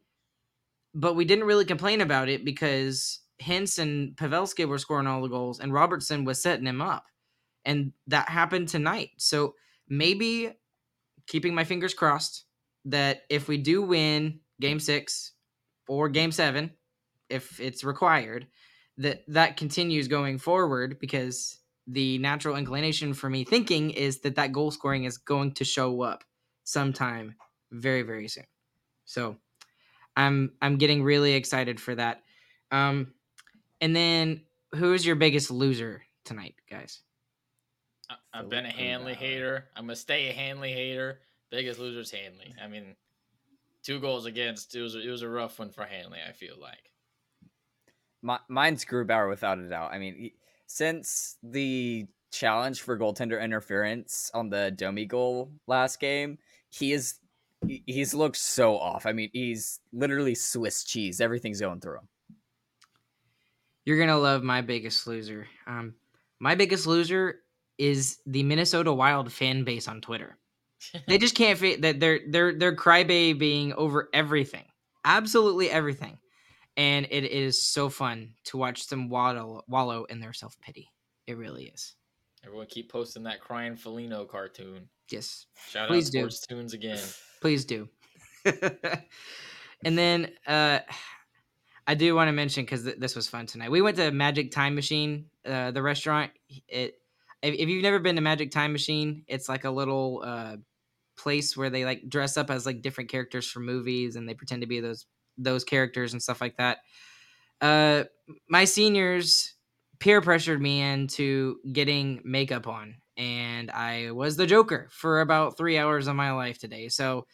but 0.93 1.15
we 1.15 1.25
didn't 1.25 1.45
really 1.45 1.65
complain 1.65 2.01
about 2.01 2.29
it 2.29 2.43
because 2.43 3.19
Hintz 3.41 3.79
and 3.79 4.15
Pavelski 4.15 4.67
were 4.67 4.77
scoring 4.77 5.07
all 5.07 5.21
the 5.21 5.27
goals 5.27 5.59
and 5.59 5.73
Robertson 5.73 6.25
was 6.25 6.41
setting 6.41 6.65
him 6.65 6.81
up. 6.81 7.05
And 7.65 7.93
that 8.07 8.29
happened 8.29 8.69
tonight. 8.69 9.11
So 9.17 9.55
maybe 9.87 10.51
keeping 11.27 11.53
my 11.53 11.63
fingers 11.63 11.93
crossed 11.93 12.45
that 12.85 13.23
if 13.29 13.47
we 13.47 13.57
do 13.57 13.81
win 13.81 14.39
game 14.59 14.79
six 14.79 15.33
or 15.87 16.09
game 16.09 16.31
seven, 16.31 16.71
if 17.29 17.59
it's 17.59 17.83
required, 17.83 18.47
that 18.97 19.23
that 19.27 19.57
continues 19.57 20.07
going 20.07 20.37
forward 20.37 20.97
because 20.99 21.59
the 21.87 22.17
natural 22.19 22.55
inclination 22.57 23.13
for 23.13 23.29
me 23.29 23.43
thinking 23.43 23.91
is 23.91 24.19
that 24.19 24.35
that 24.35 24.51
goal 24.51 24.71
scoring 24.71 25.05
is 25.05 25.17
going 25.17 25.53
to 25.53 25.63
show 25.63 26.01
up 26.01 26.23
sometime 26.63 27.35
very 27.71 28.01
very 28.01 28.27
soon 28.27 28.45
so 29.05 29.37
i'm 30.15 30.51
i'm 30.61 30.77
getting 30.77 31.03
really 31.03 31.33
excited 31.33 31.79
for 31.79 31.95
that 31.95 32.21
um 32.71 33.13
and 33.81 33.95
then 33.95 34.41
who's 34.75 35.05
your 35.05 35.15
biggest 35.15 35.49
loser 35.49 36.03
tonight 36.25 36.55
guys 36.69 37.01
I- 38.09 38.15
I've 38.33 38.49
been 38.49 38.65
a 38.65 38.71
Hanley 38.71 39.13
Grubauer. 39.13 39.17
hater. 39.17 39.69
I'm 39.75 39.83
gonna 39.85 39.95
stay 39.95 40.29
a 40.29 40.33
Hanley 40.33 40.71
hater. 40.71 41.19
Biggest 41.49 41.79
loser's 41.79 42.09
Hanley. 42.11 42.53
I 42.61 42.67
mean, 42.67 42.95
two 43.83 43.99
goals 43.99 44.25
against. 44.25 44.75
It 44.75 44.81
was 44.81 44.95
a, 44.95 44.99
it 45.05 45.09
was 45.09 45.21
a 45.23 45.29
rough 45.29 45.59
one 45.59 45.71
for 45.71 45.83
Hanley. 45.83 46.19
I 46.25 46.31
feel 46.31 46.55
like. 46.59 46.91
My, 48.21 48.39
mine's 48.47 48.85
Grubauer 48.85 49.29
without 49.29 49.59
a 49.59 49.67
doubt. 49.69 49.91
I 49.93 49.99
mean, 49.99 50.15
he, 50.15 50.33
since 50.67 51.37
the 51.43 52.05
challenge 52.31 52.81
for 52.81 52.97
goaltender 52.99 53.41
interference 53.41 54.31
on 54.33 54.49
the 54.49 54.71
Domi 54.71 55.05
goal 55.05 55.51
last 55.67 55.99
game, 55.99 56.37
he 56.69 56.93
is 56.93 57.19
he's 57.67 58.13
looked 58.13 58.37
so 58.37 58.77
off. 58.77 59.05
I 59.05 59.13
mean, 59.13 59.29
he's 59.33 59.79
literally 59.93 60.35
Swiss 60.35 60.83
cheese. 60.83 61.21
Everything's 61.21 61.61
going 61.61 61.81
through 61.81 61.97
him. 61.99 62.09
you're 63.85 63.99
gonna 63.99 64.17
love 64.17 64.43
my 64.43 64.61
biggest 64.61 65.07
loser 65.07 65.47
um 65.65 65.93
my 66.39 66.55
biggest 66.55 66.87
loser 66.87 67.39
is 67.77 68.19
the 68.25 68.43
minnesota 68.43 68.91
wild 68.93 69.31
fan 69.31 69.63
base 69.63 69.87
on 69.87 70.01
twitter 70.01 70.37
they 71.07 71.17
just 71.17 71.35
can't 71.35 71.59
fit 71.59 71.81
that 71.81 71.99
they're 71.99 72.19
they're 72.29 72.53
they're 72.57 72.75
crybabying 72.75 73.73
over 73.75 74.09
everything 74.13 74.65
absolutely 75.05 75.69
everything 75.69 76.17
and 76.77 77.07
it 77.09 77.25
is 77.25 77.61
so 77.61 77.89
fun 77.89 78.35
to 78.45 78.55
watch 78.57 78.87
them 78.87 79.09
wallow 79.09 79.63
wallow 79.67 80.05
in 80.05 80.19
their 80.21 80.31
self-pity 80.33 80.87
it 81.25 81.37
really 81.37 81.65
is 81.65 81.95
Everyone 82.45 82.67
keep 82.67 82.89
posting 82.89 83.23
that 83.23 83.41
crying 83.41 83.75
Felino 83.75 84.25
cartoon. 84.27 84.87
yes 85.11 85.47
Shout 85.67 85.89
Please 85.89 86.07
out 86.07 86.11
do. 86.11 86.19
Sports 86.19 86.47
Tunes 86.47 86.73
again. 86.73 86.99
please 87.41 87.65
do 87.65 87.89
and 88.45 89.97
then 89.97 90.31
uh 90.47 90.79
i 91.85 91.93
do 91.95 92.15
want 92.15 92.27
to 92.27 92.31
mention 92.31 92.63
because 92.63 92.83
th- 92.83 92.97
this 92.97 93.15
was 93.15 93.27
fun 93.27 93.45
tonight 93.45 93.69
we 93.71 93.81
went 93.81 93.97
to 93.97 94.11
magic 94.11 94.51
time 94.51 94.75
machine 94.75 95.25
uh 95.45 95.71
the 95.71 95.81
restaurant 95.81 96.31
it 96.67 96.95
if, 97.41 97.53
if 97.55 97.69
you've 97.69 97.83
never 97.83 97.99
been 97.99 98.15
to 98.15 98.21
magic 98.21 98.51
time 98.51 98.71
machine 98.71 99.23
it's 99.27 99.47
like 99.49 99.65
a 99.65 99.69
little 99.69 100.21
uh 100.25 100.55
place 101.17 101.57
where 101.57 101.69
they 101.69 101.83
like 101.83 102.07
dress 102.07 102.37
up 102.37 102.49
as 102.49 102.65
like 102.65 102.81
different 102.81 103.09
characters 103.09 103.47
from 103.49 103.65
movies 103.65 104.15
and 104.15 104.27
they 104.29 104.33
pretend 104.33 104.61
to 104.61 104.67
be 104.67 104.79
those 104.79 105.05
those 105.37 105.63
characters 105.63 106.13
and 106.13 106.21
stuff 106.21 106.41
like 106.41 106.57
that. 106.57 106.79
Uh 107.61 108.03
my 108.49 108.65
seniors 108.65 109.55
peer 109.99 110.21
pressured 110.21 110.61
me 110.61 110.81
into 110.81 111.59
getting 111.71 112.21
makeup 112.23 112.67
on 112.67 112.95
and 113.15 113.71
i 113.71 114.11
was 114.11 114.35
the 114.35 114.45
joker 114.45 114.87
for 114.91 115.21
about 115.21 115.57
three 115.57 115.77
hours 115.77 116.07
of 116.07 116.15
my 116.15 116.31
life 116.31 116.59
today. 116.59 116.89
So 116.89 117.25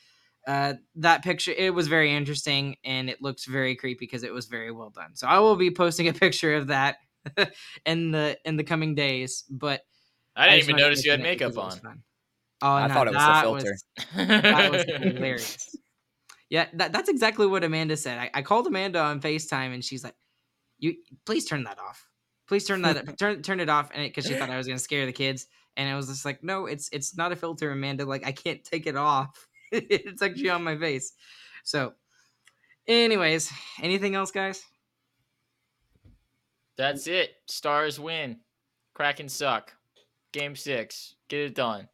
uh, 0.47 0.73
that 0.95 1.23
picture 1.23 1.53
it 1.53 1.73
was 1.73 1.87
very 1.87 2.13
interesting 2.13 2.75
and 2.83 3.09
it 3.09 3.21
looks 3.21 3.45
very 3.45 3.75
creepy 3.77 3.99
because 4.05 4.23
it 4.23 4.33
was 4.33 4.47
very 4.47 4.71
well 4.71 4.89
done. 4.89 5.15
So 5.15 5.27
i 5.27 5.39
will 5.39 5.55
be 5.55 5.71
posting 5.71 6.07
a 6.07 6.13
picture 6.25 6.55
of 6.55 6.67
that 6.67 6.97
in 7.85 8.11
the 8.11 8.37
in 8.45 8.57
the 8.57 8.63
coming 8.63 8.95
days 8.95 9.43
but 9.49 9.81
I 10.35 10.45
didn't 10.47 10.59
just 10.59 10.69
even 10.69 10.81
notice 10.81 11.05
you 11.05 11.11
had 11.11 11.21
makeup 11.21 11.53
because 11.53 11.57
it 11.57 11.63
was 11.63 11.79
on. 11.85 12.03
oh 12.61 12.67
I 12.75 12.87
no, 12.87 12.93
thought 12.93 13.07
it 13.07 13.13
was 13.13 13.23
a 13.23 13.27
that 13.27 13.41
filter. 13.41 13.77
that 14.15 14.71
was 14.71 14.83
hilarious 15.15 15.77
yeah 16.53 16.67
that, 16.73 16.93
that's 16.93 17.09
exactly 17.09 17.47
what 17.47 17.63
amanda 17.63 17.97
said 17.97 18.19
I, 18.19 18.29
I 18.35 18.41
called 18.43 18.67
amanda 18.67 18.99
on 18.99 19.19
facetime 19.19 19.73
and 19.73 19.83
she's 19.83 20.03
like 20.03 20.13
you 20.77 20.93
please 21.25 21.45
turn 21.45 21.63
that 21.63 21.79
off 21.79 22.07
please 22.47 22.63
turn 22.63 22.83
that 22.83 23.17
turn 23.19 23.41
turn 23.41 23.59
it 23.59 23.69
off 23.69 23.89
and 23.91 24.03
because 24.03 24.27
she 24.27 24.35
thought 24.35 24.51
i 24.51 24.57
was 24.57 24.67
gonna 24.67 24.77
scare 24.77 25.07
the 25.07 25.11
kids 25.11 25.47
and 25.77 25.89
i 25.89 25.95
was 25.95 26.07
just 26.07 26.25
like 26.25 26.43
no 26.43 26.67
it's 26.67 26.89
it's 26.93 27.17
not 27.17 27.31
a 27.31 27.35
filter 27.35 27.71
amanda 27.71 28.05
like 28.05 28.23
i 28.25 28.31
can't 28.31 28.63
take 28.63 28.85
it 28.85 28.95
off 28.95 29.47
it's 29.71 30.21
actually 30.21 30.51
on 30.51 30.63
my 30.63 30.77
face 30.77 31.13
so 31.63 31.93
anyways 32.87 33.51
anything 33.81 34.13
else 34.13 34.29
guys 34.29 34.63
That's 36.75 37.05
it. 37.07 37.35
Stars 37.45 37.99
win. 37.99 38.39
Kraken 38.95 39.29
suck. 39.29 39.73
Game 40.31 40.55
six. 40.55 41.15
Get 41.27 41.41
it 41.41 41.55
done. 41.55 41.87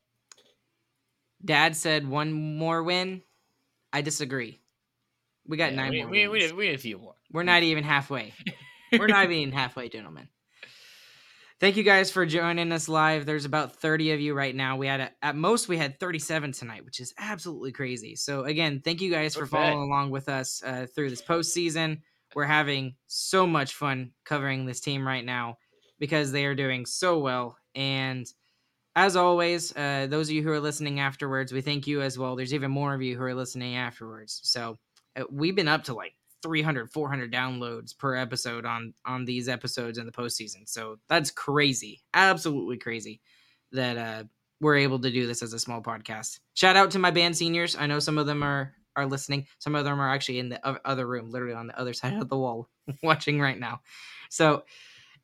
dad 1.44 1.76
said 1.76 2.08
one 2.08 2.32
more 2.32 2.84
win 2.84 3.22
i 3.94 4.02
disagree 4.02 4.62
we 5.50 5.58
got 5.58 5.72
Yeah, 5.72 5.78
nine 5.78 5.92
we, 5.92 6.02
more 6.02 6.12
we, 6.12 6.28
we, 6.28 6.52
we 6.52 6.68
need 6.68 6.76
a 6.76 6.78
few 6.78 7.00
more. 7.00 7.16
We're 7.32 7.44
not 7.44 7.64
even 7.64 7.84
halfway. 7.84 8.34
We're 8.92 9.08
not 9.08 9.32
even 9.32 9.52
halfway, 9.52 9.90
gentlemen. 9.90 10.28
Thank 11.60 11.76
you 11.76 11.84
guys 11.84 12.10
for 12.10 12.26
joining 12.26 12.72
us 12.72 12.88
live. 12.88 13.26
There's 13.26 13.44
about 13.46 13.76
30 13.76 14.12
of 14.12 14.22
you 14.22 14.34
right 14.34 14.56
now. 14.56 14.78
We 14.78 14.88
had 14.88 15.02
a, 15.02 15.12
at 15.22 15.36
most 15.36 15.68
we 15.68 15.76
had 15.76 16.00
37 16.00 16.54
tonight, 16.54 16.86
which 16.86 17.02
is 17.02 17.14
absolutely 17.18 17.72
crazy. 17.72 18.16
So 18.16 18.46
again, 18.46 18.82
thank 18.86 19.02
you 19.02 19.12
guys 19.12 19.34
for 19.34 19.42
We're 19.42 19.48
following 19.48 19.90
along 19.90 20.12
with 20.12 20.30
us 20.30 20.64
uh, 20.64 20.86
through 20.96 21.10
this 21.10 21.22
postseason. 21.22 22.00
We're 22.36 22.46
having 22.46 22.96
so 23.08 23.46
much 23.46 23.74
fun 23.74 24.12
covering 24.24 24.66
this 24.66 24.80
team 24.80 25.06
right 25.06 25.26
now 25.26 25.58
because 26.00 26.32
they 26.32 26.46
are 26.46 26.56
doing 26.56 26.86
so 26.86 27.20
well. 27.20 27.58
And 27.76 28.26
as 29.00 29.16
always, 29.16 29.76
uh, 29.78 30.08
those 30.10 30.28
of 30.28 30.36
you 30.36 30.44
who 30.44 30.52
are 30.52 30.60
listening 30.60 31.00
afterwards, 31.00 31.54
we 31.54 31.62
thank 31.62 31.88
you 31.88 32.02
as 32.02 32.20
well. 32.20 32.36
There's 32.36 32.54
even 32.54 32.70
more 32.70 32.94
of 32.94 33.02
you 33.02 33.18
who 33.18 33.24
are 33.24 33.34
listening 33.34 33.78
afterwards. 33.78 34.42
So 34.44 34.78
uh, 35.16 35.24
we've 35.32 35.56
been 35.56 35.70
up 35.70 35.86
to 35.86 35.94
like 35.94 36.14
300 36.44 36.92
400 36.92 37.32
downloads 37.32 37.98
per 37.98 38.16
episode 38.16 38.66
on 38.66 38.94
on 39.06 39.24
these 39.24 39.48
episodes 39.48 39.98
in 39.98 40.06
the 40.06 40.12
postseason. 40.12 40.68
So 40.68 40.98
that's 41.08 41.32
crazy 41.32 42.02
absolutely 42.14 42.78
crazy 42.78 43.22
that 43.72 43.98
uh 43.98 44.24
we're 44.62 44.78
able 44.78 45.00
to 45.00 45.12
do 45.12 45.28
this 45.28 45.42
as 45.44 45.54
a 45.54 45.60
small 45.60 45.82
podcast. 45.82 46.40
Shout 46.54 46.76
out 46.76 46.92
to 46.92 47.00
my 47.00 47.12
band 47.12 47.38
seniors. 47.38 47.78
I 47.78 47.88
know 47.88 48.00
some 48.00 48.18
of 48.18 48.26
them 48.26 48.44
are 48.44 48.74
are 48.96 49.06
listening. 49.06 49.48
Some 49.60 49.76
of 49.76 49.86
them 49.86 50.00
are 50.00 50.14
actually 50.14 50.40
in 50.40 50.50
the 50.50 50.62
other 50.86 51.08
room 51.08 51.30
literally 51.30 51.56
on 51.56 51.68
the 51.68 51.80
other 51.80 51.94
side 52.02 52.14
of 52.14 52.30
the 52.30 52.38
wall 52.38 52.70
watching 53.04 53.40
right 53.40 53.60
now. 53.60 53.82
So 54.30 54.64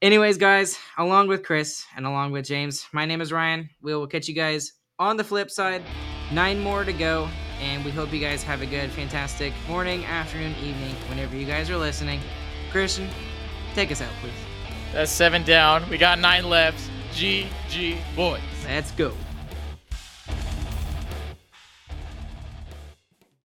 anyways 0.02 0.38
guys 0.38 0.78
along 0.98 1.28
with 1.28 1.44
chris 1.44 1.86
and 1.96 2.06
along 2.06 2.32
with 2.32 2.46
james 2.46 2.86
my 2.92 3.06
name 3.06 3.22
is 3.22 3.32
ryan 3.32 3.70
we 3.82 3.96
will 3.96 4.08
catch 4.08 4.28
you 4.28 4.36
guys 4.36 4.74
on 5.00 5.18
the 5.18 5.24
flip 5.24 5.50
side 5.50 5.84
Nine 6.32 6.60
more 6.60 6.84
to 6.84 6.92
go, 6.92 7.30
and 7.62 7.86
we 7.86 7.92
hope 7.92 8.12
you 8.12 8.20
guys 8.20 8.42
have 8.42 8.62
a 8.64 8.66
good, 8.66 8.90
fantastic 8.92 9.54
morning, 9.68 10.04
afternoon, 10.06 10.56
evening, 10.64 10.96
whenever 11.08 11.36
you 11.36 11.46
guys 11.46 11.70
are 11.70 11.78
listening. 11.78 12.20
Christian, 12.72 13.08
take 13.76 13.92
us 13.92 14.02
out, 14.02 14.12
please. 14.22 14.34
That's 14.92 15.12
seven 15.12 15.44
down. 15.44 15.88
We 15.88 16.00
got 16.00 16.18
nine 16.18 16.50
left. 16.50 16.90
GG 17.12 18.00
boys. 18.16 18.42
Let's 18.66 18.92
go. 18.92 19.14